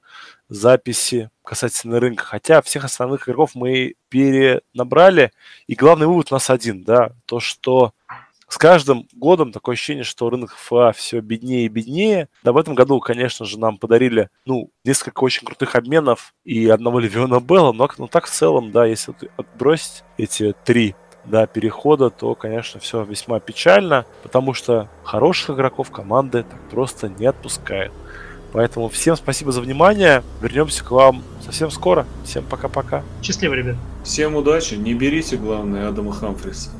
записи 0.48 1.32
касательно 1.44 2.00
рынка. 2.00 2.24
Хотя 2.24 2.62
всех 2.62 2.86
основных 2.86 3.24
игроков 3.24 3.52
мы 3.56 3.96
перенабрали. 4.10 5.32
И 5.66 5.74
главный 5.74 6.06
вывод 6.06 6.32
у 6.32 6.36
нас 6.36 6.52
один, 6.52 6.84
да, 6.84 7.14
то, 7.26 7.40
что 7.40 7.94
с 8.52 8.58
каждым 8.58 9.08
годом 9.14 9.54
такое 9.54 9.76
ощущение, 9.76 10.04
что 10.04 10.30
рынок 10.30 10.54
ФА 10.58 10.92
все 10.92 11.22
беднее 11.22 11.64
и 11.64 11.70
беднее. 11.70 12.28
Да, 12.44 12.52
в 12.52 12.58
этом 12.58 12.76
году, 12.76 13.00
конечно 13.00 13.46
же, 13.46 13.58
нам 13.58 13.78
подарили, 13.78 14.28
ну, 14.46 14.70
несколько 14.84 15.24
очень 15.24 15.46
крутых 15.46 15.76
обменов 15.76 16.34
и 16.44 16.68
одного 16.68 17.00
Левиона 17.00 17.40
Белла, 17.40 17.72
но 17.72 17.90
ну, 17.98 18.08
так 18.08 18.26
в 18.26 18.30
целом, 18.30 18.74
да, 18.74 18.86
если 18.86 19.14
отбросить 19.38 20.04
эти 20.18 20.54
три 20.66 20.96
да, 21.24 21.48
перехода, 21.48 22.10
то, 22.10 22.36
конечно, 22.36 22.82
все 22.82 23.06
весьма 23.06 23.40
печально, 23.40 24.06
потому 24.22 24.54
что 24.54 24.90
хороших 25.06 25.52
игроков 25.52 25.90
команды 25.90 26.44
так 26.44 26.60
просто 26.70 27.08
не 27.08 27.28
отпускают. 27.28 27.94
Поэтому 28.52 28.90
всем 28.90 29.16
спасибо 29.16 29.54
за 29.54 29.62
внимание. 29.62 30.24
Вернемся 30.42 30.84
к 30.84 30.92
вам 30.92 31.24
совсем 31.42 31.72
скоро. 31.72 32.06
Всем 32.26 32.44
пока-пока. 32.44 33.02
Счастливо, 33.24 33.54
ребят. 33.54 33.78
Всем 34.04 34.36
удачи. 34.36 34.74
Не 34.74 34.94
берите, 34.94 35.38
главное, 35.38 35.88
Адама 35.88 36.12
Хамфриса. 36.12 36.72